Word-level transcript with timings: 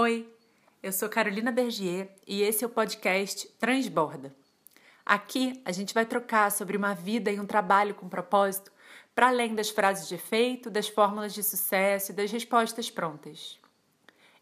Oi, 0.00 0.32
eu 0.80 0.92
sou 0.92 1.08
Carolina 1.08 1.50
Bergier 1.50 2.08
e 2.24 2.40
esse 2.40 2.62
é 2.62 2.66
o 2.68 2.70
podcast 2.70 3.48
Transborda. 3.58 4.32
Aqui 5.04 5.60
a 5.64 5.72
gente 5.72 5.92
vai 5.92 6.06
trocar 6.06 6.52
sobre 6.52 6.76
uma 6.76 6.94
vida 6.94 7.32
e 7.32 7.40
um 7.40 7.44
trabalho 7.44 7.96
com 7.96 8.08
propósito 8.08 8.70
para 9.12 9.26
além 9.26 9.56
das 9.56 9.70
frases 9.70 10.06
de 10.06 10.14
efeito, 10.14 10.70
das 10.70 10.86
fórmulas 10.86 11.34
de 11.34 11.42
sucesso 11.42 12.12
e 12.12 12.14
das 12.14 12.30
respostas 12.30 12.88
prontas. 12.88 13.58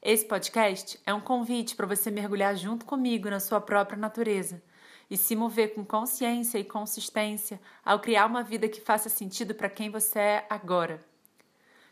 Esse 0.02 0.26
podcast 0.26 1.00
é 1.06 1.14
um 1.14 1.22
convite 1.22 1.74
para 1.74 1.86
você 1.86 2.10
mergulhar 2.10 2.54
junto 2.54 2.84
comigo 2.84 3.30
na 3.30 3.40
sua 3.40 3.58
própria 3.58 3.96
natureza 3.96 4.62
e 5.08 5.16
se 5.16 5.34
mover 5.34 5.74
com 5.74 5.86
consciência 5.86 6.58
e 6.58 6.64
consistência 6.64 7.58
ao 7.82 7.98
criar 7.98 8.26
uma 8.26 8.42
vida 8.42 8.68
que 8.68 8.82
faça 8.82 9.08
sentido 9.08 9.54
para 9.54 9.70
quem 9.70 9.88
você 9.88 10.18
é 10.18 10.46
agora. 10.50 11.02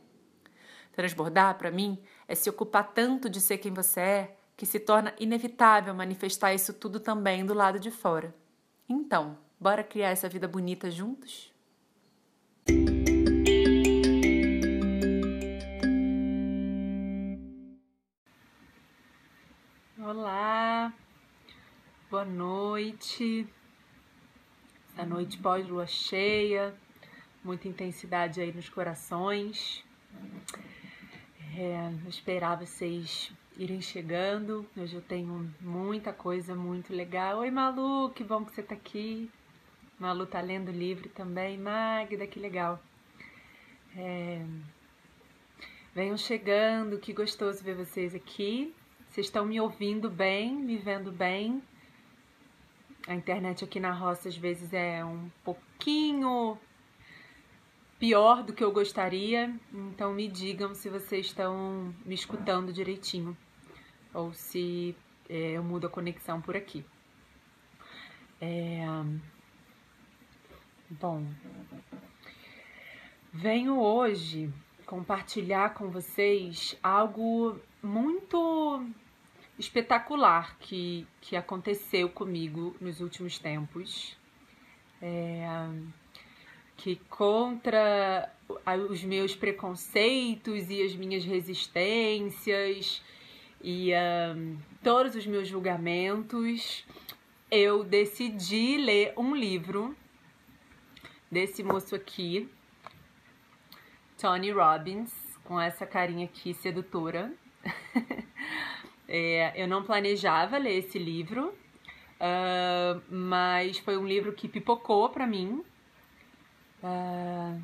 Transbordar, 0.92 1.58
para 1.58 1.72
mim, 1.72 2.00
é 2.28 2.36
se 2.36 2.48
ocupar 2.48 2.92
tanto 2.92 3.28
de 3.28 3.40
ser 3.40 3.58
quem 3.58 3.72
você 3.72 4.00
é 4.00 4.36
que 4.56 4.64
se 4.64 4.78
torna 4.78 5.12
inevitável 5.18 5.92
manifestar 5.92 6.54
isso 6.54 6.72
tudo 6.72 7.00
também 7.00 7.44
do 7.44 7.54
lado 7.54 7.80
de 7.80 7.90
fora. 7.90 8.32
Então, 8.88 9.36
bora 9.58 9.82
criar 9.82 10.10
essa 10.10 10.28
vida 10.28 10.46
bonita 10.46 10.88
juntos? 10.92 11.52
Olá, 20.06 20.92
boa 22.10 22.26
noite. 22.26 23.48
Essa 24.92 25.06
noite 25.06 25.38
pós-lua 25.38 25.86
cheia, 25.86 26.74
muita 27.42 27.68
intensidade 27.68 28.38
aí 28.38 28.52
nos 28.52 28.68
corações. 28.68 29.82
É, 31.56 31.90
eu 32.04 32.10
esperar 32.10 32.58
vocês 32.58 33.32
irem 33.56 33.80
chegando. 33.80 34.68
Hoje 34.76 34.94
eu 34.94 35.00
tenho 35.00 35.50
muita 35.58 36.12
coisa 36.12 36.54
muito 36.54 36.92
legal. 36.92 37.38
Oi, 37.38 37.50
Malu, 37.50 38.10
que 38.10 38.22
bom 38.22 38.44
que 38.44 38.54
você 38.54 38.62
tá 38.62 38.74
aqui. 38.74 39.30
Malu 39.98 40.26
tá 40.26 40.42
lendo 40.42 40.70
livro 40.70 41.08
também. 41.08 41.56
Magda, 41.56 42.26
que 42.26 42.38
legal. 42.38 42.78
É... 43.96 44.44
Venham 45.94 46.18
chegando, 46.18 46.98
que 46.98 47.14
gostoso 47.14 47.64
ver 47.64 47.74
vocês 47.74 48.14
aqui. 48.14 48.74
Vocês 49.14 49.28
estão 49.28 49.46
me 49.46 49.60
ouvindo 49.60 50.10
bem, 50.10 50.56
me 50.56 50.76
vendo 50.76 51.12
bem? 51.12 51.62
A 53.06 53.14
internet 53.14 53.62
aqui 53.62 53.78
na 53.78 53.92
roça 53.92 54.28
às 54.28 54.36
vezes 54.36 54.72
é 54.72 55.04
um 55.04 55.30
pouquinho 55.44 56.58
pior 57.96 58.42
do 58.42 58.52
que 58.52 58.64
eu 58.64 58.72
gostaria, 58.72 59.54
então 59.72 60.12
me 60.12 60.26
digam 60.26 60.74
se 60.74 60.88
vocês 60.88 61.26
estão 61.26 61.94
me 62.04 62.12
escutando 62.12 62.72
direitinho 62.72 63.36
ou 64.12 64.34
se 64.34 64.96
é, 65.28 65.52
eu 65.52 65.62
mudo 65.62 65.86
a 65.86 65.90
conexão 65.90 66.40
por 66.40 66.56
aqui. 66.56 66.84
É... 68.40 68.84
Bom, 70.90 71.24
venho 73.32 73.78
hoje 73.78 74.52
compartilhar 74.84 75.72
com 75.74 75.88
vocês 75.88 76.76
algo 76.82 77.60
muito 77.80 78.84
espetacular 79.58 80.56
que, 80.58 81.06
que 81.20 81.36
aconteceu 81.36 82.08
comigo 82.08 82.76
nos 82.80 83.00
últimos 83.00 83.38
tempos. 83.38 84.16
É, 85.00 85.46
que 86.76 86.96
contra 87.08 88.32
os 88.88 89.04
meus 89.04 89.34
preconceitos 89.34 90.68
e 90.70 90.82
as 90.82 90.94
minhas 90.94 91.24
resistências 91.24 93.02
e 93.62 93.92
um, 94.36 94.58
todos 94.82 95.14
os 95.14 95.26
meus 95.26 95.48
julgamentos, 95.48 96.84
eu 97.50 97.82
decidi 97.84 98.76
ler 98.76 99.14
um 99.16 99.34
livro 99.34 99.96
desse 101.30 101.62
moço 101.62 101.94
aqui, 101.94 102.48
Tony 104.18 104.50
Robbins, 104.50 105.12
com 105.44 105.58
essa 105.60 105.86
carinha 105.86 106.26
aqui 106.26 106.52
sedutora. 106.52 107.32
É, 109.08 109.52
eu 109.62 109.68
não 109.68 109.82
planejava 109.82 110.56
ler 110.56 110.78
esse 110.78 110.98
livro, 110.98 111.48
uh, 111.48 113.02
mas 113.08 113.78
foi 113.78 113.96
um 113.96 114.06
livro 114.06 114.32
que 114.32 114.48
pipocou 114.48 115.08
para 115.10 115.26
mim. 115.26 115.62
Uh, 116.82 117.62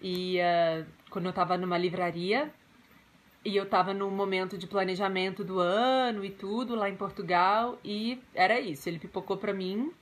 e 0.00 0.38
uh, 0.38 0.86
quando 1.10 1.26
eu 1.26 1.30
estava 1.30 1.56
numa 1.56 1.76
livraria, 1.76 2.52
e 3.44 3.56
eu 3.56 3.64
estava 3.64 3.94
num 3.94 4.10
momento 4.10 4.58
de 4.58 4.66
planejamento 4.66 5.44
do 5.44 5.58
ano 5.58 6.24
e 6.24 6.30
tudo 6.30 6.74
lá 6.74 6.88
em 6.88 6.96
Portugal, 6.96 7.78
e 7.84 8.20
era 8.34 8.60
isso, 8.60 8.88
ele 8.88 8.98
pipocou 8.98 9.36
para 9.36 9.52
mim. 9.52 9.92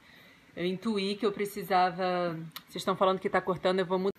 Eu 0.55 0.65
intuí 0.65 1.17
que 1.17 1.27
eu 1.27 1.33
precisava. 1.33 2.35
Vocês 2.67 2.77
estão 2.77 2.97
falando 2.97 3.21
que 3.21 3.29
tá 3.29 3.43
cortando, 3.43 3.81
eu 3.81 3.87
vou 3.87 3.99
mudar. 3.99 4.13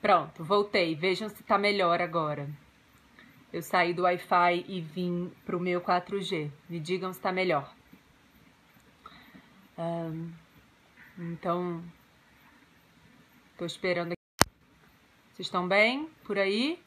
Pronto, 0.00 0.44
voltei. 0.44 0.94
Vejam 0.94 1.28
se 1.28 1.42
tá 1.42 1.58
melhor 1.58 2.00
agora. 2.00 2.48
Eu 3.52 3.60
saí 3.60 3.92
do 3.92 4.04
Wi-Fi 4.04 4.64
e 4.66 4.80
vim 4.80 5.30
pro 5.44 5.60
meu 5.60 5.82
4G. 5.82 6.50
Me 6.70 6.80
digam 6.80 7.12
se 7.12 7.20
tá 7.20 7.30
melhor. 7.30 7.70
Um, 9.76 10.32
então, 11.18 11.84
tô 13.58 13.66
esperando 13.66 14.12
aqui. 14.12 14.48
Vocês 15.34 15.46
estão 15.46 15.68
bem 15.68 16.08
por 16.24 16.38
aí? 16.38 16.82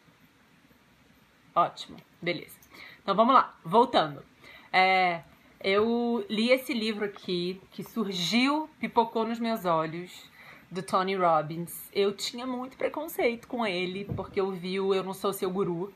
Ótimo, 1.53 1.97
beleza. 2.19 2.57
Então 3.03 3.15
vamos 3.15 3.35
lá, 3.35 3.55
voltando. 3.63 4.25
É, 4.73 5.21
eu 5.61 6.25
li 6.27 6.49
esse 6.49 6.73
livro 6.73 7.05
aqui 7.05 7.61
que 7.69 7.83
surgiu, 7.83 8.67
pipocou 8.79 9.27
nos 9.27 9.39
meus 9.39 9.65
olhos, 9.65 10.31
do 10.71 10.81
Tony 10.81 11.15
Robbins. 11.15 11.91
Eu 11.93 12.11
tinha 12.11 12.47
muito 12.47 12.75
preconceito 12.75 13.47
com 13.47 13.67
ele, 13.67 14.05
porque 14.15 14.41
eu 14.41 14.51
vi 14.51 14.79
o 14.79 14.95
Eu 14.95 15.03
Não 15.03 15.13
Sou 15.13 15.31
Seu 15.31 15.51
Guru 15.51 15.93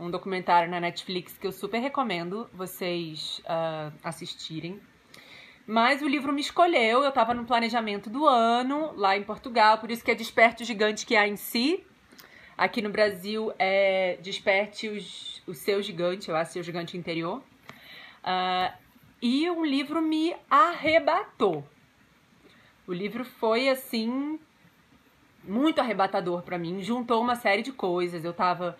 um 0.00 0.10
documentário 0.10 0.70
na 0.70 0.80
Netflix 0.80 1.36
que 1.36 1.46
eu 1.46 1.52
super 1.52 1.78
recomendo 1.78 2.48
vocês 2.54 3.40
uh, 3.40 3.92
assistirem. 4.02 4.80
Mas 5.66 6.00
o 6.00 6.08
livro 6.08 6.32
me 6.32 6.40
escolheu, 6.40 7.02
eu 7.02 7.10
estava 7.10 7.34
no 7.34 7.44
planejamento 7.44 8.08
do 8.08 8.26
ano, 8.26 8.92
lá 8.96 9.16
em 9.16 9.22
Portugal, 9.22 9.78
por 9.78 9.90
isso 9.90 10.02
que 10.02 10.10
é 10.10 10.14
Desperte 10.14 10.62
o 10.62 10.66
Gigante 10.66 11.04
que 11.04 11.14
há 11.14 11.28
em 11.28 11.36
si. 11.36 11.84
Aqui 12.56 12.80
no 12.80 12.90
Brasil 12.90 13.52
é 13.58 14.18
Desperte 14.22 14.88
os, 14.88 15.42
o 15.46 15.54
seu 15.54 15.82
gigante, 15.82 16.28
eu 16.28 16.36
acho, 16.36 16.52
seu 16.52 16.62
gigante 16.62 16.96
interior. 16.96 17.42
Uh, 18.24 18.74
e 19.22 19.48
o 19.50 19.64
livro 19.64 20.00
me 20.00 20.34
arrebatou. 20.50 21.64
O 22.86 22.92
livro 22.92 23.24
foi 23.24 23.68
assim 23.68 24.40
muito 25.44 25.80
arrebatador 25.80 26.42
para 26.42 26.58
mim, 26.58 26.82
juntou 26.82 27.22
uma 27.22 27.34
série 27.34 27.62
de 27.62 27.72
coisas. 27.72 28.24
Eu 28.24 28.32
tava 28.32 28.76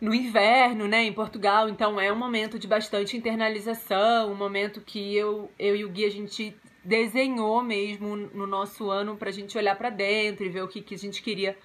no 0.00 0.14
inverno, 0.14 0.86
né, 0.86 1.02
em 1.04 1.12
Portugal, 1.12 1.68
então 1.68 2.00
é 2.00 2.12
um 2.12 2.16
momento 2.16 2.58
de 2.58 2.68
bastante 2.68 3.16
internalização, 3.16 4.30
um 4.30 4.36
momento 4.36 4.80
que 4.80 5.16
eu, 5.16 5.50
eu 5.58 5.74
e 5.74 5.84
o 5.84 5.88
Gui 5.88 6.04
a 6.04 6.10
gente 6.10 6.56
desenhou 6.84 7.62
mesmo 7.62 8.16
no 8.16 8.46
nosso 8.46 8.90
ano 8.90 9.16
para 9.16 9.28
a 9.28 9.32
gente 9.32 9.58
olhar 9.58 9.76
para 9.76 9.90
dentro 9.90 10.46
e 10.46 10.48
ver 10.48 10.62
o 10.62 10.68
que, 10.68 10.80
que 10.80 10.94
a 10.94 10.98
gente 10.98 11.20
queria 11.20 11.56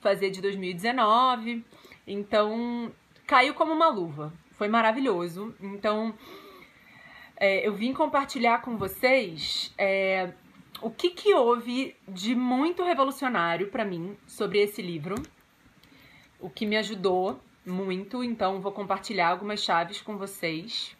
fazer 0.00 0.30
de 0.30 0.40
2019. 0.40 1.64
Então 2.06 2.92
caiu 3.26 3.54
como 3.54 3.72
uma 3.72 3.88
luva, 3.88 4.32
foi 4.52 4.68
maravilhoso. 4.68 5.54
Então 5.60 6.12
é, 7.36 7.66
eu 7.66 7.74
vim 7.74 7.92
compartilhar 7.92 8.60
com 8.62 8.76
vocês 8.76 9.72
é, 9.78 10.32
o 10.82 10.90
que, 10.90 11.10
que 11.10 11.32
houve 11.34 11.96
de 12.08 12.34
muito 12.34 12.82
revolucionário 12.82 13.68
para 13.68 13.84
mim 13.84 14.16
sobre 14.26 14.58
esse 14.58 14.82
livro, 14.82 15.14
o 16.40 16.50
que 16.50 16.66
me 16.66 16.76
ajudou 16.76 17.40
muito, 17.66 18.22
então 18.22 18.60
vou 18.60 18.72
compartilhar 18.72 19.28
algumas 19.28 19.60
chaves 19.60 20.00
com 20.00 20.16
vocês. 20.16 20.96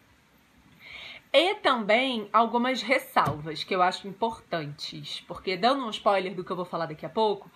E 1.31 1.55
também 1.55 2.29
algumas 2.31 2.81
ressalvas 2.81 3.63
que 3.63 3.73
eu 3.73 3.81
acho 3.81 4.07
importantes, 4.07 5.23
porque 5.27 5.57
dando 5.57 5.85
um 5.85 5.89
spoiler 5.89 6.33
do 6.33 6.43
que 6.43 6.51
eu 6.51 6.55
vou 6.55 6.65
falar 6.65 6.85
daqui 6.85 7.05
a 7.05 7.09
pouco, 7.09 7.49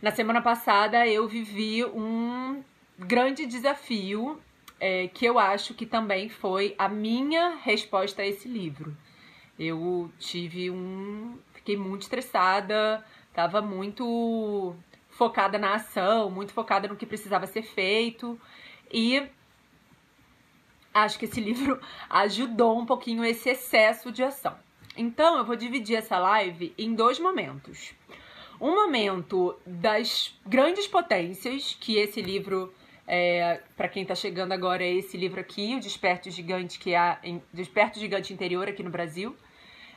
na 0.00 0.10
semana 0.10 0.40
passada 0.40 1.06
eu 1.06 1.26
vivi 1.26 1.84
um 1.84 2.62
grande 2.98 3.46
desafio 3.46 4.40
é, 4.80 5.08
que 5.08 5.24
eu 5.24 5.38
acho 5.38 5.74
que 5.74 5.86
também 5.86 6.28
foi 6.28 6.74
a 6.78 6.88
minha 6.88 7.56
resposta 7.56 8.22
a 8.22 8.26
esse 8.26 8.48
livro. 8.48 8.96
Eu 9.58 10.10
tive 10.18 10.70
um. 10.70 11.36
Fiquei 11.52 11.76
muito 11.76 12.02
estressada, 12.02 13.04
tava 13.34 13.60
muito 13.60 14.76
focada 15.18 15.58
na 15.58 15.74
ação, 15.74 16.30
muito 16.30 16.52
focada 16.52 16.86
no 16.86 16.94
que 16.94 17.04
precisava 17.04 17.44
ser 17.44 17.62
feito. 17.62 18.40
E 18.90 19.26
acho 20.94 21.18
que 21.18 21.24
esse 21.24 21.40
livro 21.42 21.80
ajudou 22.08 22.78
um 22.78 22.86
pouquinho 22.86 23.24
esse 23.24 23.50
excesso 23.50 24.12
de 24.12 24.22
ação. 24.22 24.56
Então, 24.96 25.36
eu 25.36 25.44
vou 25.44 25.56
dividir 25.56 25.96
essa 25.96 26.18
live 26.18 26.72
em 26.78 26.94
dois 26.94 27.18
momentos. 27.18 27.92
Um 28.60 28.74
momento 28.74 29.56
das 29.66 30.36
grandes 30.46 30.86
potências 30.86 31.76
que 31.78 31.96
esse 31.96 32.20
livro, 32.20 32.72
é, 33.06 33.60
para 33.76 33.88
quem 33.88 34.02
está 34.02 34.14
chegando 34.14 34.52
agora, 34.52 34.82
é 34.82 34.92
esse 34.92 35.16
livro 35.16 35.40
aqui, 35.40 35.76
O 35.76 35.80
Desperto 35.80 36.30
Gigante, 36.30 36.78
que 36.78 36.94
há 36.94 37.18
em, 37.22 37.42
Desperto 37.52 37.98
Gigante 37.98 38.32
Interior 38.32 38.68
aqui 38.68 38.82
no 38.82 38.90
Brasil. 38.90 39.36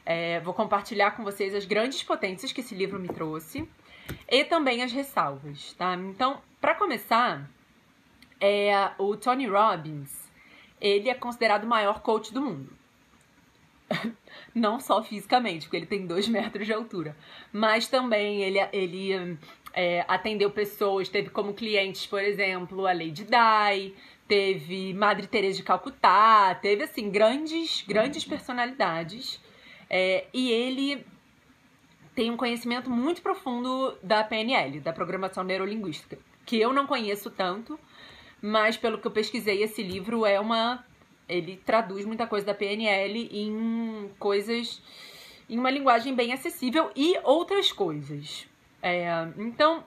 É, 0.06 0.40
vou 0.40 0.54
compartilhar 0.54 1.12
com 1.12 1.24
vocês 1.24 1.54
as 1.54 1.66
grandes 1.66 2.02
potências 2.02 2.52
que 2.52 2.62
esse 2.62 2.74
livro 2.74 3.00
me 3.00 3.08
trouxe 3.08 3.68
e 4.28 4.44
também 4.46 4.84
as 4.84 4.92
ressalvas, 4.92 5.74
tá? 5.74 5.96
Então, 5.96 6.42
para 6.60 6.76
começar, 6.76 7.50
é, 8.40 8.92
o 8.98 9.16
Tony 9.16 9.48
Robbins, 9.48 10.32
ele 10.80 11.10
é 11.10 11.14
considerado 11.14 11.64
o 11.64 11.68
maior 11.68 12.02
coach 12.02 12.34
do 12.34 12.42
mundo. 12.42 12.74
Não 14.56 14.80
só 14.80 15.04
fisicamente, 15.04 15.66
porque 15.66 15.78
ele 15.78 15.86
tem 15.86 16.08
dois 16.08 16.28
metros 16.30 16.66
de 16.66 16.74
altura, 16.74 17.16
mas 17.52 17.88
também 17.88 18.42
ele, 18.42 18.60
ele 18.74 19.38
é, 19.74 20.04
atendeu 20.08 20.50
pessoas, 20.50 21.10
teve 21.10 21.30
como 21.30 21.54
clientes, 21.54 22.08
por 22.08 22.22
exemplo, 22.22 22.88
a 22.88 22.94
Lady 22.94 23.26
Di, 23.26 23.96
teve 24.28 24.94
Madre 24.94 25.28
Teresa 25.28 25.58
de 25.58 25.64
Calcutá, 25.64 26.56
teve 26.56 26.84
assim 26.84 27.10
grandes, 27.10 27.84
grandes 27.88 28.24
personalidades. 28.26 29.40
É, 29.90 30.26
e 30.34 30.50
ele 30.50 31.06
tem 32.16 32.30
um 32.30 32.38
conhecimento 32.38 32.90
muito 32.90 33.22
profundo 33.22 33.98
da 34.04 34.24
PNL, 34.24 34.80
da 34.80 34.92
programação 34.92 35.44
neurolinguística, 35.44 36.18
que 36.46 36.60
eu 36.60 36.74
não 36.74 36.86
conheço 36.86 37.30
tanto, 37.30 37.80
mas 38.42 38.76
pelo 38.78 38.98
que 38.98 39.08
eu 39.08 39.12
pesquisei, 39.12 39.64
esse 39.64 39.82
livro 39.82 40.26
é 40.26 40.40
uma. 40.40 40.84
Ele 41.30 41.56
traduz 41.66 42.06
muita 42.06 42.28
coisa 42.28 42.46
da 42.46 42.54
PNL 42.54 43.30
em 43.32 44.12
coisas. 44.20 44.82
em 45.50 45.58
uma 45.58 45.70
linguagem 45.70 46.14
bem 46.14 46.34
acessível 46.34 46.92
e 46.96 47.18
outras 47.24 47.72
coisas. 47.72 48.48
É, 48.82 49.08
então, 49.38 49.84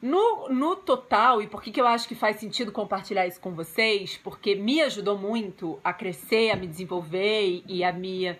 no, 0.00 0.48
no 0.48 0.76
total, 0.76 1.42
e 1.42 1.46
por 1.46 1.62
que, 1.62 1.70
que 1.70 1.80
eu 1.80 1.86
acho 1.86 2.06
que 2.06 2.14
faz 2.14 2.36
sentido 2.36 2.70
compartilhar 2.70 3.26
isso 3.26 3.40
com 3.40 3.52
vocês? 3.52 4.16
Porque 4.22 4.54
me 4.54 4.80
ajudou 4.82 5.18
muito 5.18 5.80
a 5.82 5.92
crescer, 5.92 6.50
a 6.50 6.56
me 6.56 6.66
desenvolver 6.66 7.62
e 7.66 7.82
a 7.82 7.92
me 7.92 8.36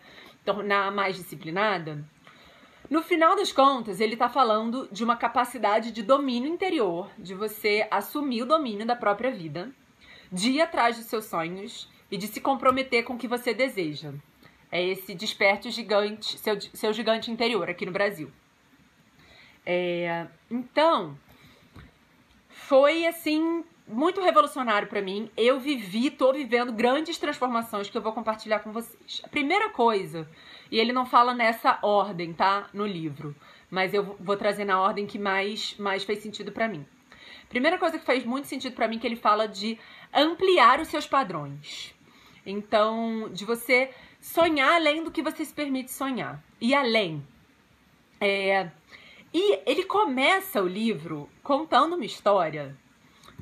tornar 0.47 0.91
mais 0.93 1.17
disciplinada. 1.17 2.03
No 2.89 3.03
final 3.03 3.35
das 3.35 3.51
contas, 3.51 4.01
ele 4.01 4.15
está 4.15 4.29
falando 4.29 4.89
de 4.93 5.03
uma 5.03 5.17
capacidade 5.17 5.91
de 5.91 6.03
domínio 6.03 6.49
interior, 6.49 7.11
de 7.19 7.35
você 7.35 7.87
assumir 7.91 8.43
o 8.43 8.47
domínio 8.47 8.87
da 8.87 8.95
própria 8.95 9.31
vida, 9.31 9.73
de 10.31 10.53
ir 10.53 10.61
atrás 10.61 10.97
dos 10.97 11.07
seus 11.07 11.25
sonhos 11.25 11.91
e 12.11 12.17
de 12.17 12.29
se 12.29 12.41
comprometer 12.41 13.03
com 13.03 13.15
o 13.15 13.19
que 13.19 13.27
você 13.27 13.53
deseja. 13.53 14.15
É 14.71 14.83
esse 14.85 15.15
desperte 15.15 15.71
gigante, 15.71 16.39
seu, 16.39 16.61
seu 16.61 16.93
gigante 16.93 17.31
interior 17.31 17.69
aqui 17.69 17.85
no 17.85 17.93
Brasil. 17.93 18.31
É, 19.65 20.29
então, 20.49 21.19
foi 22.49 23.05
assim 23.05 23.65
muito 23.87 24.21
revolucionário 24.21 24.89
para 24.89 25.03
mim. 25.03 25.31
Eu 25.37 25.61
vivi, 25.61 26.11
tô 26.11 26.33
vivendo 26.33 26.73
grandes 26.73 27.19
transformações 27.19 27.89
que 27.89 27.97
eu 27.97 28.03
vou 28.03 28.13
compartilhar 28.13 28.61
com 28.61 28.73
vocês. 28.73 29.23
A 29.25 29.29
primeira 29.29 29.71
coisa 29.71 30.29
e 30.71 30.79
ele 30.79 30.93
não 30.93 31.07
fala 31.07 31.35
nessa 31.35 31.79
ordem, 31.83 32.33
tá? 32.33 32.69
No 32.73 32.87
livro. 32.87 33.35
Mas 33.71 33.95
eu 33.95 34.17
vou 34.21 34.37
trazer 34.37 34.65
na 34.65 34.81
ordem 34.81 35.07
que 35.07 35.19
mais, 35.19 35.77
mais 35.79 36.05
fez 36.05 36.21
sentido 36.21 36.53
para 36.53 36.69
mim. 36.69 36.85
Primeira 37.49 37.79
coisa 37.79 37.99
que 37.99 38.05
fez 38.05 38.25
muito 38.25 38.49
sentido 38.49 38.75
para 38.75 38.89
mim 38.89 38.97
é 38.97 38.99
que 38.99 39.07
ele 39.07 39.17
fala 39.17 39.47
de 39.47 39.79
ampliar 40.13 40.81
os 40.81 40.89
seus 40.89 41.07
padrões. 41.07 41.95
Então, 42.45 43.29
de 43.33 43.45
você 43.45 43.91
sonhar 44.21 44.75
além 44.75 45.03
do 45.03 45.11
que 45.11 45.23
você 45.23 45.45
se 45.45 45.55
permite 45.55 45.91
sonhar. 45.91 46.43
E 46.61 46.75
além. 46.75 47.25
É... 48.21 48.71
E 49.33 49.61
ele 49.67 49.85
começa 49.85 50.63
o 50.63 50.67
livro 50.67 51.29
contando 51.43 51.95
uma 51.95 52.05
história, 52.05 52.77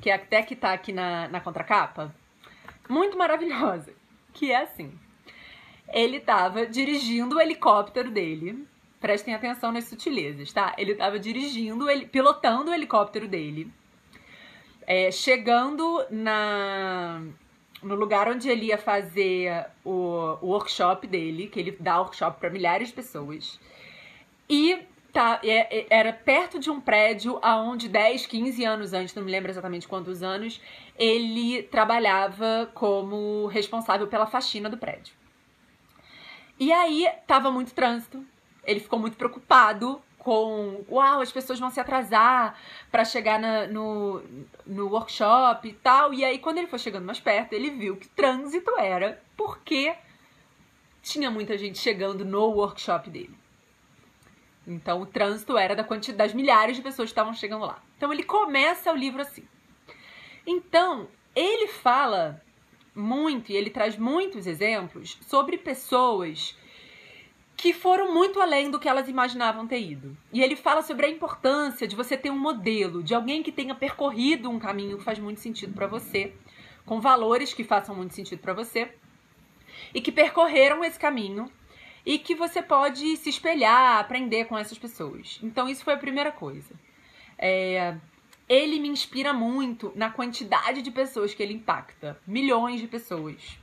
que 0.04 0.10
até 0.10 0.42
que 0.42 0.54
tá 0.54 0.74
aqui 0.74 0.92
na, 0.92 1.28
na 1.28 1.40
contracapa, 1.40 2.14
muito 2.86 3.16
maravilhosa. 3.16 3.90
Que 4.34 4.52
é 4.52 4.62
assim 4.62 4.92
ele 5.88 6.16
estava 6.16 6.66
dirigindo 6.66 7.36
o 7.36 7.40
helicóptero 7.40 8.10
dele. 8.10 8.66
Prestem 9.00 9.34
atenção 9.34 9.70
nas 9.70 9.84
sutilezas, 9.84 10.52
tá? 10.52 10.74
Ele 10.76 10.92
estava 10.92 11.18
dirigindo, 11.18 11.88
ele, 11.88 12.06
pilotando 12.06 12.70
o 12.70 12.74
helicóptero 12.74 13.28
dele. 13.28 13.70
É, 14.86 15.10
chegando 15.10 16.04
na, 16.10 17.22
no 17.82 17.94
lugar 17.94 18.28
onde 18.28 18.48
ele 18.48 18.66
ia 18.66 18.78
fazer 18.78 19.66
o, 19.84 20.36
o 20.42 20.48
workshop 20.48 21.06
dele, 21.06 21.46
que 21.46 21.60
ele 21.60 21.76
dá 21.78 22.00
workshop 22.00 22.40
para 22.40 22.50
milhares 22.50 22.88
de 22.88 22.94
pessoas. 22.94 23.60
E 24.48 24.80
tá, 25.14 25.40
é, 25.44 25.78
é, 25.78 25.86
era 25.88 26.12
perto 26.12 26.58
de 26.58 26.68
um 26.68 26.80
prédio 26.80 27.38
aonde 27.40 27.88
10, 27.88 28.26
15 28.26 28.64
anos 28.64 28.92
antes, 28.92 29.14
não 29.14 29.22
me 29.22 29.30
lembro 29.30 29.48
exatamente 29.48 29.86
quantos 29.86 30.24
anos, 30.24 30.60
ele 30.98 31.62
trabalhava 31.62 32.68
como 32.74 33.46
responsável 33.46 34.08
pela 34.08 34.26
faxina 34.26 34.68
do 34.68 34.76
prédio. 34.76 35.14
E 36.58 36.72
aí 36.72 37.08
tava 37.28 37.50
muito 37.50 37.72
trânsito. 37.72 38.24
Ele 38.64 38.80
ficou 38.80 38.98
muito 38.98 39.16
preocupado 39.16 40.02
com, 40.18 40.84
uau, 40.88 41.20
as 41.20 41.30
pessoas 41.30 41.60
vão 41.60 41.70
se 41.70 41.78
atrasar 41.78 42.58
para 42.90 43.04
chegar 43.04 43.38
na, 43.38 43.66
no, 43.66 44.22
no 44.66 44.88
workshop 44.88 45.68
e 45.68 45.74
tal. 45.74 46.12
E 46.12 46.24
aí, 46.24 46.38
quando 46.38 46.58
ele 46.58 46.66
foi 46.66 46.78
chegando 46.78 47.04
mais 47.04 47.20
perto, 47.20 47.52
ele 47.52 47.70
viu 47.70 47.96
que 47.96 48.08
trânsito 48.08 48.70
era 48.78 49.22
porque 49.36 49.94
tinha 51.02 51.30
muita 51.30 51.58
gente 51.58 51.78
chegando 51.78 52.24
no 52.24 52.46
workshop 52.46 53.10
dele. 53.10 53.43
Então, 54.66 55.02
o 55.02 55.06
trânsito 55.06 55.58
era 55.58 55.76
da 55.76 55.84
quantidade 55.84 56.32
das 56.32 56.34
milhares 56.34 56.76
de 56.76 56.82
pessoas 56.82 57.08
que 57.08 57.12
estavam 57.12 57.34
chegando 57.34 57.66
lá. 57.66 57.82
Então, 57.96 58.12
ele 58.12 58.22
começa 58.22 58.92
o 58.92 58.96
livro 58.96 59.20
assim. 59.20 59.44
Então, 60.46 61.08
ele 61.34 61.68
fala 61.68 62.42
muito, 62.94 63.50
e 63.50 63.56
ele 63.56 63.70
traz 63.70 63.96
muitos 63.96 64.46
exemplos 64.46 65.18
sobre 65.22 65.58
pessoas 65.58 66.56
que 67.56 67.72
foram 67.72 68.12
muito 68.12 68.40
além 68.40 68.70
do 68.70 68.78
que 68.78 68.88
elas 68.88 69.08
imaginavam 69.08 69.66
ter 69.66 69.80
ido. 69.80 70.16
E 70.32 70.42
ele 70.42 70.56
fala 70.56 70.82
sobre 70.82 71.06
a 71.06 71.08
importância 71.08 71.86
de 71.86 71.96
você 71.96 72.16
ter 72.16 72.30
um 72.30 72.38
modelo, 72.38 73.02
de 73.02 73.14
alguém 73.14 73.42
que 73.42 73.52
tenha 73.52 73.74
percorrido 73.74 74.50
um 74.50 74.58
caminho 74.58 74.98
que 74.98 75.04
faz 75.04 75.18
muito 75.18 75.40
sentido 75.40 75.72
para 75.72 75.86
você, 75.86 76.34
com 76.84 77.00
valores 77.00 77.54
que 77.54 77.64
façam 77.64 77.94
muito 77.94 78.14
sentido 78.14 78.40
para 78.40 78.52
você, 78.52 78.92
e 79.92 80.00
que 80.00 80.12
percorreram 80.12 80.84
esse 80.84 80.98
caminho 80.98 81.50
e 82.04 82.18
que 82.18 82.34
você 82.34 82.62
pode 82.62 83.16
se 83.16 83.30
espelhar, 83.30 83.98
aprender 83.98 84.44
com 84.46 84.58
essas 84.58 84.78
pessoas. 84.78 85.38
Então, 85.42 85.68
isso 85.68 85.84
foi 85.84 85.94
a 85.94 85.98
primeira 85.98 86.30
coisa. 86.30 86.74
É, 87.38 87.96
ele 88.48 88.78
me 88.78 88.88
inspira 88.88 89.32
muito 89.32 89.92
na 89.94 90.10
quantidade 90.10 90.82
de 90.82 90.90
pessoas 90.90 91.32
que 91.32 91.42
ele 91.42 91.54
impacta 91.54 92.20
milhões 92.26 92.80
de 92.80 92.86
pessoas. 92.86 93.58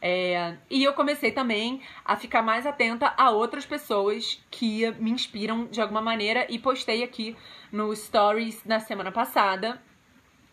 É, 0.00 0.56
e 0.68 0.84
eu 0.84 0.92
comecei 0.92 1.32
também 1.32 1.80
a 2.04 2.14
ficar 2.14 2.42
mais 2.42 2.66
atenta 2.66 3.14
a 3.16 3.30
outras 3.30 3.64
pessoas 3.64 4.38
que 4.50 4.90
me 4.92 5.10
inspiram 5.10 5.64
de 5.66 5.80
alguma 5.80 6.02
maneira 6.02 6.46
e 6.50 6.58
postei 6.58 7.02
aqui 7.02 7.34
no 7.72 7.94
Stories 7.96 8.62
na 8.64 8.80
semana 8.80 9.10
passada 9.10 9.80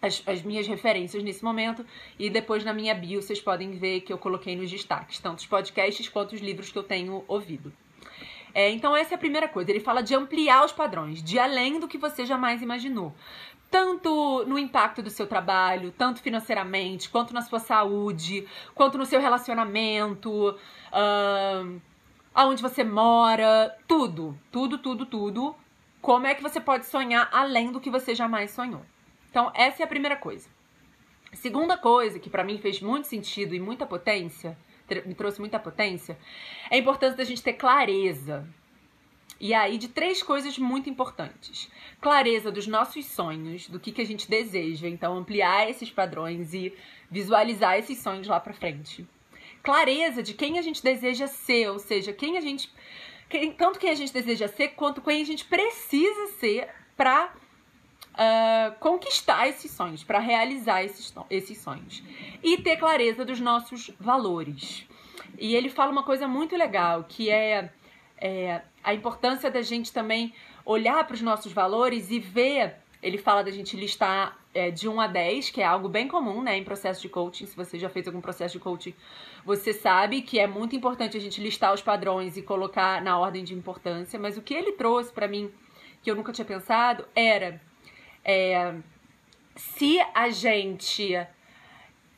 as, 0.01 0.23
as, 0.25 0.41
minhas 0.41 0.67
referências 0.67 1.23
nesse 1.23 1.43
momento 1.43 1.85
e 2.17 2.29
depois 2.29 2.63
na 2.63 2.73
minha 2.73 2.93
bio 2.95 3.21
vocês 3.21 3.39
podem 3.39 3.71
ver 3.71 4.01
que 4.01 4.11
eu 4.11 4.17
coloquei 4.17 4.55
nos 4.55 4.69
destaques, 4.69 5.19
tanto 5.19 5.39
os 5.39 5.45
podcasts 5.45 6.09
quanto 6.09 6.33
os 6.33 6.41
livros 6.41 6.71
que 6.71 6.77
eu 6.77 6.83
tenho 6.83 7.23
ouvido. 7.27 7.71
É, 8.53 8.69
então 8.69 8.95
essa 8.95 9.13
é 9.13 9.15
a 9.15 9.19
primeira 9.19 9.47
coisa, 9.47 9.71
ele 9.71 9.79
fala 9.79 10.01
de 10.01 10.13
ampliar 10.13 10.65
os 10.65 10.71
padrões, 10.71 11.23
de 11.23 11.39
além 11.39 11.79
do 11.79 11.87
que 11.87 11.97
você 11.97 12.25
jamais 12.25 12.61
imaginou 12.61 13.13
tanto 13.71 14.43
no 14.45 14.59
impacto 14.59 15.01
do 15.01 15.09
seu 15.09 15.25
trabalho, 15.25 15.93
tanto 15.97 16.21
financeiramente, 16.21 17.09
quanto 17.09 17.33
na 17.33 17.41
sua 17.41 17.57
saúde, 17.57 18.45
quanto 18.75 18.97
no 18.97 19.05
seu 19.05 19.21
relacionamento, 19.21 20.49
uh, 20.49 21.81
aonde 22.35 22.61
você 22.61 22.83
mora, 22.83 23.73
tudo, 23.87 24.37
tudo, 24.51 24.77
tudo, 24.77 25.05
tudo. 25.05 25.55
Como 26.01 26.27
é 26.27 26.35
que 26.35 26.43
você 26.43 26.59
pode 26.59 26.85
sonhar 26.85 27.29
além 27.31 27.71
do 27.71 27.79
que 27.79 27.89
você 27.89 28.13
jamais 28.13 28.51
sonhou? 28.51 28.81
Então, 29.31 29.51
essa 29.55 29.81
é 29.81 29.85
a 29.85 29.87
primeira 29.87 30.15
coisa. 30.15 30.47
Segunda 31.33 31.75
coisa 31.77 32.19
que 32.19 32.29
para 32.29 32.43
mim 32.43 32.59
fez 32.59 32.79
muito 32.79 33.07
sentido 33.07 33.55
e 33.55 33.59
muita 33.59 33.87
potência, 33.87 34.55
me 35.05 35.15
trouxe 35.15 35.39
muita 35.39 35.57
potência, 35.57 36.17
é 36.69 36.75
a 36.75 36.77
importância 36.77 37.17
da 37.17 37.23
gente 37.23 37.41
ter 37.41 37.53
clareza 37.53 38.47
e 39.43 39.55
aí, 39.55 39.79
de 39.79 39.87
três 39.87 40.21
coisas 40.21 40.55
muito 40.59 40.87
importantes: 40.87 41.67
clareza 41.99 42.51
dos 42.51 42.67
nossos 42.67 43.07
sonhos, 43.07 43.67
do 43.67 43.79
que, 43.79 43.91
que 43.91 44.01
a 44.01 44.05
gente 44.05 44.29
deseja, 44.29 44.87
então 44.87 45.17
ampliar 45.17 45.67
esses 45.67 45.89
padrões 45.89 46.53
e 46.53 46.71
visualizar 47.09 47.75
esses 47.79 47.97
sonhos 47.97 48.27
lá 48.27 48.39
pra 48.39 48.53
frente. 48.53 49.03
Clareza 49.63 50.21
de 50.21 50.35
quem 50.35 50.59
a 50.59 50.61
gente 50.61 50.83
deseja 50.83 51.25
ser, 51.25 51.71
ou 51.71 51.79
seja, 51.79 52.13
quem 52.13 52.37
a 52.37 52.41
gente. 52.41 52.71
Quem, 53.27 53.51
tanto 53.51 53.79
quem 53.79 53.89
a 53.89 53.95
gente 53.95 54.13
deseja 54.13 54.47
ser, 54.47 54.69
quanto 54.69 55.01
quem 55.01 55.23
a 55.23 55.25
gente 55.25 55.43
precisa 55.45 56.27
ser 56.39 56.69
pra 56.95 57.33
uh, 58.13 58.77
conquistar 58.79 59.47
esses 59.47 59.71
sonhos, 59.71 60.03
para 60.03 60.19
realizar 60.19 60.83
esses, 60.83 61.13
esses 61.29 61.57
sonhos. 61.57 62.03
E 62.43 62.57
ter 62.57 62.77
clareza 62.77 63.25
dos 63.25 63.39
nossos 63.39 63.91
valores. 63.99 64.87
E 65.37 65.55
ele 65.55 65.69
fala 65.69 65.91
uma 65.91 66.03
coisa 66.03 66.27
muito 66.27 66.55
legal, 66.55 67.05
que 67.07 67.29
é, 67.29 67.71
é 68.17 68.61
a 68.83 68.93
importância 68.93 69.49
da 69.49 69.61
gente 69.61 69.91
também 69.91 70.33
olhar 70.65 71.05
para 71.05 71.15
os 71.15 71.21
nossos 71.21 71.51
valores 71.51 72.11
e 72.11 72.19
ver. 72.19 72.75
Ele 73.01 73.17
fala 73.17 73.43
da 73.43 73.49
gente 73.49 73.75
listar 73.75 74.37
é, 74.53 74.69
de 74.69 74.87
1 74.87 75.01
a 75.01 75.07
10, 75.07 75.49
que 75.49 75.61
é 75.61 75.65
algo 75.65 75.89
bem 75.89 76.07
comum 76.07 76.43
né, 76.43 76.55
em 76.55 76.63
processo 76.63 77.01
de 77.01 77.09
coaching. 77.09 77.47
Se 77.47 77.55
você 77.55 77.79
já 77.79 77.89
fez 77.89 78.05
algum 78.05 78.21
processo 78.21 78.53
de 78.53 78.59
coaching, 78.59 78.93
você 79.43 79.73
sabe 79.73 80.21
que 80.21 80.37
é 80.37 80.45
muito 80.45 80.75
importante 80.75 81.17
a 81.17 81.19
gente 81.19 81.41
listar 81.41 81.73
os 81.73 81.81
padrões 81.81 82.37
e 82.37 82.43
colocar 82.43 83.01
na 83.01 83.17
ordem 83.17 83.43
de 83.43 83.55
importância. 83.55 84.19
Mas 84.19 84.37
o 84.37 84.41
que 84.41 84.53
ele 84.53 84.73
trouxe 84.73 85.11
para 85.11 85.27
mim, 85.27 85.51
que 86.03 86.11
eu 86.11 86.15
nunca 86.15 86.31
tinha 86.31 86.45
pensado, 86.45 87.03
era 87.15 87.59
é, 88.23 88.73
se 89.55 89.99
a 90.13 90.29
gente 90.29 91.15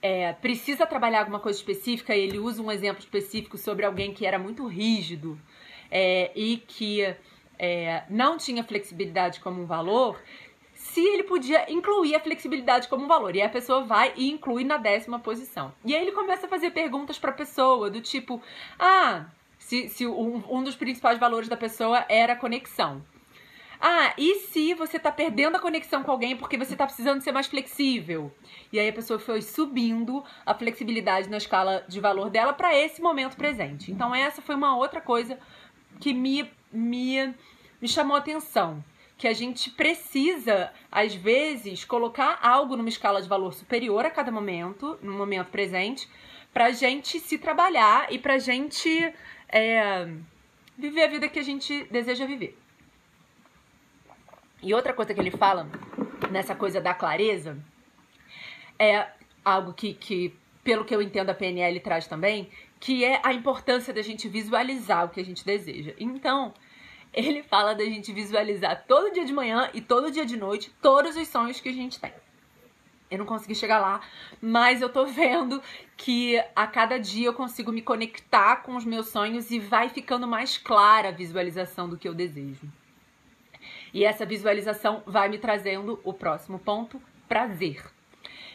é, 0.01 0.33
precisa 0.33 0.85
trabalhar 0.85 1.19
alguma 1.19 1.39
coisa 1.39 1.57
específica, 1.57 2.15
ele 2.15 2.37
usa 2.37 2.61
um 2.61 2.71
exemplo 2.71 3.01
específico 3.01 3.57
sobre 3.57 3.85
alguém 3.85 4.13
que 4.13 4.25
era 4.25 4.37
muito 4.37 4.67
rígido 4.67 5.39
é, 5.89 6.31
e 6.35 6.57
que 6.57 7.15
é, 7.57 8.03
não 8.09 8.37
tinha 8.37 8.63
flexibilidade 8.63 9.39
como 9.39 9.61
um 9.61 9.65
valor, 9.65 10.19
se 10.73 10.99
ele 10.99 11.23
podia 11.23 11.71
incluir 11.71 12.15
a 12.15 12.19
flexibilidade 12.19 12.87
como 12.87 13.05
um 13.05 13.07
valor. 13.07 13.35
E 13.35 13.41
a 13.41 13.47
pessoa 13.47 13.85
vai 13.85 14.13
e 14.17 14.29
inclui 14.29 14.63
na 14.63 14.77
décima 14.77 15.19
posição. 15.19 15.73
E 15.85 15.95
aí 15.95 16.01
ele 16.01 16.11
começa 16.11 16.45
a 16.45 16.49
fazer 16.49 16.71
perguntas 16.71 17.17
para 17.17 17.31
a 17.31 17.33
pessoa, 17.33 17.89
do 17.89 18.01
tipo: 18.01 18.41
ah, 18.77 19.27
se, 19.57 19.87
se 19.87 20.05
um, 20.05 20.43
um 20.49 20.63
dos 20.63 20.75
principais 20.75 21.17
valores 21.17 21.47
da 21.47 21.55
pessoa 21.55 22.05
era 22.09 22.33
a 22.33 22.35
conexão. 22.35 23.01
Ah, 23.85 24.13
e 24.17 24.35
se 24.35 24.73
você 24.73 24.97
tá 24.97 25.11
perdendo 25.11 25.57
a 25.57 25.59
conexão 25.59 26.03
com 26.03 26.11
alguém 26.11 26.37
porque 26.37 26.57
você 26.57 26.73
tá 26.73 26.85
precisando 26.85 27.19
ser 27.19 27.33
mais 27.33 27.47
flexível? 27.47 28.33
E 28.71 28.79
aí 28.79 28.87
a 28.87 28.93
pessoa 28.93 29.19
foi 29.19 29.41
subindo 29.41 30.23
a 30.45 30.53
flexibilidade 30.53 31.29
na 31.29 31.35
escala 31.35 31.83
de 31.85 31.99
valor 31.99 32.29
dela 32.29 32.53
para 32.53 32.73
esse 32.73 33.01
momento 33.01 33.35
presente. 33.35 33.91
Então 33.91 34.15
essa 34.15 34.41
foi 34.41 34.55
uma 34.55 34.77
outra 34.77 35.01
coisa 35.01 35.37
que 35.99 36.13
me 36.13 36.49
me 36.71 37.33
me 37.81 37.87
chamou 37.89 38.15
a 38.15 38.19
atenção, 38.19 38.81
que 39.17 39.27
a 39.27 39.33
gente 39.33 39.69
precisa 39.71 40.71
às 40.89 41.13
vezes 41.13 41.83
colocar 41.83 42.39
algo 42.41 42.77
numa 42.77 42.87
escala 42.87 43.21
de 43.21 43.27
valor 43.27 43.53
superior 43.53 44.05
a 44.05 44.09
cada 44.09 44.31
momento, 44.31 44.97
no 45.01 45.11
momento 45.11 45.49
presente, 45.49 46.07
pra 46.53 46.71
gente 46.71 47.19
se 47.19 47.37
trabalhar 47.37 48.13
e 48.13 48.17
pra 48.17 48.37
gente 48.37 49.13
é, 49.49 50.07
viver 50.77 51.03
a 51.03 51.07
vida 51.09 51.27
que 51.27 51.39
a 51.39 51.43
gente 51.43 51.83
deseja 51.91 52.25
viver. 52.25 52.62
E 54.63 54.73
outra 54.73 54.93
coisa 54.93 55.13
que 55.13 55.19
ele 55.19 55.29
fala 55.29 55.69
nessa 56.31 56.55
coisa 56.55 56.79
da 56.79 56.93
clareza 56.93 57.57
é 58.79 59.07
algo 59.43 59.73
que, 59.73 59.93
que 59.93 60.33
pelo 60.63 60.85
que 60.85 60.95
eu 60.95 61.01
entendo, 61.01 61.29
a 61.29 61.33
PNL 61.33 61.77
traz 61.81 62.07
também, 62.07 62.49
que 62.79 63.03
é 63.03 63.19
a 63.25 63.33
importância 63.33 63.93
da 63.93 64.01
gente 64.01 64.29
visualizar 64.29 65.05
o 65.05 65.09
que 65.09 65.19
a 65.19 65.25
gente 65.25 65.45
deseja. 65.45 65.93
Então, 65.99 66.53
ele 67.13 67.43
fala 67.43 67.75
da 67.75 67.83
gente 67.83 68.13
visualizar 68.13 68.85
todo 68.87 69.11
dia 69.11 69.25
de 69.25 69.33
manhã 69.33 69.69
e 69.73 69.81
todo 69.81 70.09
dia 70.09 70.25
de 70.25 70.37
noite 70.37 70.73
todos 70.81 71.17
os 71.17 71.27
sonhos 71.27 71.59
que 71.59 71.67
a 71.67 71.73
gente 71.73 71.99
tem. 71.99 72.13
Eu 73.11 73.17
não 73.17 73.25
consegui 73.25 73.53
chegar 73.53 73.79
lá, 73.79 73.99
mas 74.41 74.81
eu 74.81 74.87
tô 74.87 75.05
vendo 75.11 75.61
que 75.97 76.41
a 76.55 76.65
cada 76.65 76.97
dia 76.97 77.27
eu 77.27 77.33
consigo 77.33 77.69
me 77.69 77.81
conectar 77.81 78.63
com 78.63 78.77
os 78.77 78.85
meus 78.85 79.09
sonhos 79.09 79.51
e 79.51 79.59
vai 79.59 79.89
ficando 79.89 80.25
mais 80.25 80.57
clara 80.57 81.09
a 81.09 81.11
visualização 81.11 81.89
do 81.89 81.97
que 81.97 82.07
eu 82.07 82.13
desejo. 82.13 82.71
E 83.93 84.03
essa 84.03 84.25
visualização 84.25 85.03
vai 85.05 85.29
me 85.29 85.37
trazendo 85.37 85.99
o 86.03 86.13
próximo 86.13 86.57
ponto: 86.59 87.01
prazer. 87.27 87.83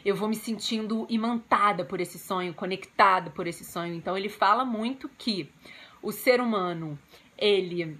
Eu 0.04 0.16
vou 0.16 0.28
me 0.28 0.37
sentindo 0.37 1.07
imantada 1.09 1.85
por 1.85 2.00
esse 2.00 2.18
sonho, 2.18 2.54
conectada 2.54 3.30
por 3.30 3.47
esse 3.47 3.64
sonho. 3.64 3.95
Então 3.95 4.16
ele 4.16 4.28
fala 4.28 4.64
muito 4.64 5.09
que 5.09 5.50
o 6.02 6.12
ser 6.12 6.40
humano 6.40 6.99
ele 7.37 7.99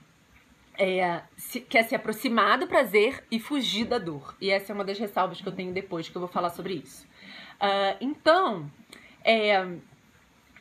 é, 0.79 1.23
se, 1.37 1.61
quer 1.61 1.83
se 1.83 1.95
aproximar 1.95 2.59
do 2.59 2.67
prazer 2.67 3.25
e 3.31 3.41
fugir 3.41 3.85
da 3.85 3.99
dor. 3.99 4.37
E 4.41 4.51
essa 4.51 4.73
é 4.73 4.75
uma 4.75 4.85
das 4.85 4.99
ressalvas 4.99 5.41
que 5.41 5.49
eu 5.49 5.53
tenho 5.53 5.73
depois 5.73 6.09
que 6.09 6.17
eu 6.17 6.21
vou 6.21 6.29
falar 6.29 6.51
sobre 6.51 6.75
isso. 6.75 7.05
Uh, 7.57 7.99
então, 8.01 8.71
é, 9.25 9.67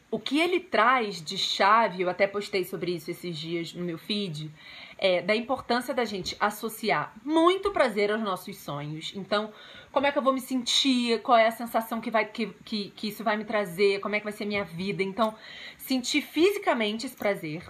o 0.09 0.19
que 0.19 0.39
ele 0.39 0.59
traz 0.59 1.21
de 1.21 1.37
chave, 1.37 2.01
eu 2.01 2.09
até 2.09 2.25
postei 2.25 2.63
sobre 2.63 2.95
isso 2.95 3.11
esses 3.11 3.37
dias 3.37 3.73
no 3.73 3.85
meu 3.85 3.97
feed, 3.97 4.51
é, 4.97 5.21
da 5.21 5.35
importância 5.35 5.93
da 5.93 6.05
gente 6.05 6.35
associar 6.39 7.13
muito 7.23 7.71
prazer 7.71 8.11
aos 8.11 8.21
nossos 8.21 8.57
sonhos. 8.57 9.13
Então, 9.15 9.53
como 9.91 10.07
é 10.07 10.11
que 10.11 10.17
eu 10.17 10.23
vou 10.23 10.33
me 10.33 10.41
sentir? 10.41 11.21
Qual 11.21 11.37
é 11.37 11.47
a 11.47 11.51
sensação 11.51 12.01
que, 12.01 12.09
vai, 12.09 12.25
que, 12.25 12.47
que, 12.65 12.89
que 12.91 13.07
isso 13.09 13.23
vai 13.23 13.37
me 13.37 13.45
trazer? 13.45 13.99
Como 13.99 14.15
é 14.15 14.19
que 14.19 14.23
vai 14.23 14.33
ser 14.33 14.45
minha 14.45 14.63
vida? 14.63 15.03
Então, 15.03 15.35
sentir 15.77 16.21
fisicamente 16.21 17.05
esse 17.05 17.15
prazer, 17.15 17.63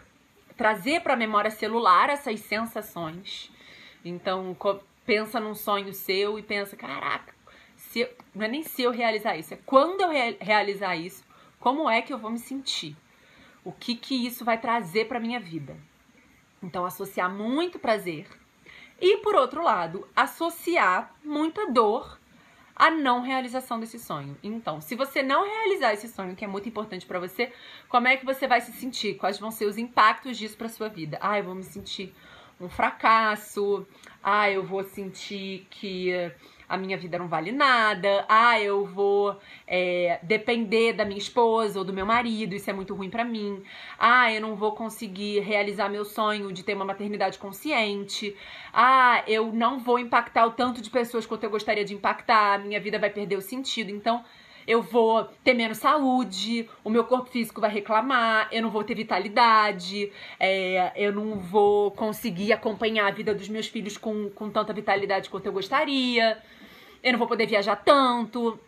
trazer 0.56 1.02
para 1.02 1.14
a 1.14 1.18
memória 1.18 1.52
celular 1.52 2.10
essas 2.10 2.40
sensações. 2.40 3.52
Então, 4.04 4.56
pensa 5.06 5.40
num 5.40 5.56
sonho 5.56 5.94
seu 5.94 6.40
e 6.40 6.44
pensa, 6.44 6.76
caraca, 6.76 7.34
se 7.76 8.02
eu, 8.02 8.10
não 8.34 8.46
é 8.46 8.48
nem 8.48 8.64
se 8.64 8.82
eu 8.82 8.92
realizar 8.92 9.38
isso, 9.38 9.54
é 9.54 9.60
quando 9.66 10.02
eu 10.02 10.10
re 10.10 10.38
realizar 10.40 10.96
isso, 10.96 11.24
como 11.60 11.90
é 11.90 12.02
que 12.02 12.14
eu 12.14 12.18
vou 12.18 12.32
me 12.32 12.40
sentir? 12.40 12.96
O 13.64 13.72
que 13.72 13.96
que 13.96 14.26
isso 14.26 14.46
vai 14.46 14.58
trazer 14.58 15.06
para 15.06 15.20
minha 15.20 15.40
vida? 15.40 15.78
Então, 16.62 16.86
associar 16.86 17.30
muito 17.32 17.80
prazer. 17.80 18.28
E, 19.00 19.18
por 19.18 19.36
outro 19.36 19.64
lado, 19.64 20.08
associar 20.16 21.14
muita 21.24 21.72
dor 21.72 22.20
à 22.76 22.90
não 22.90 23.22
realização 23.22 23.80
desse 23.80 24.00
sonho. 24.00 24.38
Então, 24.44 24.82
se 24.82 24.96
você 24.96 25.22
não 25.22 25.46
realizar 25.46 25.94
esse 25.94 26.08
sonho, 26.08 26.36
que 26.36 26.46
é 26.46 26.48
muito 26.48 26.70
importante 26.70 27.06
para 27.06 27.20
você, 27.20 27.52
como 27.88 28.08
é 28.08 28.18
que 28.18 28.26
você 28.26 28.48
vai 28.48 28.62
se 28.62 28.72
sentir? 28.72 29.16
Quais 29.16 29.40
vão 29.40 29.52
ser 29.52 29.66
os 29.66 29.78
impactos 29.78 30.38
disso 30.38 30.58
para 30.58 30.70
sua 30.70 30.90
vida? 30.90 31.18
Ah, 31.22 31.38
eu 31.38 31.44
vou 31.44 31.56
me 31.56 31.64
sentir 31.64 32.14
um 32.60 32.70
fracasso. 32.70 33.86
Ah, 34.24 34.50
eu 34.50 34.64
vou 34.64 34.84
sentir 34.84 35.68
que 35.70 36.32
a 36.68 36.78
minha 36.78 36.98
vida 36.98 37.18
não 37.18 37.28
vale 37.28 37.52
nada, 37.52 38.26
ah, 38.28 38.60
eu 38.60 38.86
vou 38.86 39.38
é, 39.66 40.20
depender 40.22 40.94
da 40.94 41.06
minha 41.06 41.18
esposa 41.18 41.80
ou 41.80 41.86
do 41.86 41.94
meu 41.94 42.06
marido, 42.06 42.54
isso 42.54 42.70
é 42.70 42.74
muito 42.74 42.94
ruim 42.94 43.10
para 43.10 43.24
mim, 43.24 43.64
ah, 43.98 44.32
eu 44.32 44.42
não 44.42 44.56
vou 44.56 44.74
conseguir 44.74 45.40
realizar 45.40 45.90
meu 45.90 46.04
sonho 46.04 46.52
de 46.52 46.64
ter 46.64 46.74
uma 46.74 46.86
maternidade 46.86 47.38
consciente, 47.38 48.36
ah, 48.74 49.24
eu 49.28 49.52
não 49.54 49.80
vou 49.80 49.98
impactar 49.98 50.46
o 50.46 50.52
tanto 50.52 50.82
de 50.82 50.90
pessoas 50.90 51.26
quanto 51.26 51.44
eu 51.44 51.50
gostaria 51.50 51.86
de 51.86 51.94
impactar, 51.94 52.60
minha 52.60 52.80
vida 52.80 53.00
vai 53.00 53.10
perder 53.10 53.38
o 53.38 53.42
sentido, 53.42 53.90
então 53.90 54.24
eu 54.68 54.82
vou 54.82 55.24
ter 55.46 55.54
menos 55.54 55.78
saúde, 55.78 56.70
o 56.84 56.90
meu 56.90 57.06
corpo 57.06 57.30
físico 57.30 57.62
vai 57.62 57.72
reclamar, 57.72 58.50
eu 58.52 58.62
não 58.62 58.70
vou 58.70 58.84
ter 58.84 58.96
vitalidade, 58.96 60.12
é, 60.38 60.92
eu 60.94 61.14
não 61.14 61.40
vou 61.40 61.92
conseguir 61.92 62.52
acompanhar 62.52 63.08
a 63.08 63.12
vida 63.12 63.34
dos 63.34 63.48
meus 63.48 63.68
filhos 63.68 63.98
com, 63.98 64.30
com 64.30 64.50
tanta 64.50 64.74
vitalidade 64.74 65.30
quanto 65.30 65.46
eu 65.46 65.54
gostaria 65.54 66.38
eu 67.08 67.14
não 67.14 67.20
vou 67.20 67.28
poder 67.28 67.48
viajar 67.48 67.78
tanto. 67.78 68.60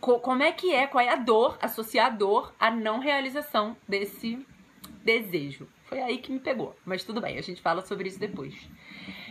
Co 0.00 0.18
como 0.18 0.42
é 0.42 0.50
que 0.50 0.74
é? 0.74 0.88
Qual 0.88 1.04
é 1.04 1.08
a 1.08 1.16
dor? 1.16 1.56
Associar 1.62 2.06
a 2.06 2.10
dor 2.10 2.52
à 2.58 2.68
não 2.68 2.98
realização 2.98 3.76
desse 3.88 4.44
desejo. 5.04 5.68
Foi 5.84 6.00
aí 6.00 6.18
que 6.18 6.32
me 6.32 6.40
pegou. 6.40 6.76
Mas 6.84 7.04
tudo 7.04 7.20
bem, 7.20 7.38
a 7.38 7.42
gente 7.42 7.62
fala 7.62 7.80
sobre 7.86 8.08
isso 8.08 8.18
depois. 8.18 8.54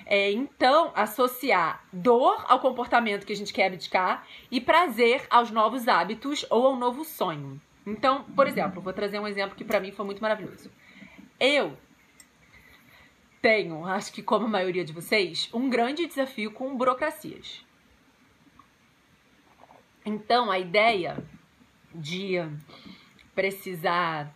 É, 0.05 0.31
então, 0.31 0.93
associar 0.95 1.85
dor 1.91 2.45
ao 2.47 2.61
comportamento 2.61 3.25
que 3.25 3.33
a 3.33 3.35
gente 3.35 3.53
quer 3.53 3.67
abdicar 3.67 4.25
e 4.49 4.61
prazer 4.61 5.27
aos 5.29 5.51
novos 5.51 5.89
hábitos 5.89 6.45
ou 6.49 6.65
ao 6.65 6.75
novo 6.77 7.03
sonho. 7.03 7.61
Então, 7.85 8.23
por 8.23 8.47
exemplo, 8.47 8.81
vou 8.81 8.93
trazer 8.93 9.19
um 9.19 9.27
exemplo 9.27 9.57
que 9.57 9.65
para 9.65 9.81
mim 9.81 9.91
foi 9.91 10.05
muito 10.05 10.21
maravilhoso. 10.21 10.71
Eu 11.37 11.77
tenho, 13.41 13.85
acho 13.85 14.13
que 14.13 14.23
como 14.23 14.45
a 14.45 14.49
maioria 14.49 14.85
de 14.85 14.93
vocês, 14.93 15.49
um 15.53 15.69
grande 15.69 16.07
desafio 16.07 16.51
com 16.51 16.75
burocracias. 16.75 17.66
Então, 20.09 20.49
a 20.49 20.57
ideia 20.57 21.17
de 21.93 22.37
precisar 23.35 24.33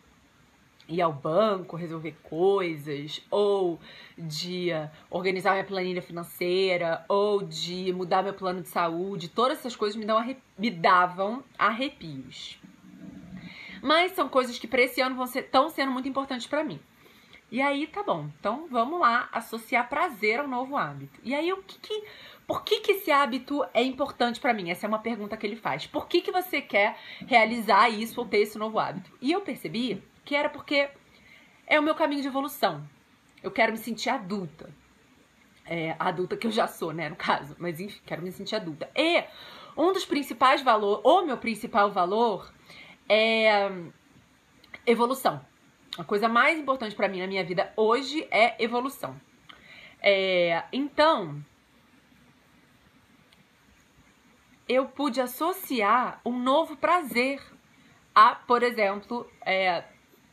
ir 0.85 1.01
ao 1.01 1.13
banco, 1.13 1.77
resolver 1.77 2.13
coisas, 2.23 3.25
ou 3.31 3.79
de 4.17 4.67
organizar 5.09 5.53
minha 5.53 5.63
planilha 5.63 6.01
financeira, 6.01 7.05
ou 7.07 7.41
de 7.41 7.93
mudar 7.93 8.21
meu 8.21 8.33
plano 8.33 8.61
de 8.61 8.67
saúde, 8.67 9.29
todas 9.29 9.59
essas 9.59 9.73
coisas 9.73 9.95
me, 9.95 10.03
dão 10.03 10.21
me 10.57 10.69
davam 10.69 11.41
arrepios. 11.57 12.59
Mas 13.81 14.11
são 14.11 14.27
coisas 14.27 14.59
que 14.59 14.67
para 14.67 14.81
esse 14.81 14.99
ano 14.99 15.23
estão 15.23 15.69
sendo 15.69 15.93
muito 15.93 16.09
importantes 16.09 16.47
para 16.47 16.65
mim. 16.65 16.81
E 17.49 17.61
aí, 17.61 17.87
tá 17.87 18.03
bom. 18.03 18.29
Então, 18.37 18.67
vamos 18.69 18.99
lá 18.99 19.29
associar 19.31 19.87
prazer 19.87 20.41
ao 20.41 20.47
novo 20.49 20.75
hábito. 20.75 21.17
E 21.23 21.33
aí, 21.33 21.51
o 21.53 21.63
que, 21.63 21.79
que 21.79 22.03
por 22.51 22.65
que, 22.65 22.81
que 22.81 22.91
esse 22.91 23.09
hábito 23.09 23.65
é 23.73 23.81
importante 23.81 24.37
para 24.37 24.53
mim? 24.53 24.69
Essa 24.69 24.85
é 24.85 24.89
uma 24.89 24.99
pergunta 24.99 25.37
que 25.37 25.47
ele 25.47 25.55
faz. 25.55 25.87
Por 25.87 26.05
que, 26.05 26.19
que 26.19 26.33
você 26.33 26.59
quer 26.61 26.97
realizar 27.25 27.87
isso 27.87 28.19
ou 28.19 28.27
ter 28.27 28.39
esse 28.39 28.57
novo 28.57 28.77
hábito? 28.77 29.09
E 29.21 29.31
eu 29.31 29.39
percebi 29.39 30.03
que 30.25 30.35
era 30.35 30.49
porque 30.49 30.89
é 31.65 31.79
o 31.79 31.81
meu 31.81 31.95
caminho 31.95 32.21
de 32.21 32.27
evolução. 32.27 32.85
Eu 33.41 33.51
quero 33.51 33.71
me 33.71 33.77
sentir 33.77 34.09
adulta. 34.09 34.69
É, 35.65 35.95
adulta 35.97 36.35
que 36.35 36.45
eu 36.45 36.51
já 36.51 36.67
sou, 36.67 36.91
né, 36.91 37.07
no 37.07 37.15
caso. 37.15 37.55
Mas 37.57 37.79
enfim, 37.79 38.01
quero 38.05 38.21
me 38.21 38.33
sentir 38.33 38.57
adulta. 38.57 38.91
E 38.97 39.23
um 39.77 39.93
dos 39.93 40.03
principais 40.03 40.61
valores, 40.61 40.99
ou 41.05 41.25
meu 41.25 41.37
principal 41.37 41.89
valor, 41.89 42.53
é 43.07 43.71
evolução. 44.85 45.39
A 45.97 46.03
coisa 46.03 46.27
mais 46.27 46.59
importante 46.59 46.97
para 46.97 47.07
mim 47.07 47.21
na 47.21 47.27
minha 47.27 47.45
vida 47.45 47.71
hoje 47.77 48.27
é 48.29 48.61
evolução. 48.61 49.15
É, 50.01 50.65
então, 50.73 51.41
eu 54.71 54.85
pude 54.85 55.19
associar 55.19 56.21
um 56.25 56.39
novo 56.39 56.77
prazer 56.77 57.41
a, 58.15 58.35
por 58.35 58.63
exemplo, 58.63 59.29
é, 59.45 59.83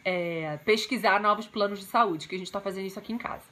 é, 0.04 0.56
pesquisar 0.58 1.20
novos 1.20 1.46
planos 1.46 1.80
de 1.80 1.86
saúde, 1.86 2.28
que 2.28 2.36
a 2.36 2.38
gente 2.38 2.46
está 2.46 2.60
fazendo 2.60 2.86
isso 2.86 2.98
aqui 2.98 3.12
em 3.12 3.18
casa. 3.18 3.44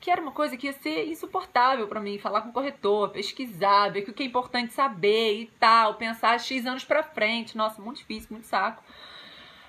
Que 0.00 0.10
era 0.10 0.20
uma 0.20 0.32
coisa 0.32 0.56
que 0.56 0.66
ia 0.66 0.72
ser 0.72 1.06
insuportável 1.06 1.86
para 1.86 2.00
mim, 2.00 2.18
falar 2.18 2.40
com 2.40 2.48
o 2.48 2.52
corretor, 2.52 3.10
pesquisar, 3.10 3.90
ver 3.90 4.00
o 4.08 4.12
que 4.12 4.22
é 4.22 4.26
importante 4.26 4.72
saber 4.72 5.42
e 5.42 5.46
tal, 5.60 5.94
pensar 5.94 6.40
X 6.40 6.66
anos 6.66 6.84
para 6.84 7.02
frente. 7.02 7.56
Nossa, 7.56 7.80
muito 7.80 7.98
difícil, 7.98 8.28
muito 8.30 8.46
saco. 8.46 8.82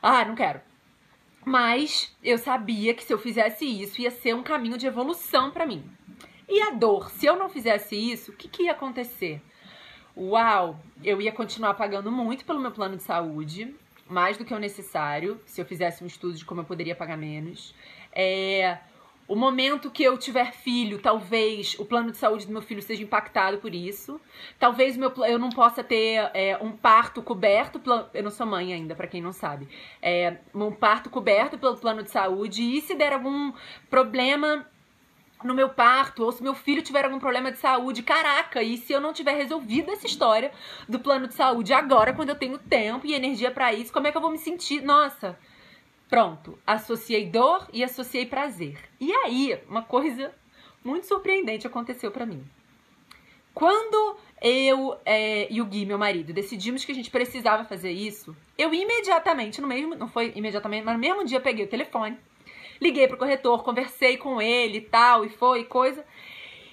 Ah, 0.02 0.24
não 0.24 0.34
quero. 0.34 0.62
Mas 1.46 2.16
eu 2.24 2.38
sabia 2.38 2.94
que 2.94 3.04
se 3.04 3.14
eu 3.14 3.20
fizesse 3.20 3.66
isso 3.66 4.02
ia 4.02 4.10
ser 4.10 4.34
um 4.34 4.44
caminho 4.44 4.78
de 4.78 4.88
evolução 4.88 5.52
para 5.52 5.66
mim. 5.66 5.84
E 6.48 6.62
a 6.62 6.72
dor, 6.72 7.10
se 7.10 7.26
eu 7.26 7.36
não 7.36 7.50
fizesse 7.50 7.96
isso, 7.96 8.32
o 8.32 8.36
que, 8.36 8.48
que 8.48 8.64
ia 8.64 8.72
acontecer? 8.72 9.42
Uau, 10.16 10.80
eu 11.04 11.20
ia 11.20 11.32
continuar 11.32 11.74
pagando 11.74 12.12
muito 12.12 12.46
pelo 12.46 12.60
meu 12.60 12.72
plano 12.72 12.96
de 12.96 13.04
saúde, 13.04 13.74
mais 14.08 14.38
do 14.38 14.46
que 14.46 14.54
o 14.54 14.60
necessário, 14.60 15.42
se 15.44 15.60
eu 15.60 15.66
fizesse 15.66 16.04
um 16.04 16.08
estudo 16.08 16.36
de 16.36 16.46
como 16.46 16.62
eu 16.62 16.66
poderia 16.66 16.96
pagar 16.96 17.18
menos. 17.18 17.74
É, 18.12 18.78
o 19.28 19.36
momento 19.36 19.90
que 19.90 20.04
eu 20.04 20.16
tiver 20.16 20.52
filho, 20.52 21.00
talvez 21.00 21.76
o 21.80 21.86
plano 21.86 22.12
de 22.12 22.18
saúde 22.18 22.46
do 22.46 22.52
meu 22.52 22.62
filho 22.62 22.82
seja 22.82 23.02
impactado 23.02 23.58
por 23.58 23.74
isso. 23.74 24.22
Talvez 24.60 24.96
meu, 24.96 25.12
eu 25.26 25.40
não 25.40 25.50
possa 25.50 25.84
ter 25.84 26.30
é, 26.36 26.58
um 26.62 26.74
parto 26.74 27.24
coberto. 27.24 27.82
Eu 28.14 28.22
não 28.22 28.30
sou 28.30 28.46
mãe 28.46 28.72
ainda, 28.72 28.94
para 28.94 29.08
quem 29.08 29.22
não 29.22 29.32
sabe. 29.32 29.68
É, 30.00 30.38
um 30.54 30.72
parto 30.72 31.10
coberto 31.10 31.58
pelo 31.58 31.78
plano 31.78 32.04
de 32.04 32.12
saúde. 32.12 32.62
E 32.62 32.82
se 32.82 32.94
der 32.94 33.14
algum 33.14 33.52
problema 33.90 34.68
no 35.44 35.54
meu 35.54 35.70
parto, 35.70 36.24
ou 36.24 36.32
se 36.32 36.44
meu 36.44 36.54
filho 36.56 36.82
tiver 36.82 37.06
algum 37.06 37.20
problema 37.20 37.52
de 37.52 37.58
saúde, 37.58 38.04
caraca, 38.04 38.62
e 38.62 38.78
se 38.78 38.94
eu 38.94 39.02
não 39.02 39.14
tiver 39.14 39.36
resolvido 39.36 39.92
essa 39.92 40.06
história 40.06 40.52
do 40.88 41.00
plano 41.00 41.28
de 41.28 41.34
saúde 41.34 41.74
agora, 41.74 42.14
quando 42.14 42.30
eu 42.30 42.36
tenho 42.36 42.58
tempo 42.58 43.06
e 43.06 43.14
energia 43.14 43.52
para 43.52 43.74
isso, 43.74 43.92
como 43.92 44.08
é 44.08 44.12
que 44.12 44.18
eu 44.18 44.22
vou 44.22 44.32
me 44.32 44.38
sentir? 44.38 44.82
Nossa, 44.82 45.38
Pronto, 46.14 46.60
associei 46.64 47.26
dor 47.26 47.68
e 47.74 47.84
associei 47.84 48.24
prazer. 48.24 48.78
E 49.00 49.12
aí, 49.12 49.60
uma 49.68 49.82
coisa 49.82 50.32
muito 50.84 51.08
surpreendente 51.08 51.66
aconteceu 51.66 52.12
para 52.12 52.24
mim. 52.24 52.44
Quando 53.52 54.16
eu 54.40 54.96
é, 55.06 55.52
e 55.52 55.60
o 55.60 55.66
Gui, 55.66 55.88
meu 55.88 55.98
marido, 55.98 56.32
decidimos 56.32 56.86
que 56.86 56.92
a 56.92 56.96
gente 56.96 57.10
precisava 57.10 57.66
fazer 57.66 57.90
isso, 57.90 58.38
eu 58.56 58.72
imediatamente, 58.76 59.60
no 59.60 59.68
mesmo, 59.68 59.96
não 59.96 60.08
foi 60.08 60.32
imediatamente, 60.36 60.84
mas 60.84 60.94
no 60.94 61.00
mesmo 61.00 61.26
dia 61.26 61.40
peguei 61.40 61.66
o 61.66 61.70
telefone, 61.70 62.16
liguei 62.82 63.08
pro 63.08 63.18
corretor, 63.18 63.64
conversei 63.64 64.18
com 64.18 64.42
ele 64.42 64.80
e 64.80 64.82
tal, 64.82 65.26
e 65.26 65.30
foi 65.30 65.64
coisa. 65.64 66.06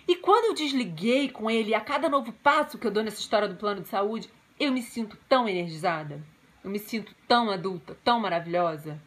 E 0.07 0.17
quando 0.17 0.47
eu 0.47 0.55
desliguei 0.55 1.29
com 1.29 1.51
ele, 1.51 1.75
a 1.75 1.81
cada 1.81 2.09
novo 2.09 2.33
passo 2.33 2.79
que 2.79 2.87
eu 2.87 2.91
dou 2.91 3.03
nessa 3.03 3.21
história 3.21 3.49
do 3.49 3.57
plano 3.57 3.83
de 3.83 3.89
saúde, 3.89 4.29
eu 4.59 4.73
me 4.73 4.83
sinto 4.83 5.17
tão 5.29 5.49
energizada, 5.49 6.23
eu 6.65 6.71
me 6.71 6.79
sinto 6.79 7.15
tão 7.29 7.51
adulta, 7.51 7.97
tão 8.05 8.19
maravilhosa 8.21 9.01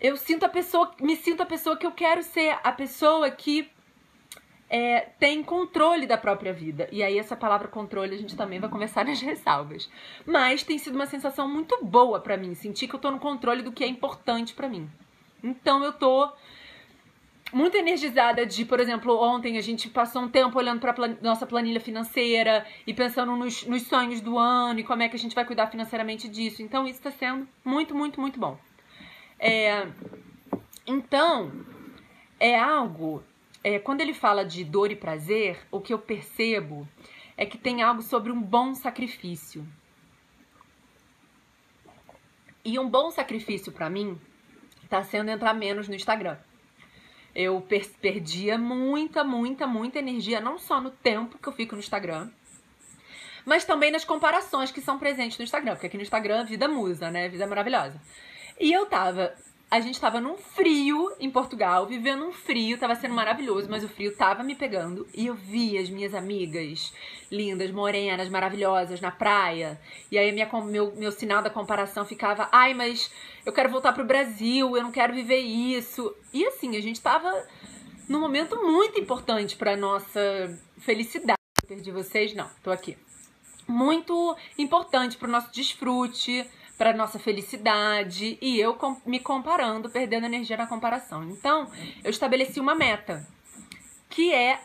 eu 0.00 0.16
sinto 0.16 0.44
a 0.44 0.48
pessoa, 0.48 0.92
me 1.00 1.16
sinto 1.16 1.42
a 1.42 1.46
pessoa 1.46 1.76
que 1.76 1.86
eu 1.86 1.92
quero 1.92 2.22
ser, 2.22 2.58
a 2.62 2.72
pessoa 2.72 3.30
que 3.30 3.68
é, 4.70 5.00
tem 5.18 5.42
controle 5.42 6.06
da 6.06 6.16
própria 6.16 6.52
vida. 6.52 6.88
E 6.92 7.02
aí 7.02 7.18
essa 7.18 7.34
palavra 7.34 7.68
controle 7.68 8.14
a 8.14 8.18
gente 8.18 8.36
também 8.36 8.60
vai 8.60 8.70
conversar 8.70 9.04
nas 9.06 9.20
ressalvas. 9.20 9.90
Mas 10.24 10.62
tem 10.62 10.78
sido 10.78 10.94
uma 10.94 11.06
sensação 11.06 11.48
muito 11.48 11.84
boa 11.84 12.20
para 12.20 12.36
mim, 12.36 12.54
sentir 12.54 12.86
que 12.86 12.94
eu 12.94 13.00
tô 13.00 13.10
no 13.10 13.18
controle 13.18 13.62
do 13.62 13.72
que 13.72 13.82
é 13.82 13.88
importante 13.88 14.54
para 14.54 14.68
mim. 14.68 14.88
Então 15.42 15.84
eu 15.84 15.92
tô 15.92 16.32
muito 17.52 17.76
energizada 17.76 18.44
de, 18.44 18.64
por 18.64 18.78
exemplo, 18.78 19.18
ontem 19.18 19.56
a 19.56 19.60
gente 19.60 19.88
passou 19.88 20.22
um 20.22 20.28
tempo 20.28 20.58
olhando 20.58 20.80
para 20.80 20.92
plan 20.92 21.16
nossa 21.22 21.46
planilha 21.46 21.80
financeira 21.80 22.66
e 22.86 22.92
pensando 22.92 23.34
nos, 23.36 23.64
nos 23.64 23.82
sonhos 23.82 24.20
do 24.20 24.38
ano 24.38 24.80
e 24.80 24.84
como 24.84 25.02
é 25.02 25.08
que 25.08 25.16
a 25.16 25.18
gente 25.18 25.34
vai 25.34 25.44
cuidar 25.44 25.68
financeiramente 25.68 26.28
disso. 26.28 26.62
Então 26.62 26.86
isso 26.86 26.98
está 26.98 27.10
sendo 27.10 27.48
muito, 27.64 27.94
muito, 27.94 28.20
muito 28.20 28.38
bom. 28.38 28.58
É, 29.38 29.86
então, 30.86 31.52
é 32.38 32.58
algo. 32.58 33.22
É, 33.62 33.78
quando 33.78 34.00
ele 34.00 34.14
fala 34.14 34.44
de 34.44 34.64
dor 34.64 34.90
e 34.90 34.96
prazer, 34.96 35.58
o 35.70 35.80
que 35.80 35.92
eu 35.92 35.98
percebo 35.98 36.88
é 37.36 37.46
que 37.46 37.56
tem 37.56 37.82
algo 37.82 38.02
sobre 38.02 38.30
um 38.30 38.40
bom 38.40 38.74
sacrifício. 38.74 39.66
E 42.64 42.78
um 42.78 42.88
bom 42.88 43.10
sacrifício 43.10 43.72
para 43.72 43.88
mim 43.88 44.20
tá 44.88 45.02
sendo 45.02 45.30
entrar 45.30 45.54
menos 45.54 45.88
no 45.88 45.94
Instagram. 45.94 46.36
Eu 47.34 47.60
per 47.60 47.88
perdia 48.00 48.58
muita, 48.58 49.22
muita, 49.22 49.66
muita 49.66 49.98
energia, 49.98 50.40
não 50.40 50.58
só 50.58 50.80
no 50.80 50.90
tempo 50.90 51.38
que 51.38 51.48
eu 51.48 51.52
fico 51.52 51.74
no 51.74 51.80
Instagram, 51.80 52.30
mas 53.44 53.64
também 53.64 53.90
nas 53.90 54.04
comparações 54.04 54.70
que 54.70 54.80
são 54.80 54.98
presentes 54.98 55.38
no 55.38 55.44
Instagram, 55.44 55.72
porque 55.72 55.86
aqui 55.86 55.96
no 55.96 56.02
Instagram 56.02 56.44
vida 56.44 56.68
musa, 56.68 57.10
né? 57.10 57.28
Vida 57.28 57.46
maravilhosa. 57.46 58.00
E 58.60 58.72
eu 58.72 58.86
tava. 58.86 59.34
A 59.70 59.80
gente 59.80 60.00
tava 60.00 60.18
num 60.18 60.38
frio 60.38 61.14
em 61.20 61.30
Portugal, 61.30 61.86
vivendo 61.86 62.24
um 62.24 62.32
frio, 62.32 62.78
tava 62.78 62.94
sendo 62.94 63.12
maravilhoso, 63.12 63.68
mas 63.68 63.84
o 63.84 63.88
frio 63.88 64.16
tava 64.16 64.42
me 64.42 64.54
pegando. 64.54 65.06
E 65.14 65.26
eu 65.26 65.34
vi 65.34 65.76
as 65.76 65.90
minhas 65.90 66.14
amigas 66.14 66.90
lindas, 67.30 67.70
morenas, 67.70 68.30
maravilhosas 68.30 68.98
na 68.98 69.10
praia. 69.10 69.78
E 70.10 70.16
aí 70.16 70.32
minha, 70.32 70.48
meu, 70.64 70.94
meu 70.96 71.12
sinal 71.12 71.42
da 71.42 71.50
comparação 71.50 72.06
ficava: 72.06 72.48
ai, 72.50 72.72
mas 72.72 73.10
eu 73.44 73.52
quero 73.52 73.68
voltar 73.68 73.92
pro 73.92 74.06
Brasil, 74.06 74.74
eu 74.74 74.82
não 74.82 74.90
quero 74.90 75.12
viver 75.12 75.40
isso. 75.40 76.16
E 76.32 76.46
assim, 76.46 76.74
a 76.74 76.80
gente 76.80 77.02
tava 77.02 77.30
num 78.08 78.20
momento 78.20 78.56
muito 78.56 78.98
importante 78.98 79.54
pra 79.54 79.76
nossa 79.76 80.58
felicidade. 80.78 81.36
Perdi 81.66 81.90
vocês? 81.90 82.32
Não, 82.32 82.48
tô 82.62 82.70
aqui. 82.70 82.96
Muito 83.66 84.34
importante 84.56 85.18
pro 85.18 85.30
nosso 85.30 85.52
desfrute 85.52 86.48
para 86.78 86.94
nossa 86.94 87.18
felicidade 87.18 88.38
e 88.40 88.58
eu 88.58 88.78
me 89.04 89.18
comparando, 89.18 89.90
perdendo 89.90 90.26
energia 90.26 90.56
na 90.56 90.66
comparação. 90.66 91.24
Então, 91.24 91.68
eu 92.04 92.10
estabeleci 92.10 92.60
uma 92.60 92.74
meta, 92.74 93.26
que 94.08 94.32
é 94.32 94.60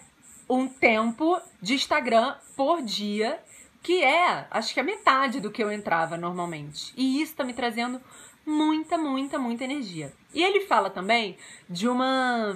um 0.47 0.67
tempo 0.67 1.41
de 1.59 1.73
Instagram 1.73 2.35
por 2.55 2.83
dia, 2.83 3.39
que 3.81 4.03
é, 4.03 4.45
acho 4.51 4.73
que 4.73 4.79
a 4.79 4.83
metade 4.83 5.41
do 5.41 5.49
que 5.49 5.63
eu 5.63 5.71
entrava 5.71 6.15
normalmente. 6.15 6.93
E 6.95 7.19
isso 7.19 7.31
está 7.31 7.43
me 7.43 7.53
trazendo 7.53 7.99
muita, 8.45 8.97
muita, 8.97 9.39
muita 9.39 9.63
energia. 9.63 10.13
E 10.33 10.43
ele 10.43 10.61
fala 10.61 10.89
também 10.89 11.35
de 11.67 11.87
uma 11.87 12.55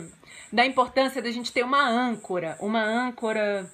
da 0.51 0.65
importância 0.65 1.21
da 1.21 1.31
gente 1.31 1.51
ter 1.51 1.63
uma 1.63 1.83
âncora, 1.87 2.57
uma 2.59 2.81
âncora 2.81 3.71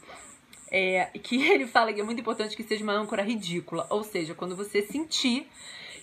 é, 0.73 1.05
que 1.21 1.39
ele 1.47 1.67
fala 1.67 1.93
que 1.93 2.01
é 2.01 2.03
muito 2.03 2.19
importante 2.19 2.57
que 2.57 2.63
seja 2.63 2.83
uma 2.83 2.93
âncora 2.93 3.21
ridícula. 3.21 3.85
Ou 3.91 4.03
seja, 4.03 4.33
quando 4.33 4.55
você 4.55 4.81
sentir 4.81 5.47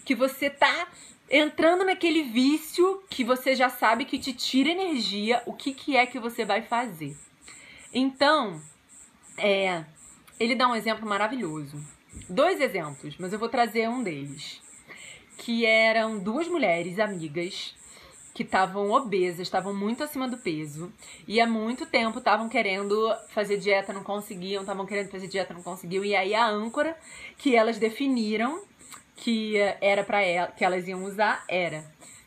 que 0.05 0.15
você 0.15 0.49
tá 0.49 0.89
entrando 1.29 1.85
naquele 1.85 2.23
vício 2.23 3.03
que 3.11 3.25
você 3.25 3.55
já 3.55 3.69
sabe 3.69 4.05
que 4.05 4.19
te 4.19 4.33
tira 4.33 4.71
energia, 4.71 5.43
o 5.45 5.53
que, 5.53 5.75
que 5.75 5.97
é 5.97 6.07
que 6.07 6.19
você 6.19 6.45
vai 6.45 6.63
fazer. 6.63 7.17
Então, 7.93 8.63
é, 9.37 9.85
ele 10.39 10.55
dá 10.55 10.69
um 10.69 10.75
exemplo 10.75 11.07
maravilhoso. 11.09 11.77
Dois 12.29 12.61
exemplos, 12.61 13.17
mas 13.19 13.33
eu 13.33 13.39
vou 13.39 13.49
trazer 13.49 13.89
um 13.89 14.03
deles. 14.03 14.61
Que 15.37 15.65
eram 15.65 16.19
duas 16.19 16.47
mulheres 16.49 16.99
amigas 16.99 17.75
que 18.33 18.43
estavam 18.43 18.91
obesas, 18.91 19.41
estavam 19.41 19.75
muito 19.75 20.05
acima 20.05 20.29
do 20.29 20.39
peso 20.39 20.93
e 21.27 21.41
há 21.41 21.47
muito 21.47 21.87
tempo 21.87 22.19
estavam 22.19 22.49
querendo 22.49 23.13
fazer 23.29 23.59
dieta, 23.59 23.93
não 23.93 24.05
conseguiam, 24.05 24.63
estavam 24.63 24.87
querendo 24.87 25.11
fazer 25.11 25.27
dieta, 25.27 25.53
não 25.53 25.63
conseguiam. 25.63 26.05
E 26.05 26.15
aí 26.15 26.35
a 26.35 26.47
âncora 26.47 26.97
que 27.37 27.57
elas 27.57 27.79
definiram 27.79 28.63
que 29.17 29.57
era 29.81 30.03
para 30.03 30.23
ela, 30.23 30.49
que 30.49 30.65
elas 30.65 30.89
iam 30.89 31.05
usar 31.05 31.45
era: 31.49 31.85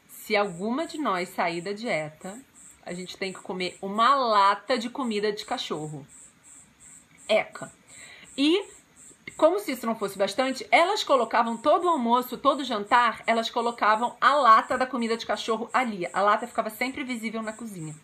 se 0.07 0.35
alguma 0.35 0.85
de 0.85 0.97
nós 0.97 1.29
sair 1.29 1.61
da 1.61 1.73
dieta, 1.73 2.39
a 2.85 2.93
gente 2.93 3.17
tem 3.17 3.33
que 3.33 3.39
comer 3.39 3.77
uma 3.81 4.15
lata 4.15 4.77
de 4.77 4.89
comida 4.89 5.31
de 5.31 5.45
cachorro. 5.45 6.05
Eca. 7.27 7.71
E 8.37 8.63
como 9.37 9.59
se 9.59 9.71
isso 9.71 9.85
não 9.85 9.95
fosse 9.95 10.17
bastante, 10.17 10.65
elas 10.71 11.03
colocavam 11.03 11.57
todo 11.57 11.85
o 11.85 11.89
almoço, 11.89 12.37
todo 12.37 12.59
o 12.61 12.63
jantar, 12.63 13.23
elas 13.25 13.49
colocavam 13.49 14.15
a 14.21 14.35
lata 14.35 14.77
da 14.77 14.85
comida 14.85 15.17
de 15.17 15.25
cachorro 15.25 15.69
ali. 15.73 16.07
A 16.13 16.21
lata 16.21 16.47
ficava 16.47 16.69
sempre 16.69 17.03
visível 17.03 17.41
na 17.41 17.53
cozinha. 17.53 17.95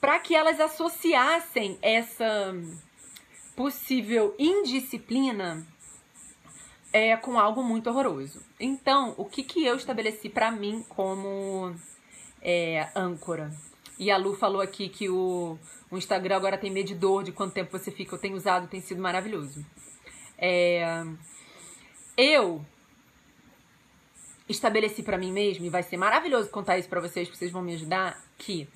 Para 0.00 0.18
que 0.18 0.34
elas 0.34 0.60
associassem 0.60 1.78
essa 1.80 2.54
possível 3.54 4.34
indisciplina 4.38 5.66
é, 6.92 7.16
com 7.16 7.38
algo 7.38 7.62
muito 7.62 7.88
horroroso. 7.88 8.40
Então, 8.58 9.14
o 9.16 9.24
que, 9.24 9.42
que 9.42 9.64
eu 9.64 9.76
estabeleci 9.76 10.28
para 10.28 10.50
mim 10.50 10.84
como 10.88 11.74
é, 12.42 12.88
âncora? 12.94 13.50
E 13.98 14.10
a 14.10 14.16
Lu 14.18 14.34
falou 14.34 14.60
aqui 14.60 14.88
que 14.88 15.08
o, 15.08 15.58
o 15.90 15.96
Instagram 15.96 16.36
agora 16.36 16.58
tem 16.58 16.70
medidor 16.70 17.22
de 17.22 17.32
quanto 17.32 17.54
tempo 17.54 17.76
você 17.76 17.90
fica. 17.90 18.14
Eu 18.14 18.20
tenho 18.20 18.36
usado, 18.36 18.68
tem 18.68 18.80
sido 18.80 19.00
maravilhoso. 19.00 19.64
É, 20.38 21.04
eu 22.16 22.64
estabeleci 24.48 25.02
para 25.02 25.18
mim 25.18 25.32
mesmo, 25.32 25.64
e 25.64 25.70
vai 25.70 25.82
ser 25.82 25.96
maravilhoso 25.96 26.50
contar 26.50 26.78
isso 26.78 26.88
para 26.88 27.00
vocês, 27.00 27.28
porque 27.28 27.38
vocês 27.38 27.50
vão 27.50 27.62
me 27.62 27.74
ajudar, 27.74 28.22
que 28.38 28.68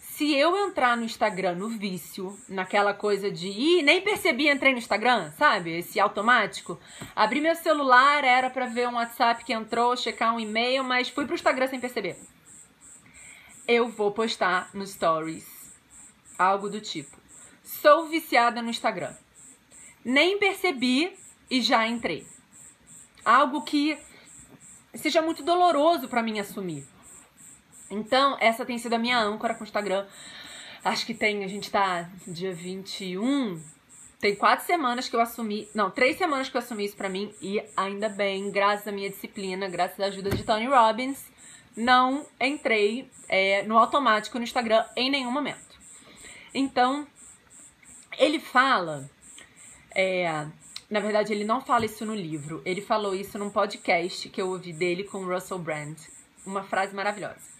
se 0.00 0.34
eu 0.34 0.54
entrar 0.66 0.96
no 0.98 1.04
Instagram 1.04 1.54
no 1.54 1.68
vício, 1.68 2.38
naquela 2.46 2.92
coisa 2.92 3.30
de 3.30 3.48
ih, 3.48 3.82
nem 3.82 4.02
percebi, 4.02 4.50
entrei 4.50 4.72
no 4.72 4.78
Instagram, 4.78 5.30
sabe? 5.32 5.78
Esse 5.78 5.98
automático. 5.98 6.78
Abri 7.16 7.40
meu 7.40 7.54
celular, 7.54 8.22
era 8.22 8.50
para 8.50 8.66
ver 8.66 8.86
um 8.86 8.96
WhatsApp 8.96 9.42
que 9.44 9.52
entrou, 9.52 9.96
checar 9.96 10.34
um 10.34 10.40
e-mail, 10.40 10.84
mas 10.84 11.08
fui 11.08 11.24
pro 11.24 11.34
Instagram 11.34 11.68
sem 11.68 11.80
perceber. 11.80 12.18
Eu 13.66 13.88
vou 13.88 14.10
postar 14.10 14.68
no 14.74 14.86
Stories 14.86 15.46
algo 16.38 16.68
do 16.68 16.82
tipo: 16.82 17.16
Sou 17.62 18.06
viciada 18.06 18.60
no 18.60 18.68
Instagram. 18.68 19.14
Nem 20.04 20.38
percebi 20.38 21.16
e 21.50 21.60
já 21.60 21.86
entrei. 21.86 22.26
Algo 23.24 23.62
que 23.62 23.98
seja 24.94 25.20
muito 25.20 25.42
doloroso 25.42 26.08
para 26.08 26.22
mim 26.22 26.38
assumir. 26.38 26.86
Então, 27.90 28.36
essa 28.40 28.64
tem 28.64 28.78
sido 28.78 28.94
a 28.94 28.98
minha 28.98 29.18
âncora 29.18 29.54
com 29.54 29.62
o 29.62 29.66
Instagram. 29.66 30.06
Acho 30.84 31.04
que 31.04 31.12
tem, 31.12 31.44
a 31.44 31.48
gente 31.48 31.70
tá 31.70 32.08
dia 32.26 32.54
21. 32.54 33.60
Tem 34.20 34.36
quatro 34.36 34.64
semanas 34.64 35.08
que 35.08 35.16
eu 35.16 35.20
assumi. 35.20 35.68
Não, 35.74 35.90
três 35.90 36.16
semanas 36.16 36.48
que 36.48 36.56
eu 36.56 36.60
assumi 36.60 36.84
isso 36.84 36.96
pra 36.96 37.08
mim. 37.08 37.34
E 37.42 37.62
ainda 37.76 38.08
bem, 38.08 38.50
graças 38.50 38.86
à 38.86 38.92
minha 38.92 39.10
disciplina, 39.10 39.68
graças 39.68 39.98
à 39.98 40.06
ajuda 40.06 40.30
de 40.30 40.44
Tony 40.44 40.66
Robbins, 40.66 41.24
não 41.76 42.26
entrei 42.40 43.10
é, 43.28 43.62
no 43.64 43.76
automático 43.76 44.38
no 44.38 44.44
Instagram 44.44 44.84
em 44.96 45.10
nenhum 45.10 45.30
momento. 45.30 45.78
Então, 46.54 47.06
ele 48.18 48.38
fala. 48.38 49.10
É, 50.02 50.46
na 50.88 50.98
verdade, 50.98 51.30
ele 51.30 51.44
não 51.44 51.60
fala 51.60 51.84
isso 51.84 52.06
no 52.06 52.14
livro. 52.14 52.62
Ele 52.64 52.80
falou 52.80 53.14
isso 53.14 53.38
num 53.38 53.50
podcast 53.50 54.30
que 54.30 54.40
eu 54.40 54.48
ouvi 54.48 54.72
dele 54.72 55.04
com 55.04 55.26
Russell 55.26 55.58
Brand. 55.58 55.98
Uma 56.46 56.62
frase 56.62 56.94
maravilhosa. 56.94 57.50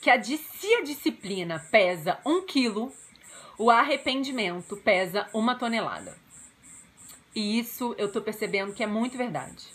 Que 0.00 0.08
a, 0.08 0.22
se 0.22 0.74
a 0.74 0.82
disciplina 0.82 1.58
pesa 1.72 2.20
um 2.24 2.46
quilo, 2.46 2.92
o 3.58 3.68
arrependimento 3.68 4.76
pesa 4.76 5.28
uma 5.34 5.56
tonelada. 5.56 6.16
E 7.34 7.58
isso 7.58 7.96
eu 7.98 8.12
tô 8.12 8.22
percebendo 8.22 8.72
que 8.72 8.84
é 8.84 8.86
muito 8.86 9.18
verdade. 9.18 9.66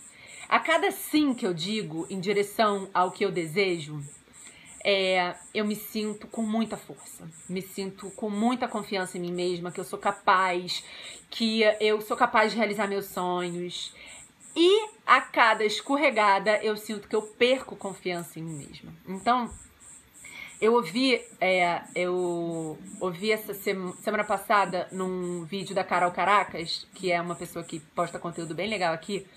A 0.48 0.62
cada 0.62 0.92
sim 0.92 1.34
que 1.34 1.46
eu 1.46 1.54
digo 1.54 2.08
em 2.10 2.22
direção 2.22 2.90
ao 2.94 3.12
que 3.12 3.26
eu 3.26 3.32
desejo, 3.34 4.02
é, 4.90 5.36
eu 5.54 5.66
me 5.66 5.76
sinto 5.76 6.28
com 6.28 6.42
muita 6.42 6.78
força, 6.78 7.30
me 7.50 7.62
sinto 7.62 8.10
com 8.12 8.30
muita 8.30 8.70
confiança 8.70 9.18
em 9.18 9.22
mim 9.22 9.34
mesma, 9.34 9.70
que 9.70 9.82
eu 9.82 9.84
sou 9.84 10.00
capaz, 10.00 10.82
que 11.30 11.62
eu 11.82 12.00
sou 12.00 12.16
capaz 12.16 12.54
de 12.54 12.58
realizar 12.58 12.88
meus 12.88 13.08
sonhos. 13.08 13.94
E 14.56 14.88
a 15.06 15.20
cada 15.20 15.66
escorregada 15.66 16.64
eu 16.64 16.78
sinto 16.78 17.10
que 17.10 17.16
eu 17.18 17.22
perco 17.22 17.76
confiança 17.76 18.40
em 18.40 18.44
mim 18.44 18.66
mesma. 18.66 18.94
Então, 19.06 19.52
eu 20.62 20.74
ouvi, 20.74 21.22
é, 21.42 21.82
eu 21.94 22.78
ouvi 23.02 23.30
essa 23.30 23.54
semana 23.54 24.24
passada 24.24 24.88
num 24.90 25.44
vídeo 25.44 25.76
da 25.76 25.84
Carol 25.84 26.12
Caracas, 26.12 26.88
que 26.96 27.12
é 27.12 27.20
uma 27.20 27.36
pessoa 27.36 27.66
que 27.66 27.82
posta 27.94 28.18
conteúdo 28.18 28.56
bem 28.56 28.70
legal 28.70 28.94
aqui, 28.94 29.28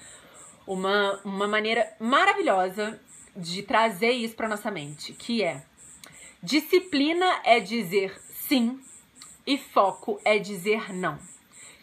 uma, 0.65 1.21
uma 1.25 1.49
maneira 1.49 1.93
maravilhosa 1.99 3.01
de 3.37 3.62
trazer 3.62 4.11
isso 4.11 4.35
para 4.35 4.49
nossa 4.49 4.71
mente, 4.71 5.12
que 5.12 5.43
é 5.43 5.62
disciplina 6.43 7.40
é 7.45 7.61
dizer 7.61 8.19
sim 8.31 8.81
e 9.47 9.59
foco 9.59 10.21
é 10.25 10.38
dizer 10.38 10.93
não. 10.93 11.19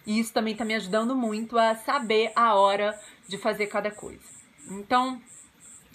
E 0.05 0.19
isso 0.19 0.33
também 0.33 0.53
está 0.53 0.63
me 0.63 0.73
ajudando 0.73 1.15
muito 1.15 1.57
a 1.57 1.75
saber 1.75 2.31
a 2.36 2.55
hora 2.55 2.97
de 3.27 3.38
fazer 3.38 3.67
cada 3.67 3.91
coisa. 3.91 4.23
Então, 4.69 5.21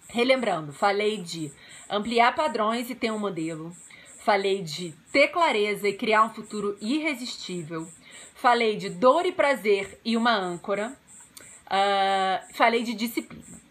relembrando, 0.09 0.73
falei 0.73 1.17
de 1.17 1.51
ampliar 1.89 2.35
padrões 2.35 2.91
e 2.91 2.95
ter 2.95 3.11
um 3.11 3.19
modelo. 3.19 3.75
Falei 4.19 4.63
de 4.63 4.93
ter 5.11 5.29
clareza 5.29 5.89
e 5.89 5.95
criar 5.95 6.25
um 6.25 6.35
futuro 6.35 6.77
irresistível. 6.81 7.89
Falei 8.35 8.77
de 8.77 8.91
dor 8.91 9.25
e 9.25 9.33
prazer 9.33 9.99
e 10.05 10.17
uma 10.17 10.33
âncora. 10.33 10.97
Uh, 11.67 12.55
falei 12.55 12.83
de 12.83 12.95
disciplina. 12.95 13.62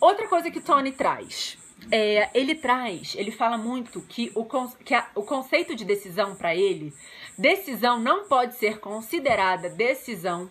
Outra 0.00 0.28
coisa 0.28 0.50
que 0.50 0.60
Tony 0.60 0.92
traz. 0.92 1.58
É, 1.90 2.28
ele 2.34 2.56
traz, 2.56 3.14
ele 3.16 3.30
fala 3.30 3.56
muito 3.56 4.00
que 4.02 4.32
o, 4.34 4.44
que 4.84 4.94
a, 4.94 5.08
o 5.14 5.22
conceito 5.22 5.76
de 5.76 5.84
decisão 5.84 6.34
para 6.34 6.54
ele, 6.54 6.92
decisão 7.38 8.00
não 8.00 8.26
pode 8.26 8.56
ser 8.56 8.80
considerada 8.80 9.70
decisão 9.70 10.50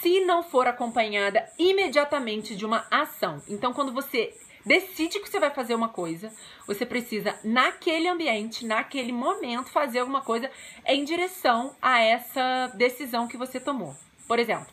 se 0.00 0.20
não 0.20 0.42
for 0.42 0.66
acompanhada 0.66 1.50
imediatamente 1.58 2.54
de 2.54 2.66
uma 2.66 2.86
ação. 2.90 3.42
Então, 3.48 3.72
quando 3.72 3.92
você 3.92 4.34
decide 4.64 5.18
que 5.20 5.28
você 5.28 5.40
vai 5.40 5.50
fazer 5.50 5.74
uma 5.74 5.88
coisa, 5.88 6.30
você 6.66 6.84
precisa, 6.84 7.38
naquele 7.42 8.06
ambiente, 8.06 8.66
naquele 8.66 9.12
momento, 9.12 9.70
fazer 9.70 10.00
alguma 10.00 10.20
coisa 10.20 10.50
em 10.86 11.04
direção 11.04 11.74
a 11.80 12.00
essa 12.00 12.70
decisão 12.74 13.26
que 13.26 13.36
você 13.36 13.58
tomou. 13.58 13.96
Por 14.28 14.38
exemplo, 14.38 14.68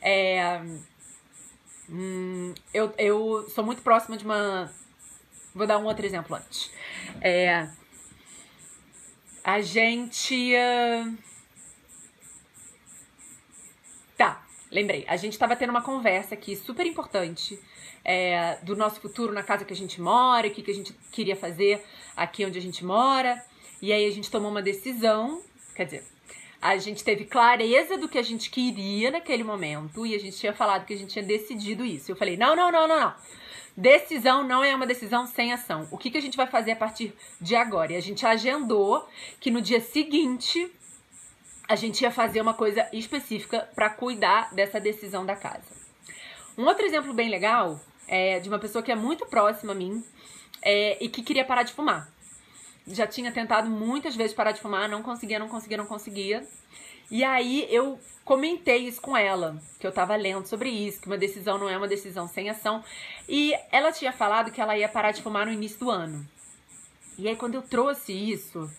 é, 0.00 0.62
Hum, 1.90 2.52
eu, 2.72 2.92
eu 2.98 3.48
sou 3.48 3.64
muito 3.64 3.82
próxima 3.82 4.16
de 4.16 4.24
uma. 4.24 4.70
Vou 5.54 5.66
dar 5.66 5.78
um 5.78 5.84
outro 5.84 6.04
exemplo 6.04 6.36
antes. 6.36 6.70
É, 7.20 7.68
a 9.42 9.60
gente. 9.60 10.52
Uh... 10.54 11.16
Tá, 14.16 14.44
lembrei. 14.70 15.04
A 15.08 15.16
gente 15.16 15.32
estava 15.32 15.56
tendo 15.56 15.70
uma 15.70 15.82
conversa 15.82 16.34
aqui 16.34 16.54
super 16.54 16.84
importante 16.84 17.58
é, 18.04 18.58
do 18.62 18.76
nosso 18.76 19.00
futuro 19.00 19.32
na 19.32 19.42
casa 19.42 19.64
que 19.64 19.72
a 19.72 19.76
gente 19.76 20.00
mora, 20.00 20.46
o 20.46 20.50
que, 20.50 20.62
que 20.62 20.70
a 20.70 20.74
gente 20.74 20.92
queria 21.10 21.36
fazer 21.36 21.82
aqui 22.16 22.44
onde 22.44 22.58
a 22.58 22.62
gente 22.62 22.84
mora. 22.84 23.42
E 23.80 23.92
aí 23.92 24.06
a 24.06 24.10
gente 24.10 24.30
tomou 24.30 24.50
uma 24.50 24.62
decisão. 24.62 25.42
Quer 25.74 25.84
dizer, 25.84 26.04
a 26.60 26.76
gente 26.76 27.04
teve 27.04 27.24
clareza 27.24 27.96
do 27.96 28.08
que 28.08 28.18
a 28.18 28.22
gente 28.22 28.50
queria 28.50 29.10
naquele 29.10 29.44
momento 29.44 30.04
e 30.04 30.14
a 30.14 30.18
gente 30.18 30.36
tinha 30.36 30.52
falado 30.52 30.84
que 30.84 30.94
a 30.94 30.96
gente 30.96 31.12
tinha 31.12 31.24
decidido 31.24 31.84
isso. 31.84 32.10
Eu 32.10 32.16
falei: 32.16 32.36
não, 32.36 32.54
não, 32.56 32.70
não, 32.70 32.88
não, 32.88 33.00
não. 33.00 33.14
Decisão 33.76 34.42
não 34.42 34.64
é 34.64 34.74
uma 34.74 34.86
decisão 34.86 35.24
sem 35.24 35.52
ação. 35.52 35.86
O 35.92 35.96
que, 35.96 36.10
que 36.10 36.18
a 36.18 36.20
gente 36.20 36.36
vai 36.36 36.48
fazer 36.48 36.72
a 36.72 36.76
partir 36.76 37.14
de 37.40 37.54
agora? 37.54 37.92
E 37.92 37.96
a 37.96 38.00
gente 38.00 38.26
agendou 38.26 39.08
que 39.38 39.52
no 39.52 39.62
dia 39.62 39.80
seguinte 39.80 40.68
a 41.68 41.76
gente 41.76 42.00
ia 42.00 42.10
fazer 42.10 42.40
uma 42.40 42.54
coisa 42.54 42.88
específica 42.92 43.68
para 43.76 43.88
cuidar 43.88 44.52
dessa 44.52 44.80
decisão 44.80 45.24
da 45.24 45.36
casa. 45.36 45.76
Um 46.56 46.64
outro 46.64 46.84
exemplo 46.84 47.14
bem 47.14 47.28
legal 47.28 47.80
é 48.08 48.40
de 48.40 48.48
uma 48.48 48.58
pessoa 48.58 48.82
que 48.82 48.90
é 48.90 48.96
muito 48.96 49.26
próxima 49.26 49.72
a 49.72 49.76
mim 49.76 50.02
é, 50.60 50.96
e 51.00 51.08
que 51.08 51.22
queria 51.22 51.44
parar 51.44 51.62
de 51.62 51.72
fumar 51.72 52.10
já 52.88 53.06
tinha 53.06 53.30
tentado 53.32 53.68
muitas 53.68 54.16
vezes 54.16 54.34
parar 54.34 54.52
de 54.52 54.60
fumar, 54.60 54.88
não 54.88 55.02
conseguia, 55.02 55.38
não 55.38 55.48
conseguia, 55.48 55.76
não 55.76 55.86
conseguia. 55.86 56.46
E 57.10 57.24
aí 57.24 57.66
eu 57.70 57.98
comentei 58.24 58.86
isso 58.86 59.00
com 59.00 59.16
ela, 59.16 59.60
que 59.80 59.86
eu 59.86 59.92
tava 59.92 60.14
lendo 60.14 60.46
sobre 60.46 60.68
isso, 60.68 61.00
que 61.00 61.06
uma 61.06 61.16
decisão 61.16 61.56
não 61.56 61.68
é 61.68 61.76
uma 61.76 61.88
decisão 61.88 62.28
sem 62.28 62.50
ação. 62.50 62.84
E 63.26 63.54
ela 63.72 63.90
tinha 63.90 64.12
falado 64.12 64.52
que 64.52 64.60
ela 64.60 64.76
ia 64.76 64.88
parar 64.88 65.12
de 65.12 65.22
fumar 65.22 65.46
no 65.46 65.52
início 65.52 65.78
do 65.78 65.90
ano. 65.90 66.26
E 67.16 67.26
aí 67.26 67.34
quando 67.34 67.54
eu 67.54 67.62
trouxe 67.62 68.12
isso, 68.12 68.70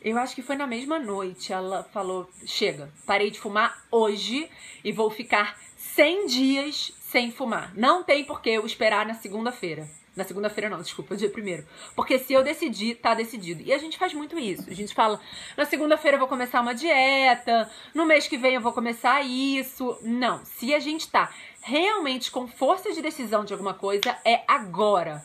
eu 0.00 0.16
acho 0.18 0.34
que 0.34 0.42
foi 0.42 0.56
na 0.56 0.66
mesma 0.66 0.98
noite, 0.98 1.52
ela 1.52 1.82
falou: 1.84 2.30
"Chega, 2.46 2.90
parei 3.04 3.30
de 3.30 3.38
fumar 3.38 3.84
hoje 3.90 4.48
e 4.82 4.90
vou 4.90 5.10
ficar 5.10 5.58
100 5.76 6.26
dias 6.26 6.92
sem 7.00 7.30
fumar. 7.30 7.74
Não 7.76 8.02
tem 8.02 8.24
por 8.24 8.40
que 8.40 8.50
eu 8.50 8.64
esperar 8.64 9.04
na 9.04 9.14
segunda-feira." 9.14 9.86
Na 10.16 10.24
segunda-feira 10.24 10.70
não, 10.70 10.80
desculpa, 10.80 11.14
dia 11.14 11.28
primeiro. 11.28 11.66
Porque 11.94 12.18
se 12.18 12.32
eu 12.32 12.42
decidir, 12.42 12.94
tá 12.94 13.12
decidido. 13.12 13.62
E 13.62 13.70
a 13.70 13.76
gente 13.76 13.98
faz 13.98 14.14
muito 14.14 14.38
isso. 14.38 14.64
A 14.70 14.72
gente 14.72 14.94
fala, 14.94 15.20
na 15.54 15.66
segunda-feira 15.66 16.14
eu 16.14 16.18
vou 16.18 16.26
começar 16.26 16.62
uma 16.62 16.74
dieta, 16.74 17.70
no 17.94 18.06
mês 18.06 18.26
que 18.26 18.38
vem 18.38 18.54
eu 18.54 18.62
vou 18.62 18.72
começar 18.72 19.20
isso. 19.20 19.98
Não, 20.00 20.42
se 20.46 20.74
a 20.74 20.78
gente 20.78 21.06
tá 21.10 21.30
realmente 21.60 22.30
com 22.30 22.48
força 22.48 22.92
de 22.94 23.02
decisão 23.02 23.44
de 23.44 23.52
alguma 23.52 23.74
coisa, 23.74 24.16
é 24.24 24.42
agora. 24.48 25.22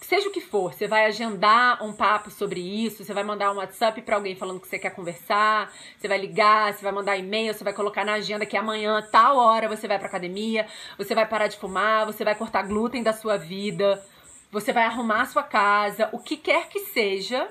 Seja 0.00 0.28
o 0.28 0.32
que 0.32 0.40
for, 0.40 0.72
você 0.72 0.88
vai 0.88 1.04
agendar 1.04 1.84
um 1.84 1.92
papo 1.92 2.28
sobre 2.30 2.60
isso, 2.60 3.04
você 3.04 3.12
vai 3.12 3.22
mandar 3.22 3.52
um 3.52 3.56
WhatsApp 3.56 4.00
para 4.02 4.16
alguém 4.16 4.34
falando 4.34 4.58
que 4.58 4.66
você 4.66 4.78
quer 4.78 4.90
conversar, 4.90 5.72
você 5.96 6.08
vai 6.08 6.18
ligar, 6.18 6.72
você 6.72 6.82
vai 6.82 6.92
mandar 6.92 7.16
e-mail, 7.16 7.54
você 7.54 7.62
vai 7.62 7.74
colocar 7.74 8.04
na 8.04 8.14
agenda 8.14 8.46
que 8.46 8.56
amanhã, 8.56 9.06
tal 9.12 9.36
hora, 9.36 9.68
você 9.68 9.86
vai 9.86 9.98
pra 9.98 10.08
academia, 10.08 10.66
você 10.98 11.14
vai 11.14 11.28
parar 11.28 11.46
de 11.46 11.58
fumar, 11.58 12.06
você 12.06 12.24
vai 12.24 12.34
cortar 12.34 12.62
glúten 12.62 13.02
da 13.04 13.12
sua 13.12 13.36
vida 13.36 14.02
você 14.56 14.72
vai 14.72 14.84
arrumar 14.84 15.20
a 15.20 15.26
sua 15.26 15.42
casa, 15.42 16.08
o 16.12 16.18
que 16.18 16.34
quer 16.34 16.70
que 16.70 16.80
seja, 16.86 17.46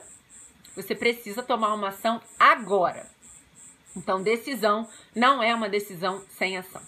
você 0.75 0.95
precisa 0.95 1.43
tomar 1.43 1.71
uma 1.75 1.89
ação 1.89 2.19
agora. 2.39 3.05
Então, 3.95 4.23
decisão 4.23 4.89
não 5.13 5.41
é 5.43 5.53
uma 5.53 5.69
decisão 5.69 6.23
sem 6.29 6.57
ação. 6.57 6.81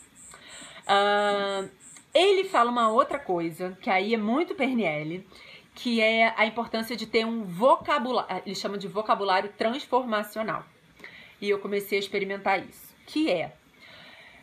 Uh, 0.88 1.70
ele 2.16 2.46
fala 2.46 2.72
uma 2.72 2.90
outra 2.90 3.20
coisa, 3.20 3.78
que 3.80 3.92
aí 3.92 4.16
é 4.16 4.18
muito 4.18 4.56
Perniele, 4.56 5.24
que 5.76 6.02
é 6.02 6.34
a 6.36 6.48
importância 6.48 6.96
de 6.96 7.06
ter 7.06 7.24
um 7.24 7.44
vocabulário, 7.44 8.42
ele 8.44 8.56
chama 8.56 8.80
de 8.80 8.88
vocabulário 8.88 9.54
transformacional. 9.56 10.66
E 11.40 11.48
eu 11.48 11.60
comecei 11.60 12.00
a 12.00 12.02
experimentar 12.02 12.68
isso, 12.68 12.92
que 13.06 13.30
é 13.30 13.54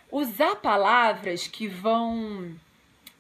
usar 0.08 0.54
palavras 0.54 1.48
que 1.48 1.66
vão 1.66 2.54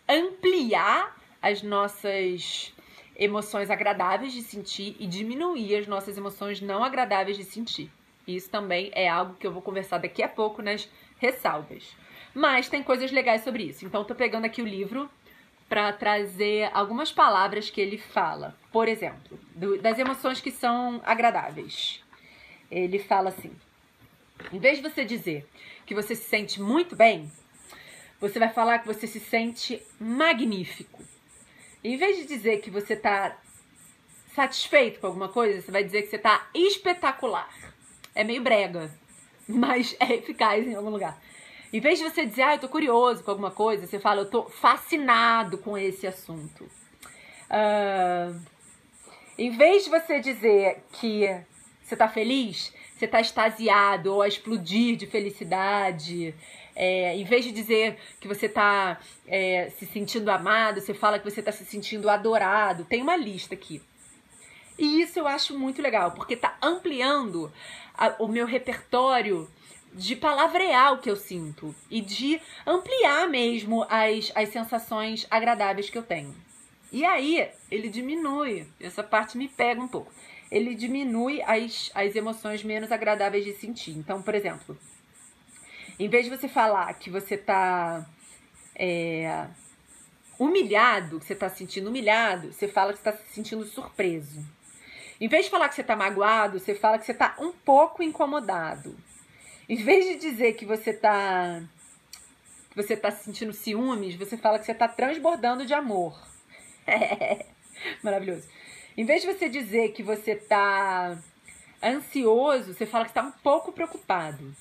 ampliar 0.08 1.23
as 1.44 1.62
nossas 1.62 2.72
emoções 3.14 3.70
agradáveis 3.70 4.32
de 4.32 4.40
sentir 4.40 4.96
e 4.98 5.06
diminuir 5.06 5.76
as 5.76 5.86
nossas 5.86 6.16
emoções 6.16 6.60
não 6.62 6.82
agradáveis 6.82 7.36
de 7.36 7.44
sentir. 7.44 7.90
Isso 8.26 8.48
também 8.48 8.90
é 8.94 9.06
algo 9.06 9.34
que 9.34 9.46
eu 9.46 9.52
vou 9.52 9.60
conversar 9.60 9.98
daqui 9.98 10.22
a 10.22 10.28
pouco 10.28 10.62
nas 10.62 10.88
ressalvas. 11.18 11.94
Mas 12.34 12.70
tem 12.70 12.82
coisas 12.82 13.12
legais 13.12 13.44
sobre 13.44 13.64
isso. 13.64 13.84
Então, 13.84 14.04
tô 14.04 14.14
pegando 14.14 14.46
aqui 14.46 14.62
o 14.62 14.66
livro 14.66 15.08
para 15.68 15.92
trazer 15.92 16.70
algumas 16.72 17.12
palavras 17.12 17.68
que 17.68 17.80
ele 17.80 17.98
fala. 17.98 18.56
Por 18.72 18.88
exemplo, 18.88 19.38
do, 19.54 19.80
das 19.82 19.98
emoções 19.98 20.40
que 20.40 20.50
são 20.50 21.00
agradáveis. 21.04 22.02
Ele 22.70 22.98
fala 22.98 23.28
assim: 23.28 23.52
em 24.50 24.58
vez 24.58 24.78
de 24.78 24.82
você 24.82 25.04
dizer 25.04 25.46
que 25.84 25.94
você 25.94 26.14
se 26.14 26.24
sente 26.24 26.60
muito 26.60 26.96
bem, 26.96 27.30
você 28.18 28.38
vai 28.38 28.48
falar 28.48 28.78
que 28.78 28.86
você 28.86 29.06
se 29.06 29.20
sente 29.20 29.82
magnífico. 30.00 31.13
Em 31.84 31.98
vez 31.98 32.16
de 32.16 32.24
dizer 32.24 32.62
que 32.62 32.70
você 32.70 32.94
está 32.94 33.36
satisfeito 34.34 35.00
com 35.00 35.06
alguma 35.06 35.28
coisa, 35.28 35.60
você 35.60 35.70
vai 35.70 35.84
dizer 35.84 36.02
que 36.02 36.08
você 36.08 36.16
está 36.16 36.48
espetacular. 36.54 37.54
É 38.14 38.24
meio 38.24 38.42
brega, 38.42 38.90
mas 39.46 39.94
é 40.00 40.14
eficaz 40.14 40.66
em 40.66 40.74
algum 40.74 40.88
lugar. 40.88 41.20
Em 41.70 41.80
vez 41.80 41.98
de 41.98 42.04
você 42.04 42.24
dizer, 42.24 42.42
ah, 42.42 42.54
eu 42.54 42.58
tô 42.58 42.68
curioso 42.68 43.22
com 43.22 43.32
alguma 43.32 43.50
coisa, 43.50 43.86
você 43.86 43.98
fala, 43.98 44.22
eu 44.22 44.30
tô 44.30 44.44
fascinado 44.44 45.58
com 45.58 45.76
esse 45.76 46.06
assunto. 46.06 46.64
Uh, 47.50 48.40
em 49.36 49.50
vez 49.50 49.84
de 49.84 49.90
você 49.90 50.20
dizer 50.20 50.84
que 50.92 51.28
você 51.82 51.96
tá 51.96 52.08
feliz, 52.08 52.72
você 52.96 53.06
tá 53.06 53.20
extasiado 53.20 54.14
ou 54.14 54.22
a 54.22 54.28
explodir 54.28 54.96
de 54.96 55.06
felicidade. 55.06 56.34
É, 56.76 57.16
em 57.16 57.24
vez 57.24 57.44
de 57.44 57.52
dizer 57.52 57.98
que 58.20 58.26
você 58.26 58.48
tá 58.48 59.00
é, 59.26 59.70
se 59.70 59.86
sentindo 59.86 60.30
amado, 60.30 60.80
você 60.80 60.92
fala 60.92 61.18
que 61.18 61.30
você 61.30 61.42
tá 61.42 61.52
se 61.52 61.64
sentindo 61.64 62.08
adorado. 62.10 62.84
Tem 62.84 63.02
uma 63.02 63.16
lista 63.16 63.54
aqui. 63.54 63.80
E 64.78 65.00
isso 65.00 65.18
eu 65.18 65.26
acho 65.26 65.56
muito 65.58 65.80
legal, 65.80 66.12
porque 66.12 66.36
tá 66.36 66.56
ampliando 66.60 67.52
a, 67.96 68.16
o 68.18 68.26
meu 68.26 68.44
repertório 68.44 69.48
de 69.92 70.16
palavrear 70.16 70.92
o 70.92 70.98
que 70.98 71.08
eu 71.08 71.16
sinto 71.16 71.72
e 71.88 72.00
de 72.00 72.40
ampliar 72.66 73.28
mesmo 73.28 73.86
as, 73.88 74.32
as 74.34 74.48
sensações 74.48 75.26
agradáveis 75.30 75.88
que 75.88 75.96
eu 75.96 76.02
tenho. 76.02 76.34
E 76.90 77.04
aí, 77.04 77.48
ele 77.70 77.88
diminui, 77.88 78.66
essa 78.80 79.02
parte 79.02 79.38
me 79.38 79.48
pega 79.48 79.80
um 79.80 79.88
pouco. 79.88 80.12
Ele 80.50 80.74
diminui 80.74 81.42
as, 81.42 81.90
as 81.94 82.14
emoções 82.14 82.62
menos 82.62 82.92
agradáveis 82.92 83.44
de 83.44 83.52
sentir. 83.52 83.92
Então, 83.92 84.22
por 84.22 84.34
exemplo, 84.34 84.76
em 85.98 86.08
vez 86.08 86.24
de 86.24 86.30
você 86.30 86.48
falar 86.48 86.92
que 86.94 87.10
você 87.10 87.36
tá 87.36 88.04
é, 88.74 89.46
humilhado, 90.38 91.20
que 91.20 91.26
você 91.26 91.34
tá 91.34 91.48
se 91.48 91.58
sentindo 91.58 91.88
humilhado, 91.88 92.52
você 92.52 92.66
fala 92.66 92.92
que 92.92 92.98
você 92.98 93.04
tá 93.04 93.16
se 93.16 93.34
sentindo 93.34 93.64
surpreso. 93.64 94.44
Em 95.20 95.28
vez 95.28 95.44
de 95.44 95.50
falar 95.50 95.68
que 95.68 95.76
você 95.76 95.84
tá 95.84 95.94
magoado, 95.94 96.58
você 96.58 96.74
fala 96.74 96.98
que 96.98 97.06
você 97.06 97.14
tá 97.14 97.36
um 97.38 97.52
pouco 97.52 98.02
incomodado. 98.02 98.96
Em 99.68 99.76
vez 99.76 100.04
de 100.04 100.16
dizer 100.16 100.54
que 100.54 100.66
você 100.66 100.92
tá 100.92 101.62
que 102.70 102.76
você 102.76 102.96
tá 102.96 103.10
sentindo 103.12 103.52
ciúmes, 103.52 104.16
você 104.16 104.36
fala 104.36 104.58
que 104.58 104.66
você 104.66 104.74
tá 104.74 104.88
transbordando 104.88 105.64
de 105.64 105.74
amor. 105.74 106.20
É, 106.86 107.46
maravilhoso. 108.02 108.46
Em 108.94 109.06
vez 109.06 109.22
de 109.22 109.32
você 109.32 109.48
dizer 109.48 109.92
que 109.92 110.02
você 110.02 110.36
tá 110.36 111.16
ansioso, 111.82 112.74
você 112.74 112.84
fala 112.84 113.04
que 113.04 113.10
está 113.10 113.22
um 113.22 113.30
pouco 113.30 113.72
preocupado. 113.72 114.54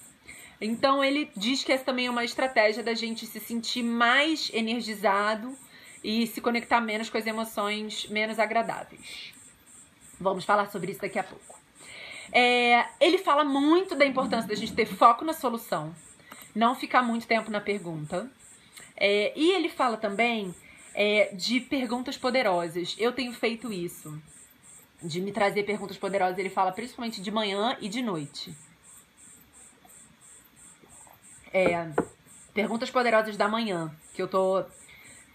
Então 0.59 1.03
ele 1.03 1.29
diz 1.35 1.63
que 1.63 1.71
essa 1.71 1.83
também 1.83 2.07
é 2.07 2.09
uma 2.09 2.23
estratégia 2.23 2.83
da 2.83 2.93
gente 2.93 3.25
se 3.25 3.39
sentir 3.39 3.83
mais 3.83 4.49
energizado 4.53 5.57
e 6.03 6.27
se 6.27 6.41
conectar 6.41 6.81
menos 6.81 7.09
com 7.09 7.17
as 7.17 7.25
emoções 7.25 8.07
menos 8.09 8.39
agradáveis. 8.39 9.33
Vamos 10.19 10.45
falar 10.45 10.69
sobre 10.71 10.91
isso 10.91 11.01
daqui 11.01 11.19
a 11.19 11.23
pouco. 11.23 11.59
É, 12.31 12.85
ele 12.99 13.17
fala 13.17 13.43
muito 13.43 13.95
da 13.95 14.05
importância 14.05 14.47
da 14.47 14.55
gente 14.55 14.73
ter 14.73 14.85
foco 14.85 15.23
na 15.23 15.33
solução, 15.33 15.93
não 16.55 16.75
ficar 16.75 17.01
muito 17.01 17.27
tempo 17.27 17.51
na 17.51 17.61
pergunta. 17.61 18.29
É, 18.95 19.33
e 19.35 19.51
ele 19.51 19.69
fala 19.69 19.97
também 19.97 20.53
é, 20.93 21.33
de 21.33 21.59
perguntas 21.59 22.17
poderosas. 22.17 22.95
Eu 22.97 23.11
tenho 23.11 23.33
feito 23.33 23.71
isso, 23.71 24.19
de 25.01 25.19
me 25.21 25.31
trazer 25.31 25.63
perguntas 25.63 25.97
poderosas. 25.97 26.37
Ele 26.37 26.49
fala 26.49 26.71
principalmente 26.71 27.21
de 27.21 27.31
manhã 27.31 27.77
e 27.81 27.89
de 27.89 28.01
noite. 28.01 28.55
É, 31.53 31.87
perguntas 32.53 32.89
poderosas 32.89 33.37
da 33.37 33.47
manhã 33.47 33.95
que 34.13 34.21
eu 34.21 34.27
tô 34.27 34.65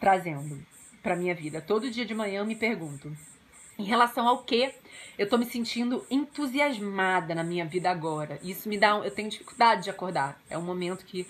trazendo 0.00 0.60
para 1.02 1.14
minha 1.16 1.34
vida. 1.34 1.60
Todo 1.60 1.90
dia 1.90 2.04
de 2.04 2.14
manhã 2.14 2.40
eu 2.40 2.46
me 2.46 2.56
pergunto 2.56 3.16
em 3.78 3.84
relação 3.84 4.26
ao 4.26 4.42
que 4.42 4.74
eu 5.16 5.28
tô 5.28 5.38
me 5.38 5.46
sentindo 5.46 6.04
entusiasmada 6.10 7.34
na 7.34 7.44
minha 7.44 7.64
vida 7.64 7.88
agora. 7.88 8.38
Isso 8.42 8.68
me 8.68 8.76
dá 8.76 8.96
um, 8.96 9.04
eu 9.04 9.10
tenho 9.10 9.30
dificuldade 9.30 9.84
de 9.84 9.90
acordar. 9.90 10.40
É 10.50 10.58
um 10.58 10.62
momento 10.62 11.04
que 11.04 11.26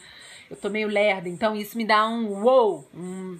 eu 0.51 0.57
tô 0.57 0.71
meio 0.71 0.89
lerda, 0.89 1.29
então 1.29 1.55
isso 1.55 1.77
me 1.77 1.85
dá 1.85 2.09
um 2.09 2.43
wow, 2.43 2.89
um, 2.95 3.39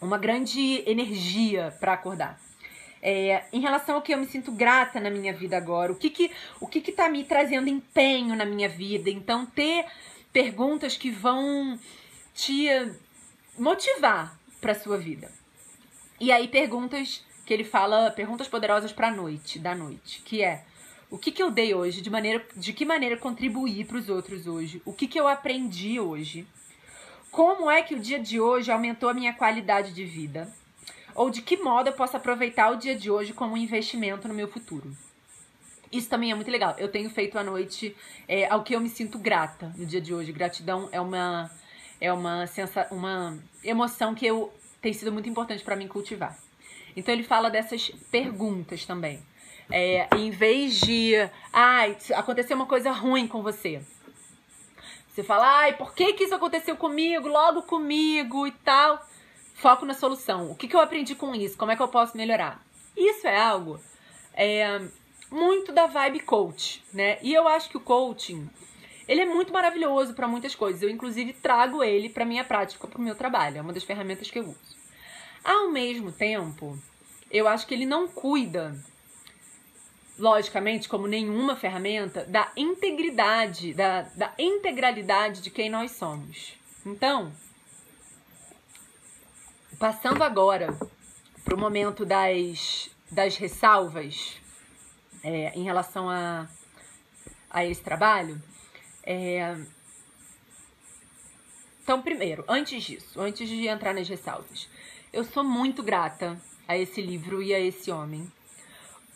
uma 0.00 0.16
grande 0.16 0.82
energia 0.86 1.76
para 1.78 1.92
acordar. 1.92 2.40
É, 3.02 3.44
em 3.52 3.60
relação 3.60 3.96
ao 3.96 4.02
que 4.02 4.12
eu 4.12 4.18
me 4.18 4.26
sinto 4.26 4.52
grata 4.52 5.00
na 5.00 5.10
minha 5.10 5.32
vida 5.32 5.56
agora, 5.56 5.92
o 5.92 5.96
que 5.96 6.10
que, 6.10 6.30
o 6.60 6.66
que 6.66 6.80
que 6.80 6.92
tá 6.92 7.08
me 7.08 7.24
trazendo 7.24 7.68
empenho 7.68 8.34
na 8.36 8.44
minha 8.44 8.68
vida. 8.68 9.08
Então, 9.10 9.46
ter 9.46 9.86
perguntas 10.32 10.96
que 10.96 11.10
vão 11.10 11.78
te 12.34 12.68
motivar 13.58 14.38
para 14.60 14.74
sua 14.74 14.96
vida. 14.96 15.30
E 16.18 16.30
aí, 16.30 16.48
perguntas 16.48 17.24
que 17.44 17.54
ele 17.54 17.64
fala 17.64 18.10
perguntas 18.10 18.46
poderosas 18.46 18.92
para 18.92 19.08
a 19.08 19.10
noite, 19.10 19.58
da 19.58 19.74
noite, 19.74 20.22
que 20.22 20.42
é 20.42 20.64
o 21.10 21.18
que, 21.18 21.32
que 21.32 21.42
eu 21.42 21.50
dei 21.50 21.74
hoje, 21.74 22.00
de 22.00 22.08
maneira, 22.08 22.44
de 22.54 22.72
que 22.72 22.84
maneira 22.84 23.16
contribuir 23.16 23.86
para 23.86 23.96
os 23.96 24.08
outros 24.08 24.46
hoje, 24.46 24.80
o 24.84 24.92
que, 24.92 25.08
que 25.08 25.18
eu 25.18 25.26
aprendi 25.26 25.98
hoje, 25.98 26.46
como 27.30 27.70
é 27.70 27.82
que 27.82 27.94
o 27.94 27.98
dia 27.98 28.18
de 28.18 28.40
hoje 28.40 28.70
aumentou 28.70 29.08
a 29.08 29.14
minha 29.14 29.32
qualidade 29.32 29.92
de 29.92 30.04
vida, 30.04 30.52
ou 31.14 31.28
de 31.28 31.42
que 31.42 31.56
modo 31.56 31.88
eu 31.88 31.92
posso 31.92 32.16
aproveitar 32.16 32.70
o 32.70 32.76
dia 32.76 32.94
de 32.94 33.10
hoje 33.10 33.32
como 33.32 33.54
um 33.54 33.56
investimento 33.56 34.28
no 34.28 34.34
meu 34.34 34.46
futuro. 34.46 34.96
Isso 35.92 36.08
também 36.08 36.30
é 36.30 36.34
muito 36.34 36.50
legal. 36.50 36.74
Eu 36.78 36.88
tenho 36.88 37.10
feito 37.10 37.38
à 37.38 37.42
noite 37.42 37.96
é, 38.28 38.46
ao 38.48 38.62
que 38.62 38.74
eu 38.74 38.80
me 38.80 38.88
sinto 38.88 39.18
grata 39.18 39.72
no 39.76 39.84
dia 39.84 40.00
de 40.00 40.14
hoje. 40.14 40.32
Gratidão 40.32 40.88
é 40.92 41.00
uma 41.00 41.50
é 42.00 42.12
uma 42.12 42.46
sensa, 42.46 42.86
uma 42.90 43.38
emoção 43.62 44.14
que 44.14 44.24
eu 44.24 44.52
tem 44.80 44.92
sido 44.92 45.12
muito 45.12 45.28
importante 45.28 45.62
para 45.62 45.76
mim 45.76 45.86
cultivar. 45.86 46.38
Então 46.96 47.12
ele 47.12 47.22
fala 47.22 47.50
dessas 47.50 47.90
perguntas 48.10 48.86
também. 48.86 49.20
É, 49.70 50.08
em 50.16 50.30
vez 50.30 50.80
de, 50.80 51.14
ai, 51.52 51.96
ah, 52.10 52.18
aconteceu 52.18 52.56
uma 52.56 52.66
coisa 52.66 52.90
ruim 52.90 53.28
com 53.28 53.42
você. 53.42 53.82
Você 55.08 55.22
fala, 55.22 55.58
ai, 55.58 55.76
por 55.76 55.94
que, 55.94 56.14
que 56.14 56.24
isso 56.24 56.34
aconteceu 56.34 56.76
comigo, 56.76 57.28
logo 57.28 57.62
comigo 57.62 58.46
e 58.46 58.52
tal. 58.52 59.04
Foco 59.54 59.84
na 59.84 59.92
solução. 59.92 60.50
O 60.50 60.54
que, 60.54 60.66
que 60.66 60.74
eu 60.74 60.80
aprendi 60.80 61.14
com 61.14 61.34
isso? 61.34 61.56
Como 61.58 61.70
é 61.70 61.76
que 61.76 61.82
eu 61.82 61.88
posso 61.88 62.16
melhorar? 62.16 62.64
Isso 62.96 63.26
é 63.26 63.38
algo 63.38 63.78
é, 64.34 64.80
muito 65.30 65.72
da 65.72 65.86
vibe 65.86 66.20
coach, 66.20 66.82
né? 66.92 67.18
E 67.22 67.32
eu 67.32 67.46
acho 67.46 67.68
que 67.70 67.76
o 67.76 67.80
coaching, 67.80 68.48
ele 69.06 69.20
é 69.20 69.26
muito 69.26 69.52
maravilhoso 69.52 70.14
para 70.14 70.26
muitas 70.26 70.54
coisas. 70.54 70.82
Eu, 70.82 70.90
inclusive, 70.90 71.32
trago 71.32 71.82
ele 71.84 72.08
para 72.08 72.24
minha 72.24 72.44
prática, 72.44 72.86
para 72.86 72.98
o 72.98 73.02
meu 73.02 73.14
trabalho. 73.14 73.58
É 73.58 73.60
uma 73.60 73.72
das 73.72 73.84
ferramentas 73.84 74.30
que 74.30 74.38
eu 74.38 74.44
uso. 74.44 74.80
Ao 75.44 75.70
mesmo 75.70 76.12
tempo, 76.12 76.76
eu 77.30 77.46
acho 77.46 77.66
que 77.66 77.74
ele 77.74 77.86
não 77.86 78.08
cuida, 78.08 78.76
logicamente, 80.18 80.88
como 80.88 81.06
nenhuma 81.06 81.56
ferramenta, 81.56 82.24
da 82.24 82.50
integridade, 82.56 83.72
da, 83.72 84.02
da 84.02 84.34
integralidade 84.38 85.40
de 85.40 85.50
quem 85.50 85.70
nós 85.70 85.92
somos. 85.92 86.54
Então, 86.84 87.32
passando 89.78 90.22
agora 90.22 90.76
para 91.44 91.54
o 91.54 91.58
momento 91.58 92.04
das, 92.04 92.90
das 93.10 93.36
ressalvas 93.36 94.40
é, 95.22 95.52
em 95.54 95.62
relação 95.62 96.08
a, 96.08 96.48
a 97.50 97.64
esse 97.64 97.82
trabalho. 97.82 98.40
É... 99.02 99.56
Então, 101.82 102.02
primeiro, 102.02 102.44
antes 102.48 102.84
disso, 102.84 103.20
antes 103.20 103.48
de 103.48 103.66
entrar 103.66 103.92
nas 103.92 104.08
ressalvas, 104.08 104.68
eu 105.12 105.24
sou 105.24 105.42
muito 105.42 105.82
grata 105.82 106.40
a 106.68 106.78
esse 106.78 107.00
livro 107.00 107.42
e 107.42 107.52
a 107.52 107.58
esse 107.58 107.90
homem. 107.90 108.30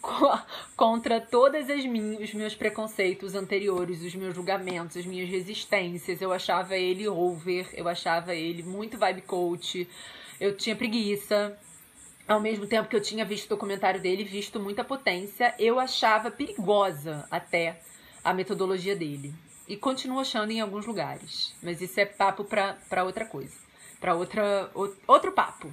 Contra 0.77 1.21
todas 1.21 1.71
as 1.71 1.85
minhas, 1.85 2.21
os 2.21 2.35
meus 2.35 2.55
preconceitos 2.55 3.35
anteriores, 3.35 4.03
os 4.03 4.15
meus 4.15 4.35
julgamentos, 4.35 4.97
as 4.97 5.07
minhas 5.07 5.29
resistências. 5.29 6.21
Eu 6.21 6.33
achava 6.33 6.77
ele 6.77 7.07
over, 7.09 7.69
eu 7.75 7.89
achava 7.89 8.35
ele 8.35 8.63
muito 8.63 8.99
vibe 8.99 9.23
coach. 9.23 9.89
Eu 10.41 10.57
tinha 10.57 10.75
preguiça. 10.75 11.57
Ao 12.27 12.41
mesmo 12.41 12.67
tempo 12.67 12.89
que 12.89 12.97
eu 12.97 13.03
tinha 13.03 13.25
visto 13.25 13.47
o 13.47 13.51
documentário 13.51 14.01
dele, 14.01 14.25
visto 14.25 14.59
muita 14.59 14.83
potência, 14.83 15.55
eu 15.59 15.79
achava 15.79 16.31
perigosa 16.31 17.27
até 17.31 17.81
a 18.23 18.33
metodologia 18.33 18.97
dele. 18.97 19.35
E 19.69 19.77
continuo 19.77 20.21
achando 20.21 20.51
em 20.51 20.61
alguns 20.61 20.87
lugares. 20.87 21.55
Mas 21.63 21.81
isso 21.81 21.99
é 22.01 22.05
papo 22.05 22.45
para 22.45 23.05
outra 23.05 23.25
coisa. 23.25 23.57
Para 24.01 24.15
outra 24.15 24.71
outro 25.07 25.33
papo. 25.33 25.73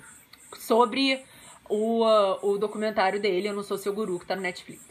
Sobre 0.58 1.24
o, 1.70 2.06
uh, 2.06 2.40
o 2.42 2.58
documentário 2.58 3.20
dele, 3.20 3.48
Eu 3.48 3.54
Não 3.54 3.64
Sou 3.64 3.78
Seu 3.78 3.94
Guru, 3.94 4.20
que 4.20 4.26
tá 4.26 4.36
no 4.36 4.42
Netflix. 4.42 4.84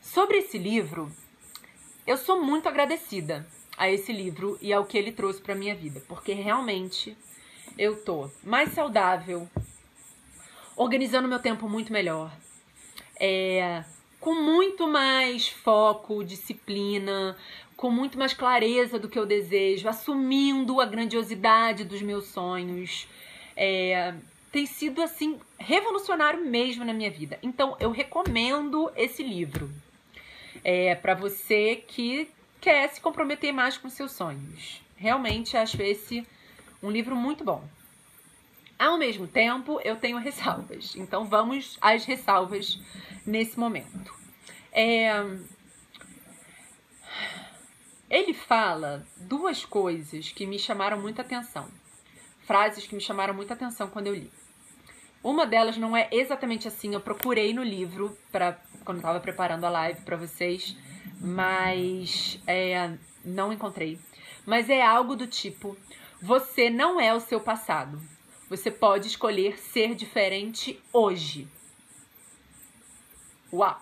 Sobre 0.00 0.38
esse 0.38 0.58
livro, 0.58 1.10
eu 2.06 2.16
sou 2.16 2.42
muito 2.42 2.68
agradecida 2.68 3.46
a 3.76 3.90
esse 3.90 4.12
livro 4.12 4.58
e 4.60 4.72
ao 4.72 4.84
que 4.84 4.98
ele 4.98 5.12
trouxe 5.12 5.40
para 5.40 5.54
minha 5.54 5.74
vida, 5.74 6.02
porque 6.08 6.32
realmente 6.32 7.16
eu 7.78 8.02
tô 8.02 8.30
mais 8.42 8.72
saudável, 8.72 9.48
organizando 10.80 11.28
meu 11.28 11.38
tempo 11.38 11.68
muito 11.68 11.92
melhor, 11.92 12.32
é, 13.20 13.84
com 14.18 14.34
muito 14.34 14.88
mais 14.88 15.46
foco, 15.46 16.24
disciplina, 16.24 17.36
com 17.76 17.90
muito 17.90 18.18
mais 18.18 18.32
clareza 18.32 18.98
do 18.98 19.06
que 19.06 19.18
eu 19.18 19.26
desejo, 19.26 19.86
assumindo 19.90 20.80
a 20.80 20.86
grandiosidade 20.86 21.84
dos 21.84 22.00
meus 22.00 22.28
sonhos. 22.28 23.06
É, 23.54 24.14
tem 24.50 24.64
sido 24.64 25.02
assim 25.02 25.38
revolucionário 25.58 26.42
mesmo 26.46 26.82
na 26.82 26.94
minha 26.94 27.10
vida. 27.10 27.38
Então 27.42 27.76
eu 27.78 27.90
recomendo 27.90 28.90
esse 28.96 29.22
livro 29.22 29.70
é, 30.64 30.94
para 30.94 31.12
você 31.12 31.76
que 31.76 32.26
quer 32.58 32.88
se 32.88 33.02
comprometer 33.02 33.52
mais 33.52 33.76
com 33.76 33.90
seus 33.90 34.12
sonhos. 34.12 34.80
Realmente 34.96 35.58
acho 35.58 35.82
esse 35.82 36.26
um 36.82 36.90
livro 36.90 37.14
muito 37.14 37.44
bom. 37.44 37.62
Ao 38.80 38.96
mesmo 38.96 39.26
tempo, 39.26 39.78
eu 39.84 39.96
tenho 39.96 40.16
ressalvas. 40.16 40.96
Então 40.96 41.26
vamos 41.26 41.76
às 41.82 42.06
ressalvas 42.06 42.80
nesse 43.26 43.60
momento. 43.60 44.14
É... 44.72 45.12
Ele 48.08 48.32
fala 48.32 49.06
duas 49.18 49.66
coisas 49.66 50.30
que 50.32 50.46
me 50.46 50.58
chamaram 50.58 50.98
muita 50.98 51.20
atenção. 51.20 51.68
Frases 52.46 52.86
que 52.86 52.94
me 52.94 53.02
chamaram 53.02 53.34
muita 53.34 53.52
atenção 53.52 53.86
quando 53.90 54.06
eu 54.06 54.14
li. 54.14 54.32
Uma 55.22 55.46
delas 55.46 55.76
não 55.76 55.94
é 55.94 56.08
exatamente 56.10 56.66
assim, 56.66 56.94
eu 56.94 57.02
procurei 57.02 57.52
no 57.52 57.62
livro 57.62 58.16
para 58.32 58.58
quando 58.82 58.96
estava 58.96 59.20
preparando 59.20 59.66
a 59.66 59.70
live 59.70 60.00
para 60.00 60.16
vocês, 60.16 60.74
mas 61.20 62.40
é, 62.46 62.96
não 63.22 63.52
encontrei. 63.52 64.00
Mas 64.46 64.70
é 64.70 64.80
algo 64.80 65.14
do 65.14 65.26
tipo: 65.26 65.76
você 66.22 66.70
não 66.70 66.98
é 66.98 67.12
o 67.12 67.20
seu 67.20 67.40
passado, 67.40 68.00
você 68.50 68.68
pode 68.68 69.06
escolher 69.06 69.60
ser 69.60 69.94
diferente 69.94 70.82
hoje. 70.92 71.46
Uau! 73.52 73.80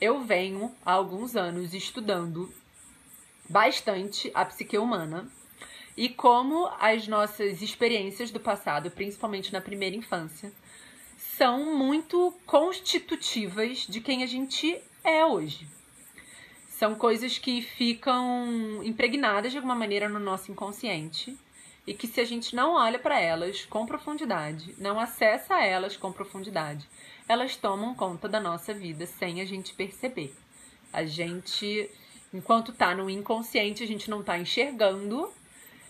Eu 0.00 0.22
venho 0.22 0.72
há 0.86 0.92
alguns 0.92 1.34
anos 1.34 1.74
estudando 1.74 2.54
bastante 3.48 4.30
a 4.34 4.44
psique 4.44 4.78
humana 4.78 5.28
e 5.96 6.08
como 6.08 6.68
as 6.78 7.08
nossas 7.08 7.60
experiências 7.60 8.30
do 8.30 8.38
passado, 8.38 8.90
principalmente 8.90 9.52
na 9.52 9.60
primeira 9.60 9.96
infância, 9.96 10.52
são 11.16 11.76
muito 11.76 12.32
constitutivas 12.46 13.78
de 13.78 14.00
quem 14.00 14.22
a 14.22 14.26
gente 14.26 14.80
é 15.02 15.24
hoje. 15.24 15.66
São 16.68 16.94
coisas 16.94 17.36
que 17.38 17.62
ficam 17.62 18.80
impregnadas 18.84 19.50
de 19.50 19.58
alguma 19.58 19.74
maneira 19.74 20.08
no 20.08 20.20
nosso 20.20 20.52
inconsciente 20.52 21.36
e 21.86 21.92
que 21.92 22.06
se 22.06 22.20
a 22.20 22.24
gente 22.24 22.56
não 22.56 22.74
olha 22.74 22.98
para 22.98 23.20
elas 23.20 23.64
com 23.66 23.84
profundidade, 23.84 24.74
não 24.78 24.98
acessa 24.98 25.62
elas 25.62 25.96
com 25.96 26.12
profundidade, 26.12 26.88
elas 27.28 27.56
tomam 27.56 27.94
conta 27.94 28.28
da 28.28 28.40
nossa 28.40 28.72
vida 28.72 29.06
sem 29.06 29.40
a 29.40 29.44
gente 29.44 29.74
perceber. 29.74 30.34
A 30.92 31.04
gente, 31.04 31.90
enquanto 32.32 32.72
tá 32.72 32.94
no 32.94 33.10
inconsciente, 33.10 33.82
a 33.82 33.86
gente 33.86 34.08
não 34.08 34.22
tá 34.22 34.38
enxergando. 34.38 35.30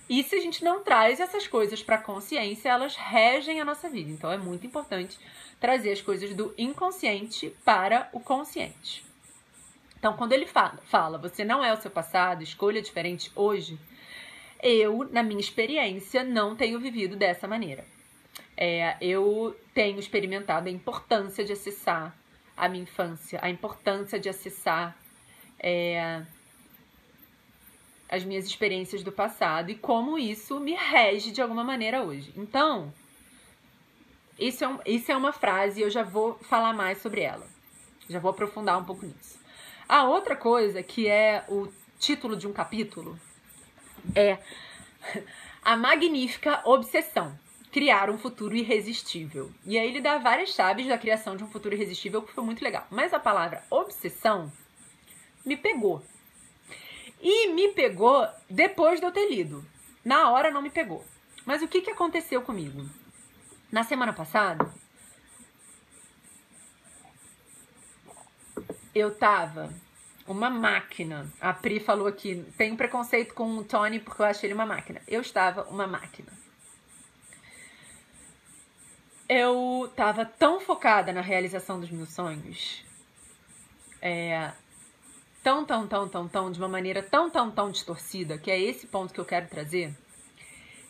E 0.09 0.22
se 0.22 0.35
a 0.35 0.40
gente 0.40 0.62
não 0.64 0.83
traz 0.83 1.20
essas 1.20 1.46
coisas 1.46 1.83
para 1.83 1.96
a 1.96 2.02
consciência, 2.02 2.68
elas 2.68 2.96
regem 2.96 3.61
a 3.61 3.64
nossa 3.64 3.88
vida. 3.88 4.11
Então 4.11 4.30
é 4.30 4.37
muito 4.37 4.66
importante 4.66 5.18
trazer 5.61 5.92
as 5.92 6.02
coisas 6.02 6.35
do 6.35 6.54
inconsciente 6.59 7.54
para 7.64 8.09
o 8.12 8.20
consciente. 8.20 9.04
Então, 10.04 10.18
quando 10.18 10.35
ele 10.35 10.46
fala, 10.46 10.78
fala, 10.85 11.16
você 11.16 11.42
não 11.44 11.64
é 11.64 11.72
o 11.72 11.80
seu 11.80 11.90
passado, 11.90 12.42
escolha 12.42 12.83
diferente 12.83 13.33
hoje, 13.35 13.78
eu, 14.64 15.07
na 15.11 15.22
minha 15.22 15.40
experiência, 15.40 16.24
não 16.24 16.57
tenho 16.57 16.81
vivido 16.81 17.16
dessa 17.16 17.46
maneira. 17.46 17.85
É, 18.57 18.96
eu 19.00 19.55
tenho 19.74 19.98
experimentado 19.98 20.68
a 20.68 20.72
importância 20.72 21.44
de 21.44 21.53
acessar 21.53 22.16
a 22.57 22.68
minha 22.68 22.85
infância, 22.85 23.38
a 23.42 23.50
importância 23.50 24.18
de 24.18 24.29
acessar 24.29 24.96
é, 25.59 26.22
as 28.09 28.24
minhas 28.24 28.46
experiências 28.46 29.03
do 29.03 29.12
passado 29.12 29.70
e 29.70 29.74
como 29.74 30.18
isso 30.18 30.59
me 30.61 30.72
rege 30.72 31.31
de 31.31 31.42
alguma 31.42 31.64
maneira 31.64 32.03
hoje. 32.03 32.33
Então, 32.35 32.92
isso 34.38 34.64
é, 34.64 34.68
um, 34.68 34.79
isso 34.87 35.12
é 35.12 35.16
uma 35.16 35.33
frase 35.33 35.81
e 35.81 35.83
eu 35.83 35.90
já 35.90 36.03
vou 36.03 36.38
falar 36.38 36.72
mais 36.72 37.03
sobre 37.03 37.20
ela. 37.20 37.46
Já 38.09 38.18
vou 38.18 38.31
aprofundar 38.31 38.79
um 38.79 38.85
pouco 38.85 39.05
nisso. 39.05 39.38
A 39.87 40.05
outra 40.05 40.35
coisa 40.35 40.83
que 40.83 41.07
é 41.07 41.44
o 41.48 41.68
título 41.98 42.35
de 42.37 42.46
um 42.46 42.53
capítulo 42.53 43.18
é 44.14 44.38
a 45.62 45.76
magnífica 45.76 46.60
obsessão. 46.64 47.38
Criar 47.72 48.08
um 48.08 48.18
futuro 48.18 48.54
irresistível. 48.54 49.50
E 49.64 49.78
aí 49.78 49.88
ele 49.88 50.00
dá 50.00 50.18
várias 50.18 50.50
chaves 50.50 50.86
da 50.86 50.98
criação 50.98 51.36
de 51.36 51.42
um 51.42 51.48
futuro 51.48 51.74
irresistível, 51.74 52.22
que 52.22 52.32
foi 52.32 52.44
muito 52.44 52.62
legal. 52.62 52.86
Mas 52.90 53.12
a 53.12 53.18
palavra 53.18 53.64
obsessão 53.68 54.52
me 55.44 55.56
pegou. 55.56 56.04
E 57.20 57.48
me 57.48 57.68
pegou 57.68 58.26
depois 58.48 59.00
de 59.00 59.06
eu 59.06 59.12
ter 59.12 59.28
lido. 59.28 59.64
Na 60.04 60.30
hora 60.30 60.50
não 60.50 60.62
me 60.62 60.70
pegou. 60.70 61.04
Mas 61.44 61.62
o 61.62 61.68
que, 61.68 61.80
que 61.80 61.90
aconteceu 61.90 62.42
comigo? 62.42 62.88
Na 63.72 63.82
semana 63.82 64.12
passada, 64.12 64.72
eu 68.94 69.14
tava 69.16 69.74
uma 70.26 70.48
máquina. 70.48 71.30
A 71.40 71.52
Pri 71.52 71.80
falou 71.80 72.06
aqui, 72.06 72.44
tenho 72.56 72.76
preconceito 72.76 73.34
com 73.34 73.56
o 73.58 73.64
Tony 73.64 74.00
porque 74.00 74.22
eu 74.22 74.26
acho 74.26 74.44
ele 74.44 74.54
uma 74.54 74.66
máquina. 74.66 75.00
Eu 75.06 75.20
estava 75.20 75.64
uma 75.64 75.87
máquina. 75.87 76.32
Eu 79.28 79.87
estava 79.90 80.24
tão 80.24 80.60
focada 80.60 81.12
na 81.12 81.20
realização 81.20 81.80
dos 81.80 81.90
meus 81.90 82.10
sonhos. 82.10 82.84
É, 84.00 84.52
tão, 85.42 85.64
tão, 85.64 85.87
tão, 85.87 86.08
tão, 86.08 86.28
tão, 86.28 86.50
de 86.50 86.58
uma 86.58 86.68
maneira 86.68 87.02
tão, 87.02 87.30
tão, 87.30 87.50
tão 87.50 87.70
distorcida, 87.70 88.38
que 88.38 88.50
é 88.50 88.60
esse 88.60 88.87
ponto 88.87 89.12
que 89.14 89.20
eu 89.20 89.24
quero 89.24 89.48
trazer, 89.48 89.96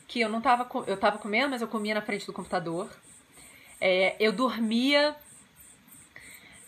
que 0.06 0.20
eu 0.20 0.28
não 0.28 0.40
tava, 0.40 0.68
eu 0.86 0.96
tava 0.96 1.18
comendo, 1.18 1.50
mas 1.50 1.62
eu 1.62 1.68
comia 1.68 1.94
na 1.94 2.02
frente 2.02 2.26
do 2.26 2.32
computador. 2.32 2.90
É, 3.80 4.16
eu 4.18 4.32
dormia 4.32 5.16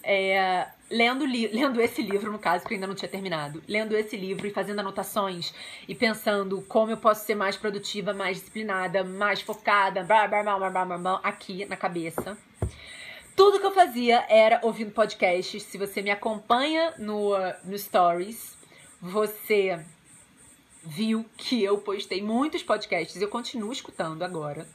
é, 0.06 0.68
lendo, 0.88 1.24
lendo 1.26 1.80
esse 1.80 2.00
livro, 2.00 2.30
no 2.30 2.38
caso, 2.38 2.64
que 2.64 2.72
eu 2.72 2.76
ainda 2.76 2.86
não 2.86 2.94
tinha 2.94 3.08
terminado, 3.08 3.62
lendo 3.66 3.96
esse 3.96 4.16
livro 4.16 4.46
e 4.46 4.50
fazendo 4.50 4.78
anotações 4.78 5.52
e 5.88 5.94
pensando 5.94 6.62
como 6.62 6.92
eu 6.92 6.96
posso 6.96 7.26
ser 7.26 7.34
mais 7.34 7.56
produtiva, 7.56 8.14
mais 8.14 8.38
disciplinada, 8.38 9.02
mais 9.02 9.40
focada, 9.40 10.04
blá, 10.04 10.28
blá, 10.28 10.42
blá, 10.42 10.70
blá, 10.70 10.84
blá, 10.84 10.98
blá, 10.98 11.20
aqui 11.22 11.66
na 11.66 11.76
cabeça. 11.76 12.38
Tudo 13.34 13.60
que 13.60 13.66
eu 13.66 13.72
fazia 13.72 14.24
era 14.30 14.60
ouvindo 14.62 14.92
podcasts. 14.92 15.62
Se 15.64 15.76
você 15.76 16.00
me 16.00 16.10
acompanha 16.10 16.94
no, 16.96 17.32
no 17.64 17.76
Stories, 17.76 18.56
você 18.98 19.78
viu 20.82 21.26
que 21.36 21.62
eu 21.62 21.76
postei 21.78 22.22
muitos 22.22 22.62
podcasts. 22.62 23.20
Eu 23.20 23.28
continuo 23.28 23.72
escutando 23.72 24.22
agora 24.22 24.66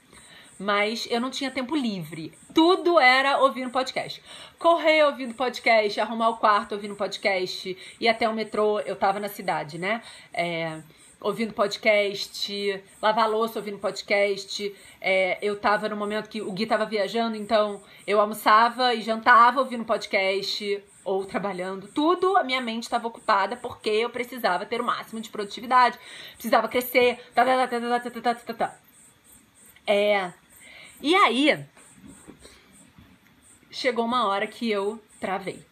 mas 0.61 1.07
eu 1.09 1.19
não 1.19 1.31
tinha 1.31 1.49
tempo 1.49 1.75
livre. 1.75 2.31
Tudo 2.53 2.99
era 2.99 3.39
ouvindo 3.39 3.71
podcast. 3.71 4.21
Correr 4.59 5.03
ouvindo 5.05 5.33
podcast, 5.33 5.99
arrumar 5.99 6.29
o 6.29 6.37
quarto 6.37 6.73
ouvindo 6.73 6.95
podcast, 6.95 7.75
ir 7.99 8.07
até 8.07 8.29
o 8.29 8.33
metrô, 8.33 8.79
eu 8.81 8.95
tava 8.95 9.19
na 9.19 9.27
cidade, 9.27 9.79
né? 9.79 10.03
É, 10.31 10.79
ouvindo 11.19 11.51
podcast, 11.51 12.83
lavar 13.01 13.27
louça 13.27 13.57
ouvindo 13.57 13.79
podcast. 13.79 14.75
É, 15.01 15.39
eu 15.41 15.55
tava 15.59 15.89
no 15.89 15.95
momento 15.95 16.29
que 16.29 16.43
o 16.43 16.51
Gui 16.51 16.67
tava 16.67 16.85
viajando, 16.85 17.35
então 17.35 17.81
eu 18.05 18.21
almoçava 18.21 18.93
e 18.93 19.01
jantava 19.01 19.61
ouvindo 19.61 19.83
podcast 19.83 20.83
ou 21.03 21.25
trabalhando. 21.25 21.87
Tudo 21.87 22.37
a 22.37 22.43
minha 22.43 22.61
mente 22.61 22.83
estava 22.83 23.07
ocupada 23.07 23.55
porque 23.55 23.89
eu 23.89 24.11
precisava 24.11 24.63
ter 24.63 24.79
o 24.79 24.83
máximo 24.83 25.19
de 25.19 25.29
produtividade, 25.31 25.97
precisava 26.33 26.67
crescer. 26.67 27.19
Tá, 27.33 27.43
tá, 27.43 27.67
tá, 27.67 27.79
tá, 27.79 27.99
tá, 27.99 28.21
tá, 28.21 28.35
tá, 28.35 28.53
tá. 28.53 28.79
É, 29.87 30.31
e 31.01 31.15
aí, 31.15 31.65
chegou 33.69 34.05
uma 34.05 34.27
hora 34.27 34.45
que 34.47 34.69
eu 34.69 35.01
travei. 35.19 35.65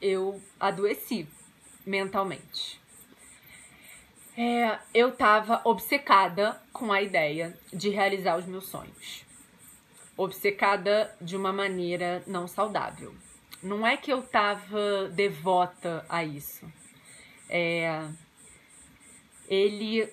Eu 0.00 0.40
adoeci 0.58 1.28
mentalmente. 1.84 2.80
É, 4.36 4.78
eu 4.94 5.12
tava 5.12 5.60
obcecada 5.64 6.60
com 6.72 6.92
a 6.92 7.02
ideia 7.02 7.58
de 7.72 7.90
realizar 7.90 8.38
os 8.38 8.46
meus 8.46 8.68
sonhos. 8.68 9.24
obcecada 10.16 11.14
de 11.20 11.36
uma 11.36 11.52
maneira 11.52 12.22
não 12.26 12.46
saudável. 12.46 13.14
Não 13.62 13.86
é 13.86 13.96
que 13.96 14.12
eu 14.12 14.22
tava 14.22 15.08
devota 15.08 16.04
a 16.08 16.24
isso. 16.24 16.70
É, 17.48 18.08
ele. 19.48 20.08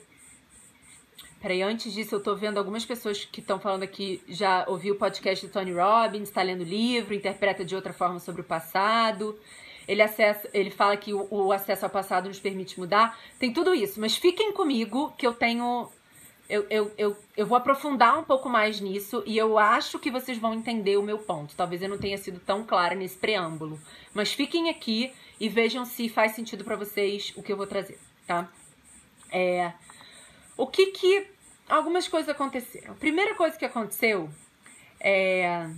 Peraí, 1.40 1.62
antes 1.62 1.94
disso, 1.94 2.16
eu 2.16 2.20
tô 2.20 2.36
vendo 2.36 2.58
algumas 2.58 2.84
pessoas 2.84 3.24
que 3.24 3.40
estão 3.40 3.60
falando 3.60 3.84
aqui, 3.84 4.22
já 4.28 4.66
ouviu 4.68 4.96
o 4.96 4.98
podcast 4.98 5.46
do 5.46 5.52
Tony 5.52 5.72
Robbins, 5.72 6.30
está 6.30 6.42
lendo 6.42 6.64
livro, 6.64 7.14
interpreta 7.14 7.64
de 7.64 7.76
outra 7.76 7.94
forma 7.94 8.20
sobre 8.20 8.42
o 8.42 8.44
passado. 8.44 9.38
Ele, 9.88 10.02
acessa, 10.02 10.50
ele 10.54 10.72
fala 10.72 10.98
que 10.98 11.14
o, 11.14 11.28
o 11.30 11.52
acesso 11.52 11.86
ao 11.86 11.92
passado 11.92 12.28
nos 12.28 12.40
permite 12.40 12.80
mudar. 12.80 13.18
Tem 13.40 13.54
tudo 13.54 13.74
isso, 13.74 14.02
mas 14.02 14.18
fiquem 14.18 14.52
comigo 14.52 15.14
que 15.18 15.26
eu 15.26 15.34
tenho 15.34 15.90
eu, 16.50 16.66
eu, 16.70 16.92
eu, 16.98 17.18
eu 17.36 17.46
vou 17.46 17.58
aprofundar 17.58 18.18
um 18.18 18.24
pouco 18.24 18.48
mais 18.50 18.80
nisso 18.80 19.22
e 19.26 19.38
eu 19.38 19.58
acho 19.58 20.00
que 20.00 20.10
vocês 20.10 20.38
vão 20.38 20.54
entender 20.54 20.98
o 20.98 21.04
meu 21.04 21.18
ponto. 21.18 21.54
Talvez 21.56 21.82
eu 21.82 21.90
não 21.90 21.98
tenha 21.98 22.18
sido 22.18 22.40
tão 22.40 22.64
clara 22.64 22.96
nesse 22.96 23.18
preâmbulo. 23.18 23.80
Mas 24.14 24.32
fiquem 24.32 24.70
aqui 24.70 25.12
e 25.40 25.50
vejam 25.50 25.86
se 25.86 26.08
faz 26.08 26.32
sentido 26.32 26.64
para 26.64 26.78
vocês 26.78 27.34
o 27.36 27.44
que 27.44 27.52
eu 27.52 27.58
vou 27.58 27.68
trazer, 27.68 28.00
tá? 28.26 28.50
É, 29.30 29.74
o 30.58 30.68
que 30.68 30.88
que. 30.88 31.28
Algumas 31.70 32.08
coisas 32.08 32.30
aconteceram. 32.30 32.94
A 32.94 32.96
primeira 32.96 33.36
coisa 33.36 33.58
que 33.58 33.66
aconteceu 33.66 34.30
é, 35.02 35.70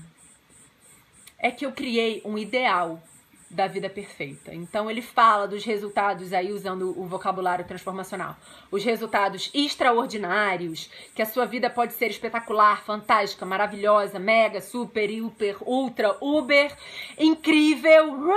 é 1.39 1.49
que 1.49 1.65
eu 1.65 1.71
criei 1.71 2.21
um 2.23 2.37
ideal 2.37 3.01
da 3.49 3.65
vida 3.65 3.89
perfeita. 3.89 4.53
Então 4.53 4.89
ele 4.89 5.01
fala 5.01 5.47
dos 5.47 5.65
resultados 5.65 6.31
aí 6.31 6.51
usando 6.51 6.93
o 6.95 7.05
vocabulário 7.07 7.65
transformacional. 7.65 8.37
Os 8.69 8.83
resultados 8.83 9.49
extraordinários, 9.53 10.89
que 11.15 11.21
a 11.21 11.25
sua 11.25 11.45
vida 11.45 11.69
pode 11.69 11.93
ser 11.93 12.11
espetacular, 12.11 12.83
fantástica, 12.83 13.45
maravilhosa, 13.45 14.19
mega, 14.19 14.61
super, 14.61 15.09
hiper, 15.09 15.57
ultra, 15.67 16.15
uber, 16.21 16.75
incrível. 17.17 18.35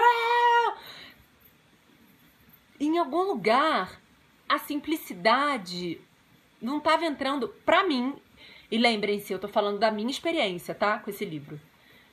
Em 2.80 2.99
algum 2.99 3.22
lugar 3.24 4.01
a 4.49 4.59
simplicidade 4.59 6.01
não 6.62 6.78
estava 6.78 7.04
entrando 7.04 7.48
para 7.66 7.84
mim. 7.84 8.14
E 8.70 8.78
lembrem-se, 8.78 9.32
eu 9.32 9.38
tô 9.38 9.48
falando 9.48 9.78
da 9.78 9.90
minha 9.90 10.10
experiência, 10.10 10.74
tá? 10.74 10.98
Com 10.98 11.10
esse 11.10 11.24
livro 11.24 11.60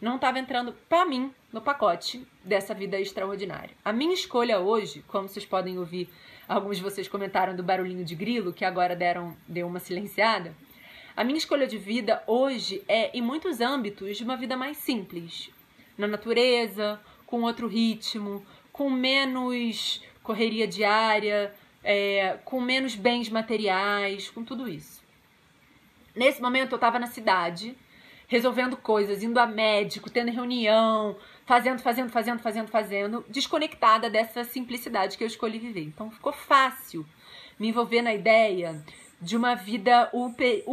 não 0.02 0.16
estava 0.16 0.39
entrando 0.39 0.74
para 0.88 1.06
mim 1.06 1.34
no 1.52 1.62
pacote 1.62 2.26
dessa 2.43 2.74
vida 2.74 3.00
extraordinária. 3.00 3.72
A 3.84 3.91
minha 3.91 4.14
escolha 4.14 4.60
hoje, 4.60 5.04
como 5.08 5.28
vocês 5.28 5.45
podem 5.45 5.78
ouvir, 5.78 6.10
alguns 6.47 6.78
de 6.78 6.84
vocês 6.84 7.08
comentaram 7.08 7.56
do 7.56 7.64
barulhinho 7.64 8.06
de 8.06 8.16
grilo, 8.16 8.54
que 8.54 8.64
agora 8.64 8.95
deram 8.95 9.36
deu 9.47 9.68
uma 9.68 9.80
silenciada. 9.80 10.56
A 11.16 11.24
minha 11.24 11.38
escolha 11.38 11.68
de 11.68 11.78
vida 11.78 12.24
hoje 12.26 12.82
é, 12.88 13.16
em 13.18 13.22
muitos 13.22 13.60
âmbitos, 13.60 14.18
de 14.18 14.24
uma 14.24 14.38
vida 14.38 14.56
mais 14.56 14.78
simples. 14.78 15.50
Na 15.97 16.08
natureza, 16.08 17.00
com 17.26 17.41
outro 17.41 17.68
ritmo, 17.68 18.45
com 18.72 18.89
menos 18.89 20.02
correria 20.24 20.68
diária, 20.68 21.54
é, 21.84 22.38
com 22.46 22.60
menos 22.62 22.96
bens 22.96 23.30
materiais, 23.30 24.30
com 24.30 24.44
tudo 24.44 24.68
isso. 24.68 25.02
Nesse 26.16 26.42
momento 26.42 26.74
eu 26.74 26.78
estava 26.78 27.00
na 27.00 27.08
cidade, 27.08 27.76
resolvendo 28.28 28.78
coisas, 28.78 29.24
indo 29.24 29.40
a 29.40 29.46
médico, 29.46 30.10
tendo 30.10 30.32
reunião, 30.32 31.16
fazendo, 31.46 31.82
fazendo, 31.82 32.10
fazendo, 32.10 32.40
fazendo, 32.40 32.68
fazendo, 32.68 33.26
desconectada 33.28 34.10
dessa 34.10 34.44
simplicidade 34.44 35.18
que 35.18 35.24
eu 35.24 35.28
escolhi 35.28 35.60
viver. 35.60 35.84
Então 35.84 36.12
ficou 36.12 36.34
fácil 36.34 37.06
me 37.58 37.70
envolver 37.70 38.02
na 38.02 38.14
ideia 38.14 38.84
de 39.22 39.36
uma 39.36 39.56
vida 39.56 40.10
super, 40.12 40.64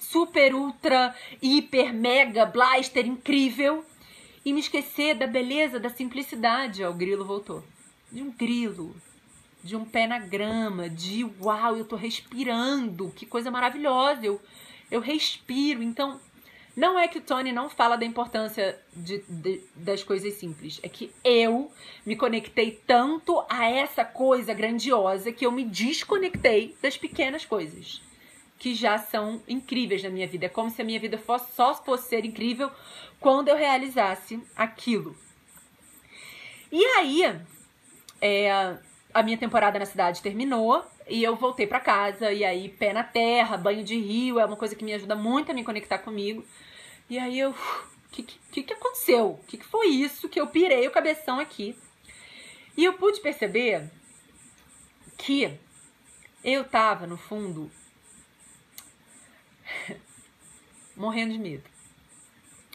super 0.00 0.54
ultra, 0.54 1.14
hiper, 1.40 1.92
mega, 1.92 2.44
blaster 2.44 3.06
incrível 3.06 3.84
e 4.44 4.52
me 4.52 4.60
esquecer 4.60 5.14
da 5.14 5.26
beleza, 5.26 5.78
da 5.78 5.88
simplicidade. 5.88 6.82
Ó, 6.82 6.90
o 6.90 6.94
grilo 6.94 7.24
voltou. 7.24 7.62
De 8.10 8.22
um 8.22 8.30
grilo, 8.30 8.94
de 9.62 9.76
um 9.76 9.84
pé 9.84 10.06
na 10.06 10.18
grama, 10.18 10.88
de 10.88 11.24
uau, 11.40 11.76
eu 11.76 11.84
tô 11.84 11.96
respirando, 11.96 13.12
que 13.14 13.24
coisa 13.24 13.50
maravilhosa. 13.50 14.26
Eu, 14.26 14.40
eu 14.90 15.00
respiro. 15.00 15.82
Então, 15.82 16.20
não 16.76 16.98
é 16.98 17.06
que 17.06 17.18
o 17.18 17.22
Tony 17.22 17.52
não 17.52 17.68
fala 17.68 17.96
da 17.96 18.04
importância 18.04 18.80
de, 18.94 19.22
de, 19.28 19.62
das 19.76 20.02
coisas 20.02 20.34
simples. 20.34 20.80
É 20.82 20.88
que 20.88 21.12
eu 21.22 21.70
me 22.04 22.16
conectei 22.16 22.82
tanto 22.86 23.44
a 23.48 23.70
essa 23.70 24.04
coisa 24.04 24.52
grandiosa 24.52 25.32
que 25.32 25.46
eu 25.46 25.52
me 25.52 25.64
desconectei 25.64 26.76
das 26.82 26.96
pequenas 26.96 27.44
coisas. 27.44 28.02
Que 28.58 28.74
já 28.74 28.98
são 28.98 29.42
incríveis 29.46 30.02
na 30.02 30.10
minha 30.10 30.26
vida. 30.26 30.46
É 30.46 30.48
como 30.48 30.70
se 30.70 30.80
a 30.80 30.84
minha 30.84 30.98
vida 30.98 31.18
fosse, 31.18 31.52
só 31.52 31.74
fosse 31.74 32.08
ser 32.08 32.24
incrível 32.24 32.70
quando 33.20 33.48
eu 33.48 33.56
realizasse 33.56 34.42
aquilo. 34.56 35.16
E 36.70 36.82
aí, 36.96 37.22
é, 38.20 38.78
a 39.12 39.22
minha 39.22 39.36
temporada 39.36 39.78
na 39.78 39.86
cidade 39.86 40.22
terminou 40.22 40.84
e 41.08 41.22
eu 41.22 41.36
voltei 41.36 41.66
para 41.66 41.80
casa. 41.80 42.32
E 42.32 42.44
aí, 42.44 42.68
pé 42.68 42.92
na 42.92 43.04
terra, 43.04 43.56
banho 43.56 43.84
de 43.84 43.96
rio, 43.96 44.38
é 44.38 44.44
uma 44.44 44.56
coisa 44.56 44.74
que 44.74 44.84
me 44.84 44.92
ajuda 44.92 45.14
muito 45.14 45.50
a 45.50 45.54
me 45.54 45.64
conectar 45.64 45.98
comigo. 45.98 46.44
E 47.08 47.18
aí 47.18 47.38
eu. 47.38 47.50
O 47.50 48.14
que, 48.14 48.22
que, 48.22 48.62
que 48.62 48.72
aconteceu? 48.74 49.30
O 49.30 49.44
que, 49.46 49.56
que 49.56 49.64
foi 49.64 49.86
isso 49.86 50.28
que 50.28 50.38
eu 50.38 50.46
pirei 50.46 50.86
o 50.86 50.90
cabeção 50.90 51.40
aqui? 51.40 51.74
E 52.76 52.84
eu 52.84 52.92
pude 52.94 53.20
perceber 53.20 53.90
que 55.16 55.58
eu 56.44 56.64
tava, 56.64 57.06
no 57.06 57.16
fundo, 57.16 57.70
morrendo 60.94 61.32
de 61.32 61.38
medo. 61.38 61.64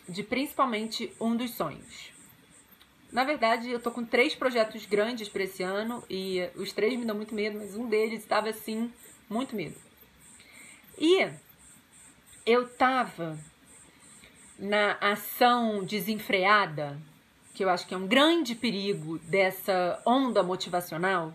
De 0.09 0.23
principalmente 0.23 1.13
um 1.19 1.35
dos 1.35 1.51
sonhos. 1.53 2.16
Na 3.11 3.23
verdade, 3.23 3.69
eu 3.69 3.79
tô 3.79 3.89
com 3.89 4.03
três 4.03 4.35
projetos 4.35 4.85
grandes 4.85 5.29
para 5.29 5.43
esse 5.43 5.63
ano 5.63 6.03
e 6.09 6.49
os 6.55 6.73
três 6.73 6.97
me 6.99 7.05
dão 7.05 7.15
muito 7.15 7.33
medo, 7.33 7.57
mas 7.57 7.75
um 7.75 7.87
deles 7.87 8.21
estava 8.21 8.49
assim, 8.49 8.91
muito 9.29 9.55
medo. 9.55 9.75
E 10.97 11.29
eu 12.45 12.67
tava 12.67 13.37
na 14.59 14.97
ação 14.99 15.85
desenfreada, 15.85 16.99
que 17.53 17.63
eu 17.63 17.69
acho 17.69 17.87
que 17.87 17.93
é 17.93 17.97
um 17.97 18.07
grande 18.07 18.55
perigo 18.55 19.19
dessa 19.19 20.01
onda 20.05 20.43
motivacional, 20.43 21.33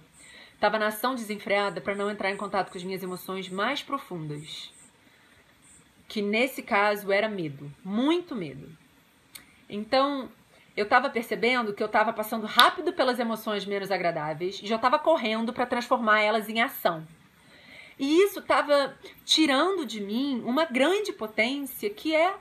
estava 0.55 0.79
na 0.79 0.89
ação 0.89 1.15
desenfreada 1.15 1.81
para 1.81 1.95
não 1.95 2.11
entrar 2.11 2.31
em 2.31 2.37
contato 2.37 2.71
com 2.71 2.79
as 2.79 2.85
minhas 2.85 3.03
emoções 3.03 3.49
mais 3.49 3.83
profundas. 3.83 4.73
Que 6.07 6.21
nesse 6.21 6.63
caso 6.63 7.11
era 7.11 7.29
medo, 7.29 7.73
muito 7.83 8.37
medo. 8.37 8.69
Então, 9.69 10.31
eu 10.77 10.85
estava 10.85 11.11
percebendo 11.11 11.75
que 11.75 11.83
eu 11.83 11.87
estava 11.87 12.13
passando 12.13 12.47
rápido 12.47 12.93
pelas 12.93 13.19
emoções 13.19 13.67
menos 13.67 13.91
agradáveis 13.91 14.61
e 14.63 14.67
já 14.67 14.77
estava 14.77 14.99
correndo 14.99 15.53
para 15.53 15.67
transformar 15.67 16.21
elas 16.21 16.49
em 16.49 16.61
ação. 16.61 17.07
E 17.99 18.23
isso 18.23 18.41
estava 18.41 18.97
tirando 19.25 19.85
de 19.85 20.01
mim 20.01 20.43
uma 20.45 20.65
grande 20.65 21.13
potência 21.13 21.91
que 21.91 22.15
é 22.15 22.35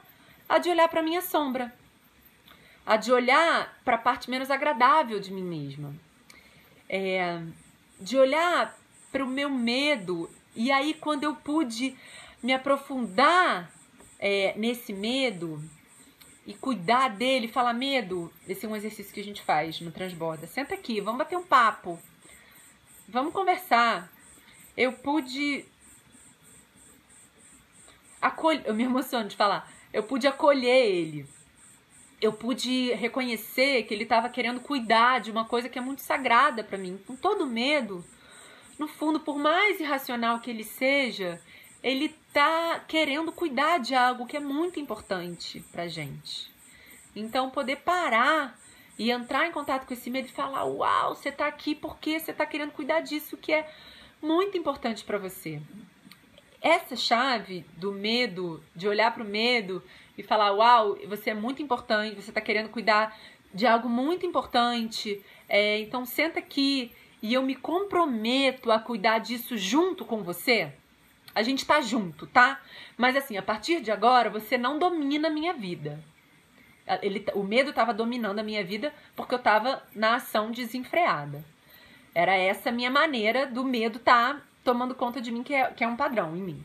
a 0.47 0.57
de 0.57 0.69
olhar 0.69 0.88
para 0.88 1.03
minha 1.03 1.21
sombra, 1.21 1.73
a 2.86 2.95
de 2.95 3.11
olhar 3.11 3.77
para 3.84 3.95
a 3.95 3.99
parte 3.99 4.29
menos 4.29 4.49
agradável 4.49 5.19
de 5.19 5.32
mim 5.32 5.43
mesma, 5.43 5.93
é, 6.89 7.41
de 7.99 8.17
olhar 8.17 8.77
para 9.11 9.23
o 9.23 9.27
meu 9.27 9.49
medo. 9.49 10.29
E 10.55 10.71
aí, 10.71 10.93
quando 10.93 11.23
eu 11.23 11.36
pude 11.36 11.95
me 12.41 12.53
aprofundar 12.53 13.71
é, 14.19 14.53
nesse 14.57 14.93
medo 14.93 15.61
e 16.45 16.53
cuidar 16.53 17.09
dele, 17.09 17.47
falar 17.47 17.73
medo, 17.73 18.31
esse 18.47 18.65
é 18.65 18.69
um 18.69 18.75
exercício 18.75 19.13
que 19.13 19.19
a 19.19 19.23
gente 19.23 19.41
faz 19.41 19.79
no 19.81 19.91
Transborda. 19.91 20.47
Senta 20.47 20.73
aqui, 20.73 20.99
vamos 20.99 21.19
bater 21.19 21.37
um 21.37 21.43
papo, 21.43 21.99
vamos 23.07 23.33
conversar. 23.33 24.11
Eu 24.75 24.93
pude 24.93 25.65
acolher, 28.21 28.63
eu 28.65 28.73
me 28.73 28.83
emociono 28.83 29.27
de 29.29 29.35
falar 29.35 29.71
eu 29.93 30.03
pude 30.03 30.27
acolher 30.27 30.85
ele. 30.85 31.25
Eu 32.21 32.31
pude 32.31 32.93
reconhecer 32.93 33.83
que 33.83 33.93
ele 33.93 34.03
estava 34.03 34.29
querendo 34.29 34.59
cuidar 34.59 35.19
de 35.19 35.31
uma 35.31 35.45
coisa 35.45 35.67
que 35.67 35.77
é 35.77 35.81
muito 35.81 36.01
sagrada 36.01 36.63
para 36.63 36.77
mim, 36.77 36.99
com 37.05 37.15
todo 37.15 37.47
medo. 37.47 38.05
No 38.77 38.87
fundo, 38.87 39.19
por 39.19 39.37
mais 39.37 39.79
irracional 39.79 40.39
que 40.39 40.49
ele 40.49 40.63
seja, 40.63 41.41
ele 41.83 42.15
tá 42.34 42.84
querendo 42.88 43.32
cuidar 43.32 43.79
de 43.79 43.95
algo 43.95 44.25
que 44.25 44.38
é 44.38 44.39
muito 44.39 44.79
importante 44.79 45.63
pra 45.71 45.88
gente. 45.88 46.51
Então, 47.15 47.49
poder 47.49 47.77
parar 47.77 48.59
e 48.97 49.11
entrar 49.11 49.47
em 49.47 49.51
contato 49.51 49.86
com 49.86 49.93
esse 49.93 50.09
medo 50.09 50.27
e 50.27 50.32
falar: 50.32 50.65
"Uau, 50.65 51.15
você 51.15 51.32
tá 51.32 51.47
aqui 51.47 51.75
porque 51.75 52.19
você 52.19 52.34
tá 52.34 52.45
querendo 52.45 52.71
cuidar 52.71 53.01
disso 53.01 53.38
que 53.38 53.51
é 53.51 53.69
muito 54.21 54.57
importante 54.57 55.03
para 55.03 55.17
você" 55.17 55.61
essa 56.61 56.95
chave 56.95 57.65
do 57.75 57.91
medo, 57.91 58.63
de 58.75 58.88
olhar 58.88 59.11
para 59.13 59.23
o 59.23 59.27
medo 59.27 59.82
e 60.17 60.21
falar: 60.21 60.51
Uau, 60.51 60.97
você 61.07 61.32
é 61.32 61.34
muito 61.34 61.61
importante, 61.61 62.15
você 62.15 62.29
está 62.29 62.39
querendo 62.39 62.69
cuidar 62.69 63.17
de 63.53 63.65
algo 63.65 63.89
muito 63.89 64.25
importante, 64.25 65.21
é, 65.49 65.79
então 65.79 66.05
senta 66.05 66.39
aqui 66.39 66.91
e 67.21 67.34
eu 67.34 67.41
me 67.43 67.55
comprometo 67.55 68.71
a 68.71 68.79
cuidar 68.79 69.19
disso 69.19 69.57
junto 69.57 70.05
com 70.05 70.23
você. 70.23 70.71
A 71.34 71.43
gente 71.43 71.65
tá 71.65 71.82
junto, 71.82 72.27
tá? 72.27 72.59
Mas 72.97 73.15
assim, 73.15 73.38
a 73.38 73.41
partir 73.41 73.82
de 73.82 73.91
agora, 73.91 74.29
você 74.29 74.57
não 74.57 74.77
domina 74.77 75.27
a 75.27 75.32
minha 75.32 75.53
vida. 75.53 76.03
Ele, 77.01 77.25
o 77.34 77.43
medo 77.43 77.71
tava 77.71 77.93
dominando 77.93 78.39
a 78.39 78.43
minha 78.43 78.63
vida 78.63 78.93
porque 79.15 79.34
eu 79.34 79.39
tava 79.39 79.82
na 79.95 80.15
ação 80.15 80.51
desenfreada. 80.51 81.43
Era 82.13 82.36
essa 82.36 82.69
a 82.69 82.71
minha 82.71 82.91
maneira 82.91 83.47
do 83.47 83.63
medo 83.63 83.99
tá 83.99 84.41
tomando 84.63 84.93
conta 84.93 85.21
de 85.21 85.32
mim, 85.32 85.43
que 85.43 85.53
é, 85.53 85.67
que 85.71 85.84
é 85.84 85.88
um 85.88 85.95
padrão 85.95 86.36
em 86.36 86.41
mim. 86.41 86.63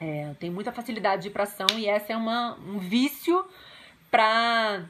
É, 0.00 0.28
eu 0.28 0.34
tenho 0.34 0.52
muita 0.52 0.70
facilidade 0.70 1.22
de 1.22 1.28
ir 1.28 1.30
pra 1.32 1.44
ação 1.44 1.66
e 1.76 1.86
essa 1.86 2.12
é 2.12 2.16
uma, 2.16 2.54
um 2.60 2.78
vício 2.78 3.44
pra, 4.10 4.84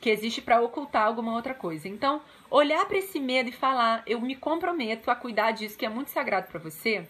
que 0.00 0.08
existe 0.08 0.40
para 0.40 0.60
ocultar 0.60 1.06
alguma 1.06 1.34
outra 1.34 1.54
coisa. 1.54 1.88
Então, 1.88 2.22
olhar 2.50 2.86
para 2.86 2.96
esse 2.98 3.20
medo 3.20 3.50
e 3.50 3.52
falar, 3.52 4.02
eu 4.06 4.20
me 4.20 4.34
comprometo 4.34 5.10
a 5.10 5.16
cuidar 5.16 5.50
disso 5.50 5.76
que 5.76 5.84
é 5.84 5.88
muito 5.88 6.08
sagrado 6.08 6.48
para 6.48 6.60
você. 6.60 7.06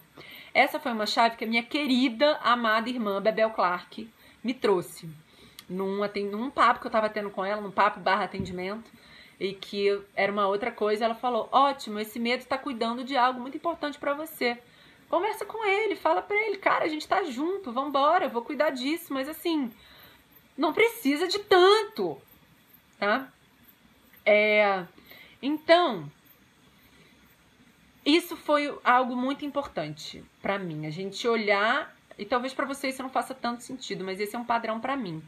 Essa 0.57 0.81
foi 0.81 0.91
uma 0.91 1.05
chave 1.05 1.37
que 1.37 1.45
a 1.45 1.47
minha 1.47 1.63
querida, 1.63 2.39
amada 2.43 2.89
irmã 2.89 3.21
Bebel 3.21 3.51
Clark 3.51 4.11
me 4.43 4.55
trouxe. 4.55 5.07
Num, 5.69 6.01
num 6.31 6.51
papo 6.51 6.81
que 6.81 6.87
eu 6.87 6.91
tava 6.91 7.11
tendo 7.11 7.29
com 7.29 7.45
ela, 7.45 7.61
num 7.61 7.71
papo 7.71 8.01
barra 8.01 8.25
atendimento, 8.25 8.91
e 9.39 9.53
que 9.53 10.01
era 10.15 10.33
uma 10.33 10.49
outra 10.49 10.73
coisa, 10.73 11.05
ela 11.05 11.15
falou: 11.15 11.47
"Ótimo, 11.53 12.01
esse 12.01 12.19
medo 12.19 12.41
está 12.41 12.57
cuidando 12.57 13.05
de 13.05 13.15
algo 13.19 13.39
muito 13.39 13.59
importante 13.59 13.99
para 13.99 14.15
você. 14.15 14.57
Conversa 15.11 15.45
com 15.45 15.63
ele, 15.63 15.95
fala 15.95 16.23
para 16.23 16.39
ele, 16.47 16.57
cara, 16.57 16.87
a 16.87 16.89
gente 16.89 17.07
tá 17.07 17.23
junto, 17.25 17.71
vambora, 17.71 18.27
vou 18.27 18.41
cuidar 18.41 18.71
disso, 18.71 19.13
mas 19.13 19.29
assim, 19.29 19.71
não 20.57 20.73
precisa 20.73 21.29
de 21.29 21.39
tanto, 21.39 22.17
tá? 22.99 23.31
É, 24.25 24.87
então, 25.43 26.11
isso 28.07 28.37
foi 28.37 28.73
algo 28.85 29.15
muito 29.15 29.45
importante 29.45 30.25
para 30.41 30.59
mim, 30.59 30.87
a 30.87 30.91
gente 30.91 31.27
olhar, 31.29 31.95
e 32.17 32.25
talvez 32.25 32.55
para 32.55 32.65
vocês 32.65 32.95
isso 32.95 33.03
não 33.03 33.11
faça 33.11 33.35
tanto 33.35 33.63
sentido, 33.63 34.05
mas 34.05 34.21
esse 34.21 34.35
é 34.35 34.39
um 34.39 34.45
padrão 34.45 34.81
para 34.81 34.97
mim 34.97 35.23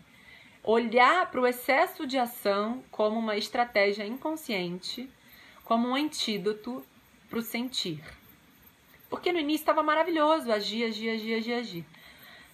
olhar 0.63 1.31
para 1.31 1.41
o 1.41 1.47
excesso 1.47 2.07
de 2.07 2.19
ação 2.19 2.85
como 2.91 3.19
uma 3.19 3.39
estratégia 3.39 4.07
inconsciente, 4.07 5.09
como 5.65 5.89
um 5.89 5.95
antídoto 5.95 6.85
para 7.29 7.39
o 7.39 7.43
sentir. 7.43 8.03
Porque 9.09 9.33
no 9.33 9.39
início 9.39 9.63
estava 9.63 9.83
maravilhoso, 9.83 10.53
agir, 10.53 10.85
agir, 10.85 11.09
agir, 11.09 11.35
agir, 11.37 11.55
agir. 11.55 11.87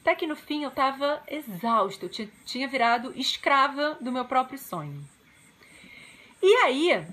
Até 0.01 0.15
que 0.15 0.29
no 0.29 0.37
fim 0.37 0.63
eu 0.63 0.69
estava 0.69 1.23
exausta, 1.27 2.07
eu 2.07 2.29
tinha 2.45 2.69
virado 2.69 3.13
escrava 3.17 3.99
do 4.01 4.13
meu 4.13 4.25
próprio 4.25 4.59
sonho. 4.59 5.05
E 6.41 6.55
aí, 6.59 7.05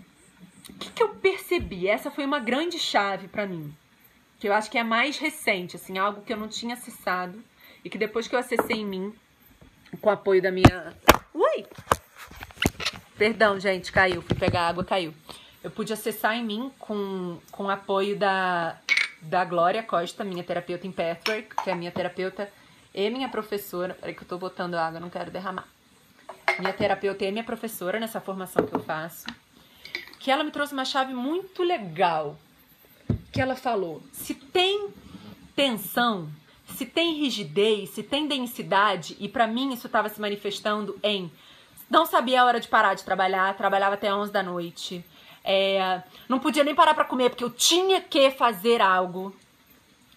o 0.70 0.74
que, 0.74 0.92
que 0.92 1.04
eu 1.04 1.10
percebi? 1.10 1.88
Essa 1.88 2.12
foi 2.12 2.26
uma 2.26 2.40
grande 2.40 2.78
chave 2.78 3.28
para 3.28 3.48
mim, 3.48 3.74
que 4.40 4.48
eu 4.48 4.54
acho 4.54 4.70
que 4.70 4.78
é 4.78 4.84
mais 4.84 5.18
recente, 5.18 5.76
assim, 5.76 5.98
algo 5.98 6.22
que 6.22 6.32
eu 6.32 6.38
não 6.38 6.48
tinha 6.48 6.74
acessado 6.74 7.42
e 7.84 7.90
que 7.90 7.98
depois 7.98 8.28
que 8.28 8.36
eu 8.36 8.40
acessei 8.40 8.78
em 8.78 8.86
mim, 8.86 9.14
com 10.00 10.10
o 10.10 10.14
apoio 10.14 10.42
da 10.42 10.52
minha. 10.52 10.94
Ui! 11.34 11.66
Perdão, 13.18 13.60
gente, 13.60 13.92
caiu. 13.92 14.22
Fui 14.22 14.36
pegar 14.36 14.68
água, 14.68 14.84
caiu. 14.84 15.14
Eu 15.64 15.70
pude 15.70 15.94
acessar 15.94 16.36
em 16.36 16.44
mim 16.44 16.72
com, 16.80 17.40
com 17.52 17.66
o 17.66 17.70
apoio 17.70 18.18
da, 18.18 18.80
da 19.22 19.46
Glória 19.46 19.84
Costa, 19.84 20.24
minha 20.24 20.44
terapeuta 20.44 20.88
em 20.88 20.92
Pathwork, 20.92 21.56
que 21.64 21.70
é 21.70 21.76
minha 21.76 21.92
terapeuta 21.92 22.52
e 22.94 23.10
minha 23.10 23.30
professora. 23.30 23.94
Peraí 23.94 24.16
que 24.16 24.24
eu 24.24 24.28
tô 24.28 24.38
botando 24.38 24.76
água, 24.76 25.00
não 25.00 25.10
quero 25.10 25.30
derramar. 25.30 25.68
Minha 26.60 26.74
terapeuta 26.74 27.24
e 27.26 27.32
minha 27.32 27.44
professora 27.44 28.00
nessa 28.00 28.20
formação 28.20 28.66
que 28.66 28.76
eu 28.76 28.84
faço. 28.84 29.26
Que 30.22 30.32
ela 30.32 30.44
me 30.44 30.52
trouxe 30.52 30.74
uma 30.74 30.86
chave 30.86 31.14
muito 31.14 31.64
legal. 31.64 32.38
Que 33.32 33.42
ela 33.42 33.56
falou: 33.56 34.02
se 34.14 34.34
tem 34.34 34.90
tensão, 35.56 36.30
se 36.76 36.86
tem 36.86 37.20
rigidez, 37.20 37.90
se 37.90 38.04
tem 38.04 38.28
densidade, 38.28 39.18
e 39.20 39.28
para 39.28 39.48
mim 39.48 39.74
isso 39.74 39.88
estava 39.88 40.08
se 40.10 40.22
manifestando 40.22 40.98
em 41.04 41.30
não 41.92 42.06
sabia 42.06 42.42
a 42.42 42.46
hora 42.46 42.58
de 42.58 42.70
parar 42.70 42.94
de 42.94 43.04
trabalhar, 43.04 43.54
trabalhava 43.58 43.96
até 43.96 44.14
11 44.14 44.32
da 44.32 44.42
noite, 44.42 45.04
é, 45.44 46.02
não 46.30 46.40
podia 46.40 46.64
nem 46.64 46.74
parar 46.74 46.94
para 46.94 47.04
comer 47.04 47.30
porque 47.30 47.44
eu 47.44 47.50
tinha 47.50 48.00
que 48.00 48.32
fazer 48.32 48.82
algo, 48.82 49.36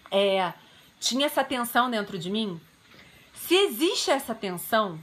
é, 0.09 0.53
tinha 1.01 1.25
essa 1.25 1.43
tensão 1.43 1.91
dentro 1.91 2.17
de 2.17 2.31
mim. 2.31 2.61
Se 3.33 3.55
existe 3.55 4.09
essa 4.09 4.33
tensão, 4.33 4.97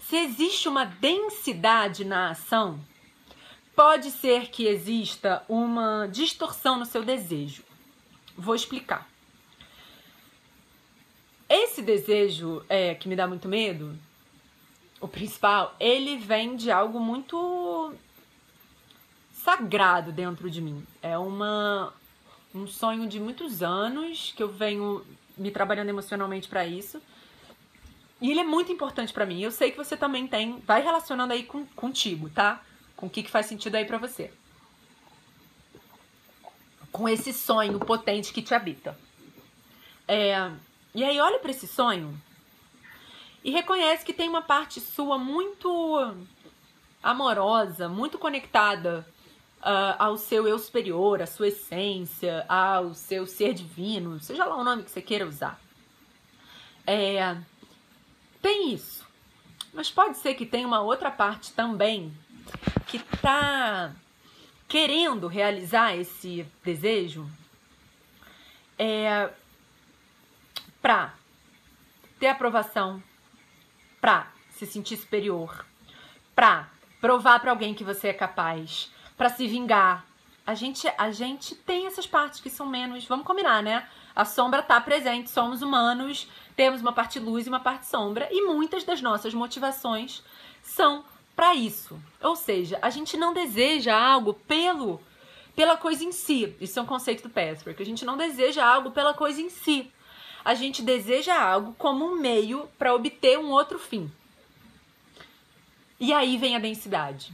se 0.00 0.16
existe 0.16 0.68
uma 0.68 0.84
densidade 0.84 2.04
na 2.04 2.30
ação, 2.30 2.80
pode 3.74 4.10
ser 4.10 4.48
que 4.48 4.66
exista 4.66 5.42
uma 5.48 6.06
distorção 6.06 6.78
no 6.78 6.86
seu 6.86 7.02
desejo. 7.02 7.62
Vou 8.36 8.54
explicar. 8.54 9.08
Esse 11.48 11.82
desejo 11.82 12.64
é, 12.68 12.94
que 12.94 13.08
me 13.08 13.16
dá 13.16 13.26
muito 13.26 13.48
medo, 13.48 13.98
o 15.00 15.08
principal, 15.08 15.76
ele 15.78 16.16
vem 16.16 16.56
de 16.56 16.70
algo 16.70 16.98
muito 16.98 17.92
sagrado 19.32 20.12
dentro 20.12 20.50
de 20.50 20.60
mim. 20.60 20.86
É 21.02 21.18
uma 21.18 21.92
um 22.54 22.66
sonho 22.66 23.08
de 23.08 23.18
muitos 23.18 23.62
anos 23.62 24.32
que 24.36 24.42
eu 24.42 24.48
venho 24.48 25.04
me 25.36 25.50
trabalhando 25.50 25.88
emocionalmente 25.88 26.48
para 26.48 26.66
isso. 26.66 27.00
E 28.20 28.30
ele 28.30 28.40
é 28.40 28.44
muito 28.44 28.70
importante 28.70 29.12
para 29.12 29.26
mim. 29.26 29.40
Eu 29.40 29.50
sei 29.50 29.70
que 29.70 29.76
você 29.76 29.96
também 29.96 30.28
tem, 30.28 30.60
vai 30.60 30.82
relacionando 30.82 31.32
aí 31.32 31.42
com, 31.42 31.66
contigo, 31.66 32.30
tá? 32.30 32.62
Com 33.02 33.08
o 33.08 33.10
que, 33.10 33.24
que 33.24 33.30
faz 33.32 33.46
sentido 33.46 33.74
aí 33.74 33.84
para 33.84 33.98
você. 33.98 34.32
Com 36.92 37.08
esse 37.08 37.32
sonho 37.32 37.80
potente 37.80 38.32
que 38.32 38.40
te 38.40 38.54
habita. 38.54 38.96
É, 40.06 40.52
e 40.94 41.02
aí 41.02 41.20
olha 41.20 41.40
para 41.40 41.50
esse 41.50 41.66
sonho 41.66 42.16
e 43.42 43.50
reconhece 43.50 44.04
que 44.04 44.12
tem 44.12 44.28
uma 44.28 44.42
parte 44.42 44.80
sua 44.80 45.18
muito 45.18 46.14
amorosa, 47.02 47.88
muito 47.88 48.20
conectada 48.20 49.04
uh, 49.58 49.96
ao 49.98 50.16
seu 50.16 50.46
eu 50.46 50.56
superior, 50.56 51.20
à 51.20 51.26
sua 51.26 51.48
essência, 51.48 52.46
ao 52.48 52.94
seu 52.94 53.26
ser 53.26 53.52
divino, 53.52 54.20
seja 54.20 54.44
lá 54.44 54.56
o 54.56 54.62
nome 54.62 54.84
que 54.84 54.92
você 54.92 55.02
queira 55.02 55.26
usar. 55.26 55.60
É, 56.86 57.36
tem 58.40 58.72
isso. 58.72 59.04
Mas 59.74 59.90
pode 59.90 60.18
ser 60.18 60.34
que 60.34 60.46
tenha 60.46 60.68
uma 60.68 60.82
outra 60.82 61.10
parte 61.10 61.52
também 61.52 62.16
que 62.92 62.98
tá 62.98 63.90
querendo 64.68 65.26
realizar 65.26 65.96
esse 65.96 66.46
desejo 66.62 67.26
é, 68.78 69.30
pra 70.82 71.14
ter 72.20 72.26
aprovação, 72.26 73.02
pra 73.98 74.30
se 74.50 74.66
sentir 74.66 74.98
superior, 74.98 75.64
pra 76.34 76.68
provar 77.00 77.40
para 77.40 77.50
alguém 77.50 77.72
que 77.72 77.82
você 77.82 78.08
é 78.08 78.12
capaz, 78.12 78.92
para 79.16 79.30
se 79.30 79.46
vingar. 79.48 80.04
A 80.46 80.54
gente, 80.54 80.86
a 80.98 81.10
gente 81.10 81.54
tem 81.54 81.86
essas 81.86 82.06
partes 82.06 82.40
que 82.40 82.50
são 82.50 82.66
menos, 82.66 83.06
vamos 83.06 83.24
combinar, 83.24 83.62
né? 83.62 83.88
A 84.14 84.26
sombra 84.26 84.62
tá 84.62 84.78
presente, 84.82 85.30
somos 85.30 85.62
humanos, 85.62 86.28
temos 86.54 86.82
uma 86.82 86.92
parte 86.92 87.18
luz 87.18 87.46
e 87.46 87.48
uma 87.48 87.60
parte 87.60 87.86
sombra, 87.86 88.28
e 88.30 88.42
muitas 88.42 88.84
das 88.84 89.00
nossas 89.00 89.32
motivações 89.32 90.22
são 90.62 91.02
para 91.34 91.54
isso. 91.54 92.00
Ou 92.20 92.36
seja, 92.36 92.78
a 92.82 92.90
gente 92.90 93.16
não 93.16 93.32
deseja 93.32 93.96
algo 93.96 94.34
pelo 94.34 95.00
pela 95.54 95.76
coisa 95.76 96.02
em 96.02 96.12
si. 96.12 96.54
Isso 96.60 96.78
é 96.78 96.82
um 96.82 96.86
conceito 96.86 97.24
do 97.24 97.30
Pathwork. 97.30 97.82
A 97.82 97.86
gente 97.86 98.06
não 98.06 98.16
deseja 98.16 98.64
algo 98.64 98.90
pela 98.90 99.12
coisa 99.12 99.40
em 99.40 99.50
si 99.50 99.92
a 100.44 100.54
gente 100.54 100.82
deseja 100.82 101.40
algo 101.40 101.74
como 101.78 102.04
um 102.04 102.16
meio 102.16 102.68
para 102.78 102.94
obter 102.94 103.38
um 103.38 103.50
outro 103.50 103.78
fim. 103.78 104.10
E 105.98 106.12
aí 106.12 106.36
vem 106.36 106.56
a 106.56 106.58
densidade. 106.58 107.32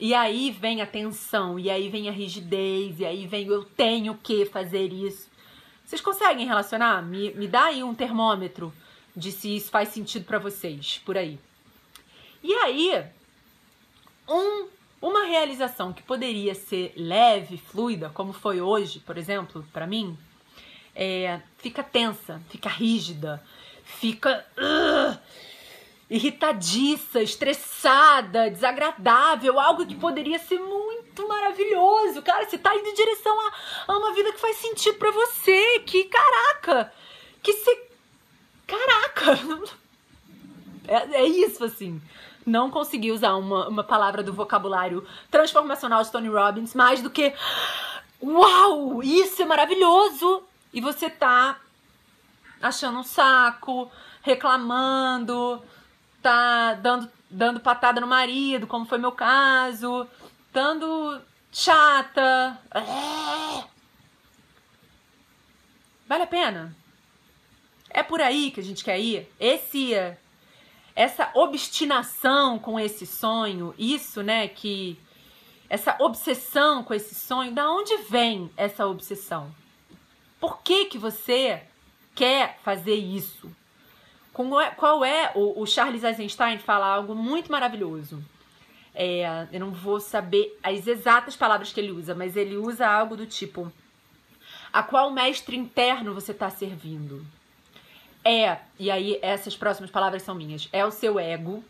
E 0.00 0.14
aí 0.14 0.50
vem 0.50 0.80
a 0.80 0.86
tensão, 0.86 1.58
e 1.58 1.68
aí 1.68 1.88
vem 1.88 2.08
a 2.08 2.12
rigidez, 2.12 3.00
e 3.00 3.04
aí 3.04 3.26
vem 3.26 3.46
eu 3.46 3.64
tenho 3.64 4.14
que 4.14 4.44
fazer 4.46 4.92
isso. 4.92 5.28
Vocês 5.84 6.00
conseguem 6.00 6.46
relacionar? 6.46 7.02
Me, 7.02 7.32
me 7.34 7.48
dá 7.48 7.64
aí 7.64 7.82
um 7.82 7.94
termômetro 7.94 8.72
de 9.16 9.32
se 9.32 9.56
isso 9.56 9.70
faz 9.70 9.88
sentido 9.88 10.24
para 10.24 10.38
vocês, 10.38 11.00
por 11.04 11.16
aí. 11.16 11.38
E 12.42 12.54
aí, 12.54 13.04
um, 14.28 14.68
uma 15.00 15.24
realização 15.24 15.92
que 15.92 16.02
poderia 16.02 16.54
ser 16.54 16.92
leve, 16.96 17.56
fluida, 17.56 18.10
como 18.10 18.32
foi 18.32 18.60
hoje, 18.60 19.00
por 19.00 19.16
exemplo, 19.16 19.64
para 19.72 19.86
mim, 19.86 20.18
é, 20.94 21.40
fica 21.58 21.82
tensa, 21.82 22.42
fica 22.50 22.68
rígida, 22.68 23.42
fica 23.84 24.44
uh, 24.58 25.18
irritadiça, 26.10 27.22
estressada, 27.22 28.50
desagradável, 28.50 29.58
algo 29.60 29.86
que 29.86 29.94
poderia 29.94 30.38
ser 30.38 30.58
muito 30.58 31.26
maravilhoso. 31.28 32.20
Cara, 32.22 32.48
você 32.48 32.58
tá 32.58 32.74
indo 32.74 32.88
em 32.88 32.94
direção 32.94 33.38
a, 33.40 33.52
a 33.86 33.98
uma 33.98 34.12
vida 34.12 34.32
que 34.32 34.40
faz 34.40 34.56
sentido 34.56 34.98
para 34.98 35.10
você, 35.10 35.80
que 35.80 36.04
caraca, 36.04 36.92
que 37.42 37.52
se 37.52 37.78
caraca. 38.66 39.78
É, 40.90 41.16
é 41.16 41.26
isso 41.26 41.62
assim 41.62 42.00
não 42.48 42.70
consegui 42.70 43.12
usar 43.12 43.34
uma, 43.34 43.68
uma 43.68 43.84
palavra 43.84 44.22
do 44.22 44.32
vocabulário 44.32 45.06
transformacional 45.30 46.02
de 46.02 46.10
Tony 46.10 46.28
Robbins 46.28 46.74
mais 46.74 47.02
do 47.02 47.10
que 47.10 47.34
Uau! 48.20 49.02
Isso 49.02 49.42
é 49.42 49.44
maravilhoso! 49.44 50.48
e 50.72 50.80
você 50.80 51.08
tá 51.08 51.58
achando 52.60 52.98
um 52.98 53.02
saco, 53.02 53.90
reclamando, 54.22 55.62
tá 56.22 56.74
dando, 56.74 57.10
dando 57.30 57.60
patada 57.60 58.00
no 58.00 58.06
marido, 58.06 58.66
como 58.66 58.86
foi 58.86 58.98
meu 58.98 59.12
caso, 59.12 60.06
dando 60.52 61.20
chata. 61.52 62.58
É. 62.74 63.64
Vale 66.06 66.22
a 66.22 66.26
pena? 66.26 66.76
É 67.90 68.02
por 68.02 68.20
aí 68.20 68.50
que 68.50 68.60
a 68.60 68.64
gente 68.64 68.84
quer 68.84 68.98
ir? 68.98 69.30
Esse 69.38 69.94
essa 70.98 71.30
obstinação 71.32 72.58
com 72.58 72.78
esse 72.78 73.06
sonho, 73.06 73.72
isso, 73.78 74.20
né, 74.20 74.48
que 74.48 74.98
essa 75.70 75.94
obsessão 76.00 76.82
com 76.82 76.92
esse 76.92 77.14
sonho, 77.14 77.52
da 77.52 77.70
onde 77.70 77.96
vem 77.98 78.50
essa 78.56 78.84
obsessão? 78.84 79.54
Por 80.40 80.60
que 80.60 80.86
que 80.86 80.98
você 80.98 81.62
quer 82.16 82.58
fazer 82.64 82.96
isso? 82.96 83.48
É, 84.60 84.70
qual 84.70 85.04
é 85.04 85.30
o, 85.36 85.62
o 85.62 85.66
Charles 85.66 86.02
Eisenstein 86.02 86.58
fala 86.58 86.86
algo 86.86 87.14
muito 87.14 87.52
maravilhoso. 87.52 88.20
É, 88.92 89.46
eu 89.52 89.60
não 89.60 89.70
vou 89.70 90.00
saber 90.00 90.58
as 90.64 90.84
exatas 90.84 91.36
palavras 91.36 91.72
que 91.72 91.78
ele 91.78 91.92
usa, 91.92 92.12
mas 92.12 92.36
ele 92.36 92.56
usa 92.56 92.88
algo 92.88 93.16
do 93.16 93.24
tipo: 93.24 93.72
a 94.72 94.82
qual 94.82 95.12
mestre 95.12 95.56
interno 95.56 96.12
você 96.12 96.32
está 96.32 96.50
servindo? 96.50 97.24
É, 98.30 98.60
e 98.78 98.90
aí 98.90 99.18
essas 99.22 99.56
próximas 99.56 99.90
palavras 99.90 100.22
são 100.22 100.34
minhas, 100.34 100.68
é 100.70 100.84
o 100.84 100.90
seu 100.90 101.18
ego, 101.18 101.64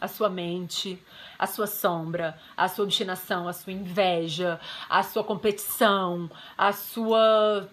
a 0.00 0.08
sua 0.08 0.30
mente, 0.30 0.98
a 1.38 1.46
sua 1.46 1.66
sombra, 1.66 2.40
a 2.56 2.68
sua 2.68 2.86
obstinação, 2.86 3.46
a 3.46 3.52
sua 3.52 3.74
inveja, 3.74 4.58
a 4.88 5.02
sua 5.02 5.22
competição, 5.22 6.30
a 6.56 6.72
sua 6.72 7.68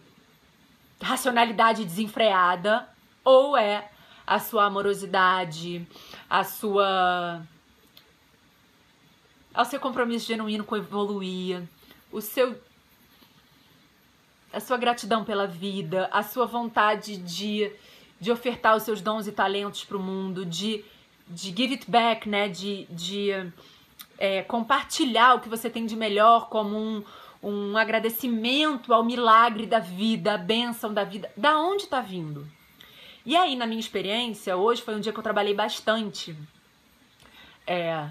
racionalidade 1.02 1.86
desenfreada, 1.86 2.86
ou 3.24 3.56
é 3.56 3.90
a 4.26 4.40
sua 4.40 4.66
amorosidade, 4.66 5.88
a 6.30 6.44
sua 6.44 7.42
ao 9.54 9.64
seu 9.64 9.80
compromisso 9.80 10.28
genuíno 10.28 10.66
com 10.66 10.76
evoluir, 10.76 11.64
o 12.12 12.20
seu 12.20 12.62
a 14.52 14.60
sua 14.60 14.76
gratidão 14.76 15.24
pela 15.24 15.48
vida, 15.48 16.10
a 16.12 16.24
sua 16.24 16.46
vontade 16.46 17.16
de 17.16 17.72
de 18.20 18.32
ofertar 18.32 18.76
os 18.76 18.84
seus 18.84 19.02
dons 19.02 19.28
e 19.28 19.32
talentos 19.32 19.84
para 19.84 19.98
o 19.98 20.00
mundo, 20.00 20.46
de, 20.46 20.84
de 21.28 21.50
give 21.50 21.74
it 21.74 21.90
back, 21.90 22.28
né? 22.28 22.50
De, 22.50 22.86
de 22.90 23.32
é, 24.18 24.42
compartilhar 24.44 25.36
o 25.36 25.40
que 25.40 25.50
você 25.50 25.70
tem 25.70 25.86
de 25.86 25.96
melhor 25.96 26.50
como 26.50 26.78
um, 26.78 27.04
um 27.44 27.78
agradecimento 27.78 28.94
ao 28.94 29.04
milagre 29.04 29.66
da 29.66 29.80
vida, 29.80 30.34
a 30.34 30.38
bênção 30.38 30.94
da 30.94 31.04
vida. 31.04 31.32
Da 31.38 31.60
onde 31.60 31.84
está 31.84 32.02
vindo? 32.02 32.48
E 33.26 33.36
aí, 33.36 33.56
na 33.56 33.68
minha 33.68 33.80
experiência, 33.80 34.56
hoje 34.56 34.82
foi 34.82 34.96
um 34.96 35.00
dia 35.00 35.12
que 35.12 35.20
eu 35.20 35.24
trabalhei 35.24 35.54
bastante. 35.54 36.36
É, 37.66 38.10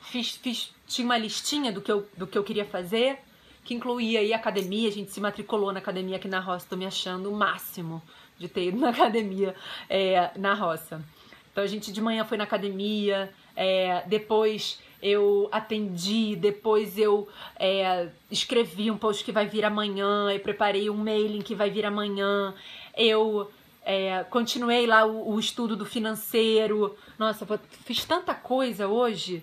fiz, 0.00 0.32
fiz, 0.36 0.72
tinha 0.86 1.04
uma 1.04 1.18
listinha 1.18 1.72
do 1.72 1.80
que, 1.80 1.90
eu, 1.90 2.06
do 2.16 2.26
que 2.26 2.36
eu 2.36 2.44
queria 2.44 2.66
fazer, 2.66 3.18
que 3.64 3.74
incluía 3.74 4.20
aí 4.20 4.32
academia, 4.32 4.88
a 4.88 4.92
gente 4.92 5.10
se 5.10 5.20
matriculou 5.20 5.72
na 5.72 5.78
academia 5.78 6.16
aqui 6.16 6.28
na 6.28 6.40
roça, 6.40 6.66
tô 6.68 6.76
me 6.76 6.86
achando 6.86 7.32
o 7.32 7.36
máximo 7.36 8.02
de 8.38 8.48
ter 8.48 8.68
ido 8.68 8.78
na 8.80 8.90
academia 8.90 9.54
é, 9.88 10.30
na 10.36 10.54
roça. 10.54 11.02
Então 11.50 11.64
a 11.64 11.66
gente 11.66 11.92
de 11.92 12.00
manhã 12.00 12.24
foi 12.24 12.38
na 12.38 12.44
academia, 12.44 13.32
é, 13.56 14.02
depois 14.06 14.80
eu 15.02 15.48
atendi, 15.52 16.36
depois 16.36 16.98
eu 16.98 17.28
é, 17.56 18.08
escrevi 18.30 18.90
um 18.90 18.96
post 18.96 19.24
que 19.24 19.32
vai 19.32 19.46
vir 19.46 19.64
amanhã, 19.64 20.30
eu 20.30 20.40
preparei 20.40 20.90
um 20.90 20.96
mailing 20.96 21.42
que 21.42 21.54
vai 21.54 21.70
vir 21.70 21.84
amanhã, 21.84 22.54
eu 22.96 23.50
é, 23.88 24.22
continuei 24.24 24.86
lá 24.86 25.06
o, 25.06 25.32
o, 25.32 25.40
estudo 25.40 25.74
do 25.74 25.86
financeiro. 25.86 26.94
Nossa, 27.18 27.46
fiz 27.84 28.04
tanta 28.04 28.34
coisa 28.34 28.86
hoje. 28.86 29.42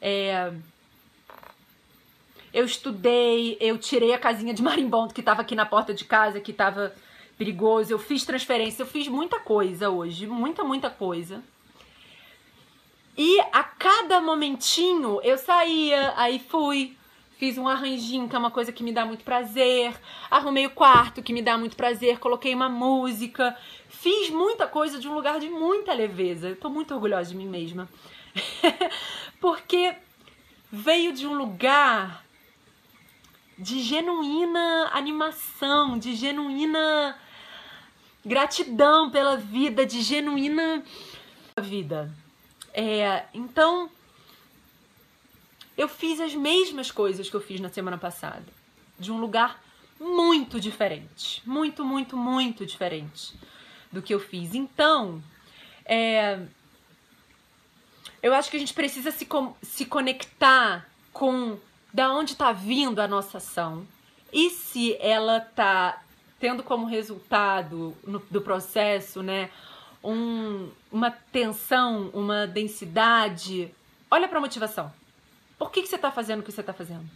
É, 0.00 0.52
eu 2.54 2.64
estudei, 2.64 3.56
eu 3.60 3.76
tirei 3.78 4.14
a 4.14 4.18
casinha 4.18 4.54
de 4.54 4.62
marimbondo 4.62 5.12
que 5.12 5.20
estava 5.20 5.42
aqui 5.42 5.54
na 5.54 5.66
porta 5.66 5.92
de 5.92 6.04
casa, 6.04 6.40
que 6.40 6.52
estava 6.52 6.94
perigoso. 7.36 7.92
Eu 7.92 7.98
fiz 7.98 8.24
transferência, 8.24 8.82
eu 8.82 8.86
fiz 8.86 9.08
muita 9.08 9.40
coisa 9.40 9.90
hoje, 9.90 10.26
muita, 10.26 10.64
muita 10.64 10.90
coisa. 10.90 11.42
E 13.16 13.40
a 13.52 13.62
cada 13.62 14.20
momentinho 14.20 15.20
eu 15.22 15.36
saía, 15.36 16.14
aí 16.16 16.38
fui, 16.38 16.96
fiz 17.38 17.58
um 17.58 17.68
arranjinho, 17.68 18.28
que 18.28 18.34
é 18.34 18.38
uma 18.38 18.50
coisa 18.50 18.72
que 18.72 18.82
me 18.82 18.92
dá 18.92 19.04
muito 19.04 19.22
prazer, 19.22 19.94
arrumei 20.30 20.66
o 20.66 20.70
quarto, 20.70 21.22
que 21.22 21.32
me 21.32 21.42
dá 21.42 21.58
muito 21.58 21.76
prazer, 21.76 22.18
coloquei 22.18 22.54
uma 22.54 22.70
música, 22.70 23.54
fiz 23.88 24.30
muita 24.30 24.66
coisa 24.66 24.98
de 24.98 25.08
um 25.08 25.14
lugar 25.14 25.38
de 25.40 25.50
muita 25.50 25.92
leveza. 25.92 26.48
Eu 26.48 26.56
tô 26.56 26.70
muito 26.70 26.94
orgulhosa 26.94 27.30
de 27.30 27.36
mim 27.36 27.48
mesma. 27.48 27.88
Porque 29.40 29.94
veio 30.70 31.12
de 31.12 31.26
um 31.26 31.34
lugar 31.34 32.21
de 33.62 33.80
genuína 33.80 34.90
animação, 34.92 35.96
de 35.96 36.16
genuína 36.16 37.16
gratidão 38.26 39.08
pela 39.08 39.36
vida, 39.36 39.86
de 39.86 40.02
genuína 40.02 40.82
vida. 41.60 42.12
É, 42.74 43.24
então, 43.32 43.88
eu 45.78 45.88
fiz 45.88 46.20
as 46.20 46.34
mesmas 46.34 46.90
coisas 46.90 47.30
que 47.30 47.36
eu 47.36 47.40
fiz 47.40 47.60
na 47.60 47.68
semana 47.68 47.96
passada, 47.96 48.44
de 48.98 49.12
um 49.12 49.20
lugar 49.20 49.62
muito 50.00 50.58
diferente, 50.58 51.40
muito, 51.46 51.84
muito, 51.84 52.16
muito 52.16 52.66
diferente 52.66 53.32
do 53.92 54.02
que 54.02 54.12
eu 54.12 54.18
fiz. 54.18 54.56
Então, 54.56 55.22
é, 55.84 56.40
eu 58.20 58.34
acho 58.34 58.50
que 58.50 58.56
a 58.56 58.60
gente 58.60 58.74
precisa 58.74 59.12
se, 59.12 59.28
se 59.62 59.86
conectar 59.86 60.88
com 61.12 61.60
da 61.92 62.12
onde 62.12 62.32
está 62.32 62.52
vindo 62.52 63.00
a 63.00 63.08
nossa 63.08 63.38
ação 63.38 63.86
e 64.32 64.50
se 64.50 64.96
ela 64.98 65.38
está 65.38 66.02
tendo 66.40 66.62
como 66.62 66.86
resultado 66.86 67.94
no, 68.04 68.18
do 68.30 68.40
processo, 68.40 69.22
né, 69.22 69.50
um, 70.02 70.70
uma 70.90 71.10
tensão, 71.10 72.10
uma 72.12 72.46
densidade, 72.46 73.72
olha 74.10 74.26
para 74.26 74.38
a 74.38 74.40
motivação. 74.40 74.92
Por 75.58 75.70
que, 75.70 75.82
que 75.82 75.88
você 75.88 75.96
está 75.96 76.10
fazendo 76.10 76.40
o 76.40 76.42
que 76.42 76.50
você 76.50 76.60
está 76.60 76.72
fazendo? 76.72 77.08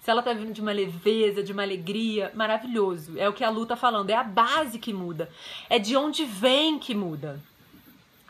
Se 0.00 0.10
ela 0.10 0.20
está 0.20 0.32
vindo 0.32 0.52
de 0.52 0.60
uma 0.60 0.72
leveza, 0.72 1.42
de 1.42 1.52
uma 1.52 1.62
alegria, 1.62 2.30
maravilhoso. 2.34 3.18
É 3.18 3.28
o 3.28 3.32
que 3.32 3.42
a 3.42 3.48
Lu 3.48 3.64
tá 3.64 3.74
falando, 3.74 4.10
é 4.10 4.14
a 4.14 4.22
base 4.22 4.78
que 4.78 4.92
muda. 4.92 5.30
É 5.70 5.78
de 5.78 5.96
onde 5.96 6.24
vem 6.24 6.78
que 6.78 6.94
muda. 6.94 7.40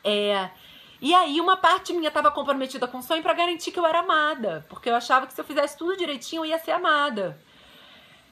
É, 0.05 0.49
e 1.01 1.15
aí 1.15 1.41
uma 1.41 1.57
parte 1.57 1.93
minha 1.93 2.09
estava 2.09 2.31
comprometida 2.31 2.89
com 2.89 2.99
o 2.99 3.03
sonho 3.03 3.23
para 3.23 3.35
garantir 3.35 3.71
que 3.71 3.79
eu 3.79 3.87
era 3.87 4.01
amada, 4.01 4.65
porque 4.69 4.89
eu 4.89 4.95
achava 4.95 5.27
que 5.27 5.33
se 5.33 5.41
eu 5.41 5.45
fizesse 5.45 5.77
tudo 5.77 5.97
direitinho 5.97 6.41
eu 6.41 6.47
ia 6.47 6.59
ser 6.59 6.73
amada. 6.73 7.39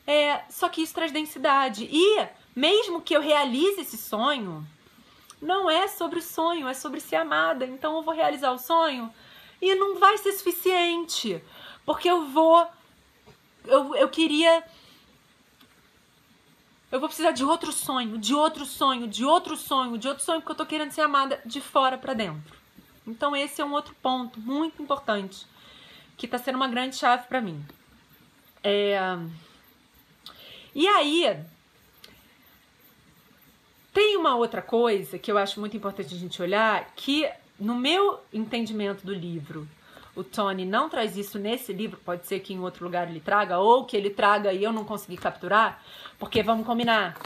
É, 0.06 0.42
só 0.50 0.68
que 0.68 0.82
isso 0.82 0.94
traz 0.94 1.12
densidade. 1.12 1.88
E 1.90 2.26
mesmo 2.54 3.00
que 3.00 3.14
eu 3.14 3.20
realize 3.20 3.80
esse 3.80 3.96
sonho, 3.96 4.66
não 5.40 5.68
é 5.68 5.88
sobre 5.88 6.18
o 6.18 6.22
sonho, 6.22 6.68
é 6.68 6.74
sobre 6.74 7.00
ser 7.00 7.16
amada. 7.16 7.66
Então 7.66 7.96
eu 7.96 8.02
vou 8.02 8.14
realizar 8.14 8.52
o 8.52 8.58
sonho 8.58 9.12
e 9.60 9.74
não 9.74 9.98
vai 9.98 10.16
ser 10.18 10.32
suficiente, 10.32 11.42
porque 11.84 12.10
eu 12.10 12.26
vou 12.26 12.66
eu, 13.66 13.94
eu 13.94 14.08
queria 14.08 14.62
eu 16.94 17.00
vou 17.00 17.08
precisar 17.08 17.32
de 17.32 17.42
outro 17.42 17.72
sonho, 17.72 18.16
de 18.18 18.32
outro 18.32 18.64
sonho, 18.64 19.08
de 19.08 19.24
outro 19.24 19.56
sonho, 19.56 19.98
de 19.98 20.06
outro 20.06 20.22
sonho, 20.22 20.40
porque 20.40 20.52
eu 20.52 20.56
tô 20.56 20.64
querendo 20.64 20.92
ser 20.92 21.00
amada 21.00 21.40
de 21.44 21.60
fora 21.60 21.98
para 21.98 22.14
dentro. 22.14 22.56
Então 23.04 23.34
esse 23.34 23.60
é 23.60 23.64
um 23.64 23.72
outro 23.72 23.96
ponto 24.00 24.38
muito 24.38 24.80
importante 24.80 25.44
que 26.16 26.28
tá 26.28 26.38
sendo 26.38 26.54
uma 26.54 26.68
grande 26.68 26.94
chave 26.94 27.26
para 27.26 27.40
mim. 27.40 27.60
É... 28.62 28.96
E 30.72 30.86
aí 30.86 31.36
tem 33.92 34.16
uma 34.16 34.36
outra 34.36 34.62
coisa 34.62 35.18
que 35.18 35.32
eu 35.32 35.36
acho 35.36 35.58
muito 35.58 35.76
importante 35.76 36.14
a 36.14 36.18
gente 36.18 36.40
olhar, 36.40 36.92
que 36.94 37.28
no 37.58 37.74
meu 37.74 38.20
entendimento 38.32 39.04
do 39.04 39.12
livro, 39.12 39.68
o 40.14 40.22
Tony 40.22 40.64
não 40.64 40.88
traz 40.88 41.16
isso 41.16 41.38
nesse 41.38 41.72
livro, 41.72 41.98
pode 42.04 42.26
ser 42.26 42.40
que 42.40 42.52
em 42.52 42.60
outro 42.60 42.84
lugar 42.84 43.08
ele 43.08 43.20
traga, 43.20 43.58
ou 43.58 43.84
que 43.84 43.96
ele 43.96 44.10
traga 44.10 44.52
e 44.52 44.62
eu 44.62 44.72
não 44.72 44.84
consegui 44.84 45.16
capturar, 45.16 45.82
porque 46.18 46.42
vamos 46.42 46.66
combinar, 46.66 47.16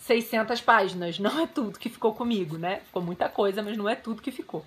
600 0.00 0.60
páginas, 0.60 1.18
não 1.18 1.40
é 1.40 1.46
tudo 1.46 1.78
que 1.78 1.88
ficou 1.88 2.14
comigo, 2.14 2.56
né? 2.56 2.80
Ficou 2.86 3.02
muita 3.02 3.28
coisa, 3.28 3.62
mas 3.62 3.76
não 3.76 3.88
é 3.88 3.96
tudo 3.96 4.22
que 4.22 4.30
ficou. 4.30 4.64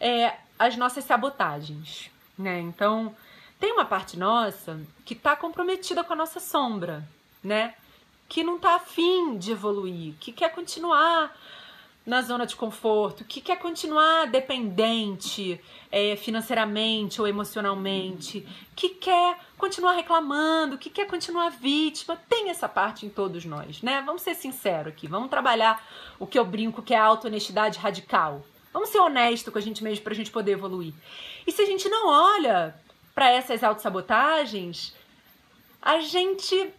É, 0.00 0.34
as 0.58 0.76
nossas 0.76 1.04
sabotagens, 1.04 2.10
né? 2.36 2.60
Então, 2.60 3.14
tem 3.60 3.72
uma 3.72 3.84
parte 3.84 4.18
nossa 4.18 4.80
que 5.04 5.14
está 5.14 5.36
comprometida 5.36 6.02
com 6.02 6.12
a 6.12 6.16
nossa 6.16 6.40
sombra, 6.40 7.08
né? 7.42 7.74
Que 8.28 8.42
não 8.42 8.56
está 8.56 8.76
afim 8.76 9.38
de 9.38 9.52
evoluir, 9.52 10.14
que 10.18 10.32
quer 10.32 10.50
continuar 10.50 11.32
na 12.06 12.20
zona 12.20 12.44
de 12.44 12.54
conforto, 12.54 13.24
que 13.24 13.40
quer 13.40 13.58
continuar 13.58 14.26
dependente 14.26 15.58
é, 15.90 16.16
financeiramente 16.16 17.20
ou 17.20 17.26
emocionalmente, 17.26 18.46
que 18.76 18.90
quer 18.90 19.38
continuar 19.56 19.94
reclamando, 19.94 20.76
que 20.76 20.90
quer 20.90 21.06
continuar 21.06 21.48
vítima, 21.50 22.20
tem 22.28 22.50
essa 22.50 22.68
parte 22.68 23.06
em 23.06 23.08
todos 23.08 23.46
nós, 23.46 23.80
né? 23.80 24.02
Vamos 24.04 24.20
ser 24.20 24.34
sinceros 24.34 24.92
aqui, 24.92 25.08
vamos 25.08 25.30
trabalhar 25.30 25.82
o 26.18 26.26
que 26.26 26.38
eu 26.38 26.44
brinco 26.44 26.82
que 26.82 26.92
é 26.92 26.98
a 26.98 27.04
auto-honestidade 27.04 27.78
radical. 27.78 28.44
Vamos 28.70 28.90
ser 28.90 28.98
honesto 28.98 29.50
com 29.50 29.58
a 29.58 29.62
gente 29.62 29.82
mesmo 29.82 30.04
para 30.04 30.12
a 30.12 30.16
gente 30.16 30.30
poder 30.30 30.52
evoluir. 30.52 30.92
E 31.46 31.52
se 31.52 31.62
a 31.62 31.66
gente 31.66 31.88
não 31.88 32.08
olha 32.08 32.74
para 33.14 33.30
essas 33.30 33.62
autossabotagens, 33.62 34.94
a 35.80 36.00
gente 36.00 36.70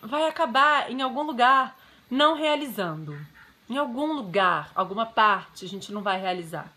vai 0.00 0.28
acabar 0.28 0.90
em 0.90 1.00
algum 1.00 1.22
lugar 1.22 1.81
não 2.12 2.34
realizando. 2.34 3.18
Em 3.70 3.78
algum 3.78 4.12
lugar, 4.12 4.70
alguma 4.74 5.06
parte, 5.06 5.64
a 5.64 5.68
gente 5.68 5.90
não 5.90 6.02
vai 6.02 6.20
realizar. 6.20 6.70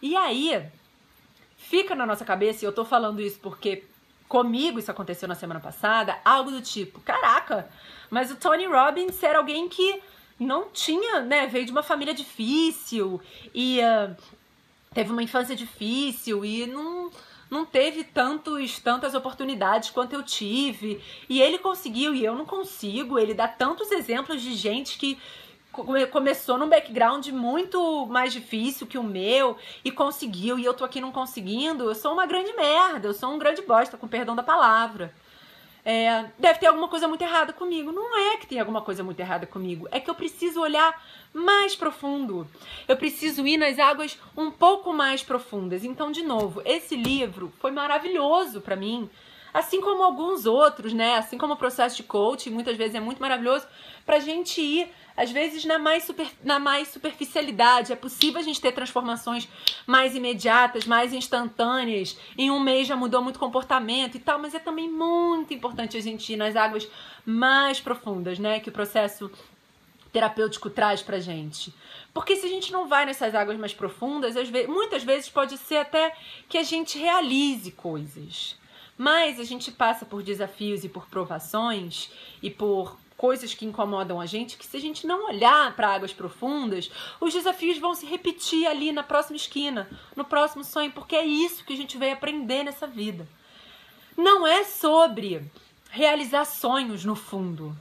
E 0.00 0.16
aí, 0.16 0.66
fica 1.58 1.94
na 1.94 2.06
nossa 2.06 2.24
cabeça, 2.24 2.64
e 2.64 2.66
eu 2.66 2.72
tô 2.72 2.82
falando 2.82 3.20
isso 3.20 3.38
porque 3.40 3.84
comigo 4.26 4.78
isso 4.78 4.90
aconteceu 4.90 5.28
na 5.28 5.34
semana 5.34 5.60
passada, 5.60 6.18
algo 6.24 6.50
do 6.50 6.62
tipo, 6.62 6.98
caraca, 7.00 7.68
mas 8.10 8.30
o 8.30 8.36
Tony 8.36 8.64
Robbins 8.64 9.22
era 9.22 9.36
alguém 9.36 9.68
que 9.68 10.02
não 10.40 10.70
tinha, 10.70 11.20
né, 11.20 11.46
veio 11.46 11.66
de 11.66 11.70
uma 11.70 11.82
família 11.82 12.14
difícil 12.14 13.20
e 13.54 13.80
uh, 13.80 14.16
teve 14.94 15.12
uma 15.12 15.22
infância 15.22 15.54
difícil 15.54 16.42
e 16.42 16.66
não 16.66 17.10
não 17.52 17.66
teve 17.66 18.02
tantos, 18.02 18.78
tantas 18.78 19.14
oportunidades 19.14 19.90
quanto 19.90 20.14
eu 20.14 20.22
tive. 20.22 21.02
E 21.28 21.42
ele 21.42 21.58
conseguiu 21.58 22.14
e 22.14 22.24
eu 22.24 22.34
não 22.34 22.46
consigo. 22.46 23.18
Ele 23.18 23.34
dá 23.34 23.46
tantos 23.46 23.92
exemplos 23.92 24.40
de 24.40 24.54
gente 24.54 24.98
que 24.98 25.18
começou 26.10 26.58
num 26.58 26.68
background 26.68 27.28
muito 27.28 28.06
mais 28.06 28.32
difícil 28.32 28.86
que 28.86 28.98
o 28.98 29.02
meu 29.02 29.56
e 29.84 29.90
conseguiu 29.90 30.58
e 30.58 30.64
eu 30.64 30.72
tô 30.72 30.82
aqui 30.82 30.98
não 30.98 31.12
conseguindo. 31.12 31.84
Eu 31.84 31.94
sou 31.94 32.14
uma 32.14 32.24
grande 32.24 32.54
merda, 32.54 33.08
eu 33.08 33.14
sou 33.14 33.30
um 33.30 33.38
grande 33.38 33.60
bosta, 33.60 33.98
com 33.98 34.08
perdão 34.08 34.34
da 34.34 34.42
palavra 34.42 35.14
é, 35.84 36.26
deve 36.38 36.60
ter 36.60 36.66
alguma 36.66 36.88
coisa 36.88 37.08
muito 37.08 37.22
errada 37.22 37.52
comigo. 37.52 37.90
Não 37.90 38.16
é 38.16 38.36
que 38.36 38.46
tem 38.46 38.60
alguma 38.60 38.82
coisa 38.82 39.02
muito 39.02 39.20
errada 39.20 39.46
comigo, 39.46 39.88
é 39.90 39.98
que 39.98 40.08
eu 40.08 40.14
preciso 40.14 40.60
olhar 40.60 41.02
mais 41.32 41.74
profundo. 41.74 42.46
Eu 42.86 42.96
preciso 42.96 43.46
ir 43.46 43.56
nas 43.56 43.78
águas 43.78 44.18
um 44.36 44.50
pouco 44.50 44.92
mais 44.92 45.22
profundas. 45.22 45.84
Então, 45.84 46.12
de 46.12 46.22
novo, 46.22 46.62
esse 46.64 46.94
livro 46.94 47.52
foi 47.58 47.70
maravilhoso 47.70 48.60
para 48.60 48.76
mim, 48.76 49.10
assim 49.52 49.80
como 49.80 50.02
alguns 50.02 50.46
outros, 50.46 50.92
né? 50.92 51.16
Assim 51.16 51.38
como 51.38 51.54
o 51.54 51.56
processo 51.56 51.96
de 51.96 52.02
coaching, 52.02 52.50
muitas 52.50 52.76
vezes 52.76 52.94
é 52.94 53.00
muito 53.00 53.20
maravilhoso 53.20 53.66
pra 54.04 54.18
gente 54.18 54.60
ir 54.60 54.92
às 55.16 55.30
vezes 55.30 55.64
na 55.64 55.78
mais, 55.78 56.04
super, 56.04 56.26
na 56.42 56.58
mais 56.58 56.88
superficialidade. 56.88 57.92
É 57.92 57.96
possível 57.96 58.40
a 58.40 58.42
gente 58.42 58.60
ter 58.60 58.72
transformações 58.72 59.48
mais 59.86 60.14
imediatas, 60.14 60.86
mais 60.86 61.12
instantâneas. 61.12 62.16
Em 62.36 62.50
um 62.50 62.60
mês 62.60 62.88
já 62.88 62.96
mudou 62.96 63.22
muito 63.22 63.38
comportamento 63.38 64.16
e 64.16 64.20
tal, 64.20 64.38
mas 64.38 64.54
é 64.54 64.58
também 64.58 64.90
muito 64.90 65.52
importante 65.52 65.96
a 65.96 66.00
gente 66.00 66.32
ir 66.32 66.36
nas 66.36 66.56
águas 66.56 66.88
mais 67.24 67.80
profundas, 67.80 68.38
né? 68.38 68.60
Que 68.60 68.68
o 68.68 68.72
processo 68.72 69.30
terapêutico 70.12 70.68
traz 70.68 71.02
pra 71.02 71.18
gente. 71.18 71.72
Porque 72.12 72.36
se 72.36 72.46
a 72.46 72.48
gente 72.48 72.70
não 72.70 72.86
vai 72.86 73.06
nessas 73.06 73.34
águas 73.34 73.58
mais 73.58 73.72
profundas, 73.72 74.34
vezes, 74.34 74.68
muitas 74.68 75.02
vezes 75.02 75.28
pode 75.28 75.56
ser 75.56 75.78
até 75.78 76.14
que 76.48 76.58
a 76.58 76.62
gente 76.62 76.98
realize 76.98 77.70
coisas. 77.72 78.56
Mas 78.96 79.40
a 79.40 79.44
gente 79.44 79.70
passa 79.70 80.04
por 80.04 80.22
desafios 80.22 80.84
e 80.84 80.88
por 80.88 81.06
provações 81.06 82.10
e 82.42 82.50
por 82.50 82.96
coisas 83.16 83.54
que 83.54 83.64
incomodam 83.64 84.20
a 84.20 84.26
gente, 84.26 84.56
que 84.56 84.66
se 84.66 84.76
a 84.76 84.80
gente 84.80 85.06
não 85.06 85.28
olhar 85.28 85.76
para 85.76 85.94
águas 85.94 86.12
profundas, 86.12 86.90
os 87.20 87.32
desafios 87.32 87.78
vão 87.78 87.94
se 87.94 88.04
repetir 88.04 88.66
ali 88.66 88.90
na 88.90 89.04
próxima 89.04 89.36
esquina, 89.36 89.88
no 90.16 90.24
próximo 90.24 90.64
sonho, 90.64 90.90
porque 90.90 91.14
é 91.14 91.24
isso 91.24 91.64
que 91.64 91.72
a 91.72 91.76
gente 91.76 91.96
veio 91.96 92.14
aprender 92.14 92.64
nessa 92.64 92.84
vida. 92.84 93.28
Não 94.16 94.44
é 94.44 94.64
sobre 94.64 95.48
realizar 95.88 96.44
sonhos 96.44 97.04
no 97.04 97.14
fundo. 97.14 97.76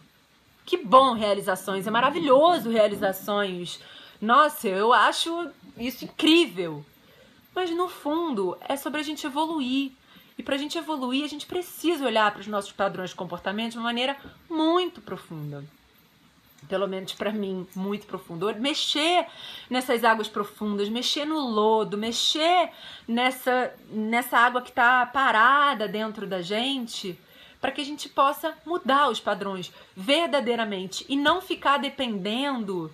Que 0.63 0.77
bom 0.77 1.13
realizações, 1.13 1.87
é 1.87 1.91
maravilhoso 1.91 2.69
realizar 2.69 3.13
sonhos. 3.13 3.79
Nossa, 4.21 4.67
eu 4.67 4.93
acho 4.93 5.49
isso 5.75 6.05
incrível. 6.05 6.85
Mas 7.55 7.71
no 7.71 7.89
fundo 7.89 8.55
é 8.61 8.77
sobre 8.77 9.01
a 9.01 9.03
gente 9.03 9.25
evoluir, 9.25 9.91
e 10.41 10.43
para 10.43 10.55
a 10.55 10.57
gente 10.57 10.75
evoluir, 10.75 11.23
a 11.23 11.27
gente 11.27 11.45
precisa 11.45 12.03
olhar 12.03 12.31
para 12.31 12.41
os 12.41 12.47
nossos 12.47 12.71
padrões 12.71 13.11
de 13.11 13.15
comportamento 13.15 13.73
de 13.73 13.77
uma 13.77 13.83
maneira 13.83 14.17
muito 14.49 14.99
profunda. 14.99 15.63
Pelo 16.67 16.87
menos 16.87 17.13
para 17.13 17.31
mim, 17.31 17.67
muito 17.75 18.07
profunda. 18.07 18.51
Mexer 18.53 19.27
nessas 19.69 20.03
águas 20.03 20.27
profundas, 20.27 20.89
mexer 20.89 21.25
no 21.25 21.39
lodo, 21.39 21.95
mexer 21.95 22.71
nessa, 23.07 23.71
nessa 23.91 24.35
água 24.35 24.63
que 24.63 24.69
está 24.69 25.05
parada 25.05 25.87
dentro 25.87 26.25
da 26.25 26.41
gente, 26.41 27.15
para 27.59 27.71
que 27.71 27.81
a 27.81 27.85
gente 27.85 28.09
possa 28.09 28.57
mudar 28.65 29.09
os 29.09 29.19
padrões 29.19 29.71
verdadeiramente 29.95 31.05
e 31.07 31.15
não 31.15 31.39
ficar 31.39 31.77
dependendo 31.77 32.91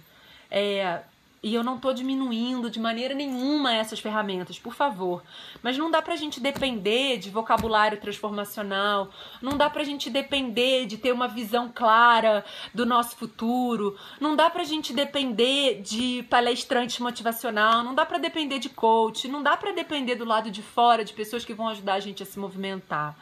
é, 0.52 1.00
e 1.48 1.56
eu 1.56 1.64
não 1.64 1.80
tô 1.80 1.94
diminuindo 1.94 2.70
de 2.70 2.78
maneira 2.78 3.14
nenhuma 3.14 3.74
essas 3.74 4.02
ferramentas, 4.02 4.60
por 4.60 4.74
favor. 4.74 5.24
Mas 5.64 5.78
não 5.78 5.90
dá 5.90 6.02
pra 6.02 6.18
gente 6.18 6.42
depender 6.42 7.18
de 7.18 7.30
vocabulário 7.30 8.02
transformacional, 8.02 9.10
não 9.42 9.56
dá 9.56 9.70
pra 9.70 9.86
gente 9.86 10.10
depender 10.10 10.86
de 10.86 10.98
ter 10.98 11.14
uma 11.14 11.26
visão 11.26 11.72
clara 11.74 12.44
do 12.74 12.86
nosso 12.86 13.16
futuro, 13.16 13.98
não 14.20 14.36
dá 14.36 14.50
pra 14.50 14.66
gente 14.66 14.92
depender 14.92 15.82
de 15.82 16.24
palestrante 16.30 17.02
motivacional, 17.02 17.82
não 17.82 17.96
dá 17.96 18.06
pra 18.06 18.18
depender 18.18 18.60
de 18.60 18.68
coach, 18.68 19.30
não 19.30 19.42
dá 19.42 19.56
pra 19.56 19.72
depender 19.72 20.16
do 20.16 20.26
lado 20.26 20.52
de 20.52 20.62
fora 20.62 21.06
de 21.06 21.14
pessoas 21.14 21.46
que 21.46 21.54
vão 21.54 21.70
ajudar 21.70 21.94
a 21.94 22.02
gente 22.02 22.22
a 22.22 22.26
se 22.26 22.38
movimentar. 22.38 23.16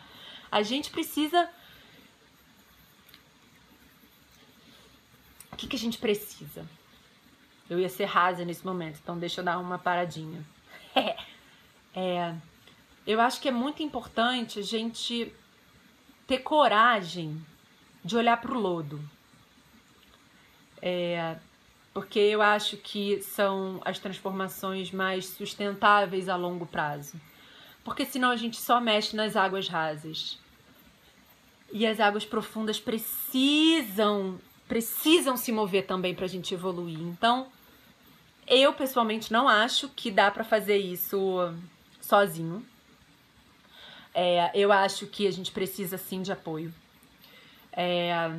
A 0.51 0.63
gente 0.63 0.89
precisa. 0.89 1.47
O 5.51 5.55
que, 5.55 5.67
que 5.67 5.75
a 5.75 5.79
gente 5.79 5.99
precisa? 5.99 6.65
Eu 7.69 7.79
ia 7.79 7.89
ser 7.89 8.05
rasa 8.05 8.45
nesse 8.45 8.65
momento, 8.65 8.99
então 9.01 9.17
deixa 9.17 9.41
eu 9.41 9.45
dar 9.45 9.57
uma 9.57 9.79
paradinha. 9.79 10.45
é, 11.95 12.35
eu 13.05 13.19
acho 13.19 13.41
que 13.41 13.49
é 13.49 13.51
muito 13.51 13.81
importante 13.81 14.59
a 14.59 14.63
gente 14.63 15.33
ter 16.27 16.39
coragem 16.39 17.43
de 18.03 18.15
olhar 18.15 18.39
para 18.39 18.51
o 18.51 18.59
lodo. 18.59 19.01
É, 20.81 21.37
porque 21.93 22.19
eu 22.19 22.41
acho 22.41 22.77
que 22.77 23.21
são 23.21 23.81
as 23.83 23.97
transformações 23.97 24.91
mais 24.91 25.25
sustentáveis 25.25 26.29
a 26.29 26.35
longo 26.35 26.65
prazo. 26.65 27.19
Porque 27.83 28.05
senão 28.05 28.29
a 28.29 28.35
gente 28.35 28.57
só 28.57 28.79
mexe 28.79 29.15
nas 29.15 29.35
águas 29.35 29.67
rasas. 29.67 30.37
E 31.71 31.85
as 31.85 31.99
águas 31.99 32.25
profundas 32.25 32.79
precisam 32.79 34.39
precisam 34.67 35.37
se 35.37 35.51
mover 35.51 35.85
também 35.85 36.15
para 36.15 36.25
a 36.25 36.27
gente 36.27 36.53
evoluir. 36.53 36.99
Então, 36.99 37.47
eu 38.47 38.73
pessoalmente 38.73 39.31
não 39.31 39.47
acho 39.47 39.89
que 39.89 40.11
dá 40.11 40.29
para 40.29 40.43
fazer 40.43 40.77
isso 40.77 41.53
sozinho. 42.01 42.65
É, 44.13 44.51
eu 44.53 44.71
acho 44.71 45.07
que 45.07 45.27
a 45.27 45.31
gente 45.31 45.51
precisa 45.51 45.97
sim 45.97 46.21
de 46.21 46.31
apoio. 46.31 46.73
É, 47.73 48.31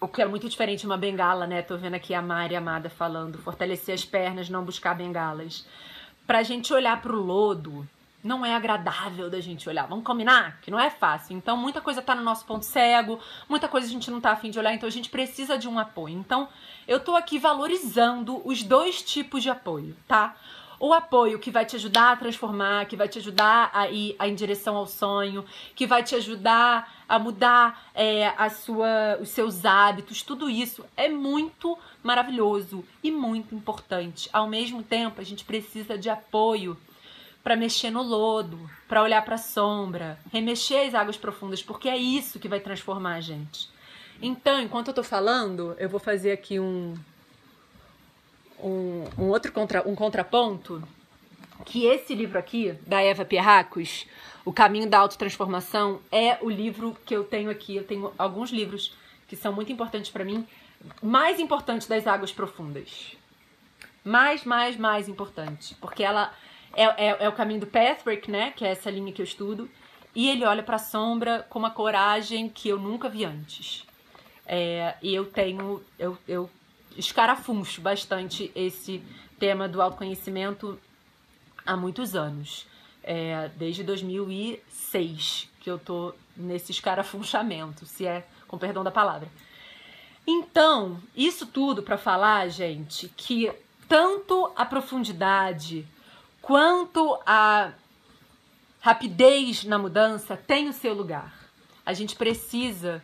o 0.00 0.06
que 0.06 0.22
é 0.22 0.26
muito 0.26 0.48
diferente 0.48 0.80
de 0.80 0.86
uma 0.86 0.96
bengala, 0.96 1.46
né? 1.46 1.62
Tô 1.62 1.76
vendo 1.76 1.94
aqui 1.94 2.14
a 2.14 2.22
Mari 2.22 2.54
Amada 2.54 2.88
falando, 2.88 3.38
fortalecer 3.38 3.94
as 3.94 4.04
pernas, 4.04 4.48
não 4.48 4.64
buscar 4.64 4.94
bengalas. 4.94 5.66
Pra 6.26 6.42
gente 6.42 6.72
olhar 6.72 7.00
pro 7.02 7.20
lodo, 7.20 7.88
não 8.22 8.44
é 8.44 8.54
agradável 8.54 9.30
da 9.30 9.40
gente 9.40 9.68
olhar. 9.68 9.86
Vamos 9.86 10.04
combinar 10.04 10.60
que 10.60 10.70
não 10.70 10.78
é 10.78 10.90
fácil. 10.90 11.36
Então, 11.36 11.56
muita 11.56 11.80
coisa 11.80 12.02
tá 12.02 12.14
no 12.14 12.22
nosso 12.22 12.44
ponto 12.44 12.64
cego, 12.64 13.18
muita 13.48 13.68
coisa 13.68 13.86
a 13.86 13.90
gente 13.90 14.10
não 14.10 14.20
tá 14.20 14.32
afim 14.32 14.50
de 14.50 14.58
olhar, 14.58 14.74
então 14.74 14.88
a 14.88 14.92
gente 14.92 15.08
precisa 15.08 15.56
de 15.56 15.68
um 15.68 15.78
apoio. 15.78 16.18
Então, 16.18 16.48
eu 16.86 17.00
tô 17.00 17.14
aqui 17.14 17.38
valorizando 17.38 18.40
os 18.46 18.62
dois 18.62 19.02
tipos 19.02 19.42
de 19.42 19.50
apoio, 19.50 19.96
tá? 20.06 20.34
O 20.80 20.92
apoio 20.92 21.40
que 21.40 21.50
vai 21.50 21.64
te 21.64 21.74
ajudar 21.74 22.12
a 22.12 22.16
transformar, 22.16 22.86
que 22.86 22.96
vai 22.96 23.08
te 23.08 23.18
ajudar 23.18 23.68
a 23.74 23.88
ir 23.88 24.14
em 24.20 24.34
direção 24.34 24.76
ao 24.76 24.86
sonho, 24.86 25.44
que 25.74 25.88
vai 25.88 26.04
te 26.04 26.14
ajudar 26.14 27.04
a 27.08 27.18
mudar 27.18 27.90
é, 27.92 28.28
a 28.36 28.48
sua, 28.48 29.18
os 29.20 29.28
seus 29.30 29.64
hábitos, 29.64 30.22
tudo 30.22 30.48
isso 30.48 30.84
é 30.96 31.08
muito 31.08 31.76
maravilhoso 32.00 32.84
e 33.02 33.10
muito 33.10 33.56
importante. 33.56 34.30
Ao 34.32 34.46
mesmo 34.46 34.82
tempo, 34.82 35.20
a 35.20 35.24
gente 35.24 35.44
precisa 35.44 35.98
de 35.98 36.08
apoio 36.08 36.76
para 37.42 37.56
mexer 37.56 37.90
no 37.90 38.02
lodo, 38.02 38.58
para 38.86 39.02
olhar 39.02 39.24
para 39.24 39.36
a 39.36 39.38
sombra, 39.38 40.18
remexer 40.32 40.88
as 40.88 40.94
águas 40.94 41.16
profundas, 41.16 41.62
porque 41.62 41.88
é 41.88 41.96
isso 41.96 42.38
que 42.38 42.48
vai 42.48 42.60
transformar 42.60 43.14
a 43.14 43.20
gente. 43.20 43.68
Então, 44.20 44.60
enquanto 44.60 44.88
eu 44.88 44.94
tô 44.94 45.02
falando, 45.02 45.74
eu 45.78 45.88
vou 45.88 46.00
fazer 46.00 46.32
aqui 46.32 46.58
um 46.58 46.94
um, 48.62 49.04
um 49.16 49.28
outro 49.28 49.52
contra, 49.52 49.86
um 49.88 49.94
contraponto 49.94 50.82
que 51.64 51.86
esse 51.86 52.14
livro 52.14 52.38
aqui 52.38 52.72
da 52.86 53.00
Eva 53.02 53.24
Pierracos, 53.24 54.06
O 54.44 54.52
Caminho 54.52 54.88
da 54.88 54.98
Autotransformação, 54.98 56.00
é 56.10 56.38
o 56.40 56.48
livro 56.48 56.96
que 57.04 57.14
eu 57.14 57.24
tenho 57.24 57.50
aqui. 57.50 57.76
Eu 57.76 57.84
tenho 57.84 58.12
alguns 58.16 58.50
livros 58.50 58.94
que 59.26 59.36
são 59.36 59.52
muito 59.52 59.70
importantes 59.70 60.10
para 60.10 60.24
mim, 60.24 60.46
mais 61.02 61.38
importante 61.38 61.88
das 61.88 62.06
águas 62.06 62.32
profundas. 62.32 63.16
Mais, 64.04 64.44
mais, 64.44 64.76
mais 64.76 65.08
importante. 65.08 65.74
Porque 65.80 66.02
ela 66.02 66.32
é, 66.74 66.84
é, 66.84 67.16
é 67.20 67.28
o 67.28 67.32
caminho 67.32 67.60
do 67.60 67.66
Pathwork, 67.66 68.30
né? 68.30 68.52
Que 68.52 68.64
é 68.64 68.70
essa 68.70 68.90
linha 68.90 69.12
que 69.12 69.20
eu 69.20 69.24
estudo. 69.24 69.68
E 70.14 70.28
ele 70.28 70.44
olha 70.44 70.62
para 70.62 70.76
a 70.76 70.80
sombra 70.80 71.46
com 71.48 71.58
uma 71.58 71.70
coragem 71.70 72.48
que 72.48 72.68
eu 72.68 72.78
nunca 72.78 73.08
vi 73.08 73.24
antes. 73.24 73.84
É, 74.46 74.94
e 75.02 75.14
eu 75.14 75.26
tenho, 75.26 75.82
eu, 75.98 76.16
eu 76.26 76.50
escarafuncho 76.96 77.80
bastante 77.80 78.50
esse 78.54 79.02
tema 79.38 79.68
do 79.68 79.80
autoconhecimento 79.80 80.78
há 81.64 81.76
muitos 81.76 82.14
anos. 82.14 82.66
É, 83.02 83.50
desde 83.56 83.82
2006 83.84 85.48
que 85.60 85.70
eu 85.70 85.78
tô 85.78 86.14
nesse 86.36 86.72
escarafunchamento, 86.72 87.86
se 87.86 88.06
é 88.06 88.26
com 88.46 88.58
perdão 88.58 88.82
da 88.82 88.90
palavra. 88.90 89.28
Então, 90.26 91.00
isso 91.16 91.46
tudo 91.46 91.82
para 91.82 91.96
falar, 91.96 92.48
gente, 92.48 93.08
que 93.16 93.50
tanto 93.88 94.52
a 94.54 94.64
profundidade 94.64 95.86
quanto 96.40 97.18
a 97.26 97.72
rapidez 98.80 99.64
na 99.64 99.78
mudança 99.78 100.36
tem 100.36 100.68
o 100.68 100.72
seu 100.72 100.94
lugar. 100.94 101.34
A 101.84 101.92
gente 101.92 102.16
precisa 102.16 103.02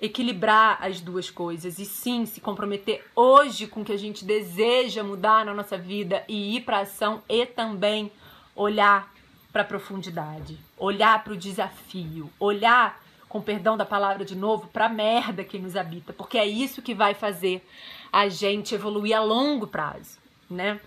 equilibrar 0.00 0.78
as 0.80 1.00
duas 1.00 1.30
coisas 1.30 1.78
e 1.78 1.84
sim 1.84 2.24
se 2.24 2.40
comprometer 2.40 3.04
hoje 3.14 3.66
com 3.66 3.82
o 3.82 3.84
que 3.84 3.92
a 3.92 3.98
gente 3.98 4.24
deseja 4.24 5.02
mudar 5.02 5.44
na 5.44 5.52
nossa 5.52 5.76
vida 5.76 6.24
e 6.26 6.56
ir 6.56 6.62
para 6.62 6.80
ação 6.80 7.22
e 7.28 7.44
também 7.44 8.10
olhar 8.56 9.12
para 9.52 9.62
a 9.62 9.64
profundidade, 9.64 10.58
olhar 10.78 11.22
para 11.22 11.32
o 11.32 11.36
desafio, 11.36 12.30
olhar 12.38 13.02
com 13.28 13.40
perdão 13.40 13.76
da 13.76 13.84
palavra 13.84 14.24
de 14.24 14.34
novo, 14.34 14.68
para 14.68 14.86
a 14.86 14.88
merda 14.88 15.44
que 15.44 15.58
nos 15.58 15.76
habita, 15.76 16.12
porque 16.12 16.38
é 16.38 16.46
isso 16.46 16.82
que 16.82 16.94
vai 16.94 17.14
fazer 17.14 17.64
a 18.12 18.28
gente 18.28 18.74
evoluir 18.74 19.16
a 19.16 19.22
longo 19.22 19.66
prazo, 19.66 20.18
né? 20.48 20.80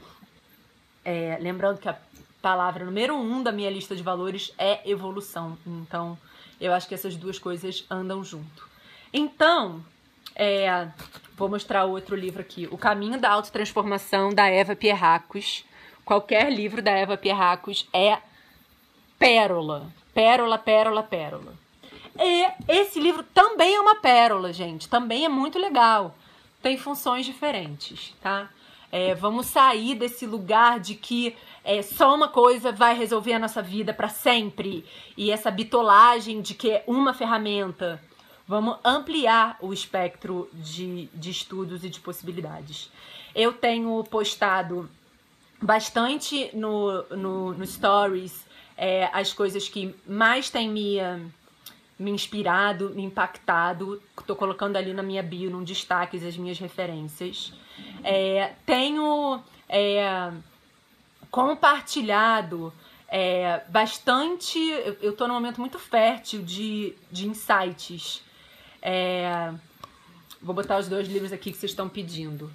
É, 1.04 1.38
lembrando 1.42 1.80
que 1.80 1.90
a 1.90 1.98
palavra 2.42 2.86
número 2.86 3.16
um 3.16 3.42
da 3.42 3.52
minha 3.52 3.70
lista 3.70 3.96
de 3.96 4.04
valores 4.04 4.54
é 4.58 4.90
evolução, 4.90 5.58
então 5.66 6.18
eu 6.60 6.74
acho 6.74 6.88
que 6.88 6.94
essas 6.94 7.16
duas 7.16 7.38
coisas 7.40 7.86
andam 7.90 8.24
junto. 8.24 8.68
Então, 9.14 9.84
é, 10.36 10.88
vou 11.36 11.50
mostrar 11.50 11.86
outro 11.86 12.16
livro 12.16 12.42
aqui, 12.42 12.68
O 12.72 12.78
Caminho 12.78 13.20
da 13.20 13.30
Autotransformação 13.32 14.34
da 14.34 14.48
Eva 14.48 14.76
Pierracos. 14.76 15.66
Qualquer 16.04 16.52
livro 16.52 16.82
da 16.82 16.92
Eva 16.92 17.16
Pierracos 17.16 17.88
é 17.94 18.18
pérola, 19.18 19.88
pérola, 20.14 20.58
pérola, 20.58 21.04
pérola. 21.04 21.54
E 22.20 22.48
esse 22.68 23.00
livro 23.00 23.24
também 23.24 23.76
é 23.76 23.80
uma 23.80 23.96
pérola, 23.96 24.52
gente. 24.52 24.90
Também 24.90 25.26
é 25.26 25.30
muito 25.30 25.58
legal. 25.58 26.16
Tem 26.62 26.78
funções 26.78 27.26
diferentes, 27.26 28.14
tá? 28.22 28.50
É, 28.96 29.16
vamos 29.16 29.48
sair 29.48 29.96
desse 29.96 30.24
lugar 30.28 30.80
de 30.80 30.94
que 30.94 31.36
é, 31.64 31.82
só 31.82 32.14
uma 32.14 32.28
coisa 32.28 32.72
vai 32.72 32.96
resolver 32.96 33.34
a 33.34 33.40
nossa 33.40 33.60
vida 33.60 33.92
para 33.92 34.08
sempre. 34.08 34.86
E 35.18 35.32
essa 35.32 35.50
bitolagem 35.50 36.44
de 36.44 36.54
que 36.54 36.70
é 36.70 36.84
uma 36.86 37.12
ferramenta. 37.12 38.00
Vamos 38.48 38.78
ampliar 38.86 39.58
o 39.60 39.74
espectro 39.74 40.48
de, 40.54 41.10
de 41.12 41.32
estudos 41.32 41.84
e 41.84 41.90
de 41.90 42.00
possibilidades. 42.00 42.92
Eu 43.34 43.52
tenho 43.52 44.04
postado 44.04 44.88
bastante 45.60 46.52
no, 46.54 47.02
no, 47.10 47.54
no 47.56 47.66
Stories 47.66 48.46
é, 48.78 49.10
as 49.12 49.34
coisas 49.34 49.68
que 49.68 49.96
mais 50.08 50.52
têm 50.52 50.70
me 50.70 51.00
me 51.98 52.12
inspirado, 52.12 52.92
me 52.92 53.04
impactado. 53.04 54.02
Estou 54.20 54.36
colocando 54.36 54.78
ali 54.78 54.94
na 54.94 55.04
minha 55.04 55.24
bio, 55.24 55.50
num 55.50 55.64
destaque, 55.64 56.18
as 56.18 56.38
minhas 56.38 56.60
referências. 56.60 57.54
É, 58.04 58.54
tenho 58.66 59.42
é, 59.70 60.32
compartilhado 61.30 62.74
é, 63.08 63.62
bastante. 63.70 64.60
Eu 65.02 65.12
estou 65.12 65.28
num 65.28 65.34
momento 65.34 65.60
muito 65.60 65.80
fértil 65.80 66.42
de, 66.42 66.94
de 67.12 67.28
insights. 67.28 68.24
É, 68.82 69.54
vou 70.42 70.54
botar 70.54 70.78
os 70.78 70.88
dois 70.88 71.08
livros 71.08 71.32
aqui 71.32 71.52
que 71.52 71.58
vocês 71.58 71.72
estão 71.72 71.88
pedindo. 71.88 72.52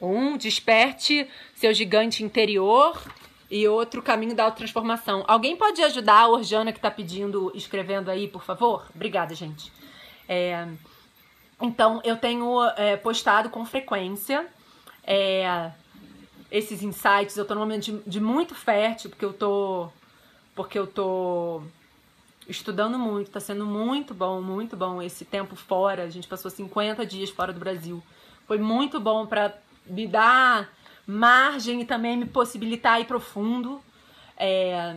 Um, 0.00 0.36
Desperte 0.36 1.28
Seu 1.56 1.74
Gigante 1.74 2.22
Interior 2.22 3.02
e 3.50 3.66
outro 3.66 4.02
caminho 4.02 4.34
da 4.34 4.44
autotransformação. 4.44 5.24
Alguém 5.26 5.56
pode 5.56 5.82
ajudar 5.82 6.20
a 6.20 6.28
Orjana 6.28 6.72
que 6.72 6.78
está 6.78 6.90
pedindo, 6.90 7.50
escrevendo 7.54 8.10
aí, 8.10 8.28
por 8.28 8.42
favor? 8.42 8.86
Obrigada, 8.94 9.34
gente. 9.34 9.72
É, 10.28 10.68
então, 11.60 12.00
eu 12.04 12.16
tenho 12.16 12.62
é, 12.76 12.96
postado 12.96 13.48
com 13.48 13.64
frequência 13.64 14.46
é, 15.02 15.72
esses 16.50 16.82
insights. 16.82 17.36
Eu 17.36 17.42
estou 17.42 17.56
num 17.56 17.62
momento 17.62 17.84
de, 17.84 17.98
de, 18.06 18.20
muito 18.20 18.54
fértil, 18.54 19.08
porque 19.10 19.24
eu 19.24 19.32
tô, 19.32 19.88
porque 20.54 20.78
eu 20.78 20.86
tô 20.86 21.62
estudando 22.46 22.98
muito, 22.98 23.28
está 23.28 23.40
sendo 23.40 23.64
muito 23.64 24.12
bom, 24.14 24.42
muito 24.42 24.76
bom 24.76 25.00
esse 25.00 25.24
tempo 25.24 25.56
fora. 25.56 26.04
A 26.04 26.10
gente 26.10 26.28
passou 26.28 26.50
50 26.50 27.04
dias 27.06 27.30
fora 27.30 27.52
do 27.52 27.58
Brasil. 27.58 28.02
Foi 28.46 28.58
muito 28.58 29.00
bom 29.00 29.26
para 29.26 29.56
me 29.86 30.06
dar 30.06 30.70
margem 31.08 31.80
e 31.80 31.86
também 31.86 32.18
me 32.18 32.26
possibilitar 32.26 33.00
ir 33.00 33.06
profundo 33.06 33.82
é, 34.36 34.96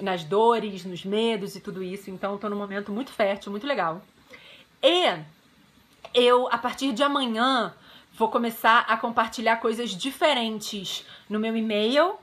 nas 0.00 0.22
dores, 0.22 0.84
nos 0.84 1.04
medos 1.04 1.56
e 1.56 1.60
tudo 1.60 1.82
isso. 1.82 2.10
Então, 2.12 2.36
estou 2.36 2.48
num 2.48 2.56
momento 2.56 2.92
muito 2.92 3.10
fértil, 3.12 3.50
muito 3.50 3.66
legal. 3.66 4.00
E 4.80 5.18
eu, 6.14 6.46
a 6.46 6.56
partir 6.56 6.92
de 6.92 7.02
amanhã, 7.02 7.74
vou 8.14 8.28
começar 8.28 8.80
a 8.88 8.96
compartilhar 8.96 9.56
coisas 9.56 9.90
diferentes 9.90 11.04
no 11.28 11.40
meu 11.40 11.56
e-mail, 11.56 12.14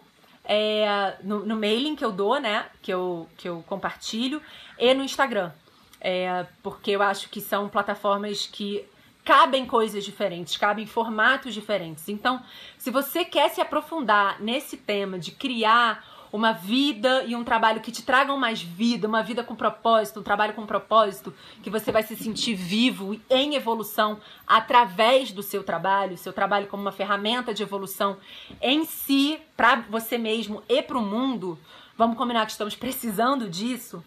é, 0.45 1.17
no, 1.21 1.45
no, 1.45 1.57
mailing 1.57 1.97
que 1.97 2.05
eu 2.05 2.13
dou, 2.13 2.39
né? 2.39 2.67
Que 2.81 2.93
eu, 2.93 3.27
que 3.37 3.49
eu 3.49 3.61
compartilho, 3.67 4.41
e 4.77 4.93
no 4.93 5.03
Instagram. 5.03 5.51
É, 5.99 6.45
porque 6.63 6.91
eu 6.91 7.01
acho 7.01 7.27
que 7.29 7.41
são 7.41 7.67
plataformas 7.67 8.47
que 8.47 8.87
cabem 9.23 9.65
coisas 9.65 10.03
diferentes, 10.03 10.57
cabem 10.57 10.85
formatos 10.85 11.53
diferentes. 11.53 12.07
Então, 12.09 12.41
se 12.77 12.89
você 12.89 13.23
quer 13.23 13.49
se 13.49 13.61
aprofundar 13.61 14.41
nesse 14.41 14.77
tema 14.77 15.19
de 15.19 15.31
criar 15.31 16.03
uma 16.31 16.51
vida 16.51 17.23
e 17.23 17.35
um 17.35 17.43
trabalho 17.43 17.81
que 17.81 17.91
te 17.91 18.03
tragam 18.03 18.37
mais 18.37 18.61
vida, 18.61 19.07
uma 19.07 19.23
vida 19.23 19.43
com 19.43 19.55
propósito, 19.55 20.19
um 20.19 20.23
trabalho 20.23 20.53
com 20.53 20.65
propósito, 20.65 21.33
que 21.63 21.69
você 21.69 21.91
vai 21.91 22.03
se 22.03 22.15
sentir 22.15 22.55
vivo 22.55 23.13
e 23.13 23.21
em 23.29 23.55
evolução 23.55 24.19
através 24.45 25.31
do 25.31 25.41
seu 25.41 25.63
trabalho, 25.63 26.17
seu 26.17 26.31
trabalho 26.31 26.67
como 26.67 26.81
uma 26.81 26.91
ferramenta 26.91 27.53
de 27.53 27.63
evolução 27.63 28.17
em 28.61 28.85
si, 28.85 29.39
para 29.57 29.77
você 29.89 30.17
mesmo 30.17 30.63
e 30.69 30.81
para 30.81 30.97
o 30.97 31.01
mundo. 31.01 31.57
Vamos 31.97 32.17
combinar 32.17 32.45
que 32.45 32.51
estamos 32.51 32.75
precisando 32.75 33.49
disso. 33.49 34.03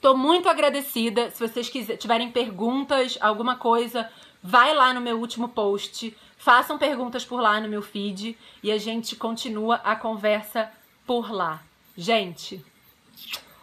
Tô 0.00 0.16
muito 0.16 0.48
agradecida. 0.48 1.30
Se 1.30 1.46
vocês 1.46 1.68
quiser, 1.68 1.96
tiverem 1.96 2.30
perguntas, 2.30 3.18
alguma 3.20 3.56
coisa, 3.56 4.10
vai 4.42 4.74
lá 4.74 4.94
no 4.94 5.00
meu 5.00 5.18
último 5.18 5.48
post. 5.48 6.16
Façam 6.38 6.78
perguntas 6.78 7.24
por 7.24 7.40
lá 7.40 7.60
no 7.60 7.68
meu 7.68 7.82
feed 7.82 8.36
e 8.62 8.72
a 8.72 8.78
gente 8.78 9.14
continua 9.14 9.76
a 9.84 9.94
conversa 9.94 10.70
por 11.06 11.30
lá. 11.30 11.62
Gente, 11.94 12.64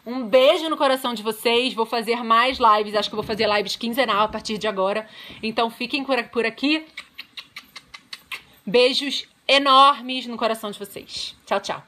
um 0.06 0.28
beijo 0.28 0.70
no 0.70 0.78
coração 0.78 1.14
de 1.14 1.24
vocês. 1.24 1.74
Vou 1.74 1.88
fazer 1.88 2.24
mais 2.24 2.60
lives. 2.60 2.94
Acho 2.94 3.10
que 3.10 3.16
vou 3.16 3.26
fazer 3.26 3.46
lives 3.50 3.76
quinzenal 3.76 4.26
a 4.26 4.28
partir 4.28 4.60
de 4.60 4.68
agora. 4.68 5.08
Então 5.42 5.72
fiquem 5.72 6.04
por 6.04 6.46
aqui. 6.46 6.86
Beijos 8.70 9.26
enormes 9.48 10.28
no 10.28 10.36
coração 10.36 10.70
de 10.70 10.78
vocês. 10.78 11.34
Tchau, 11.46 11.62
tchau. 11.62 11.84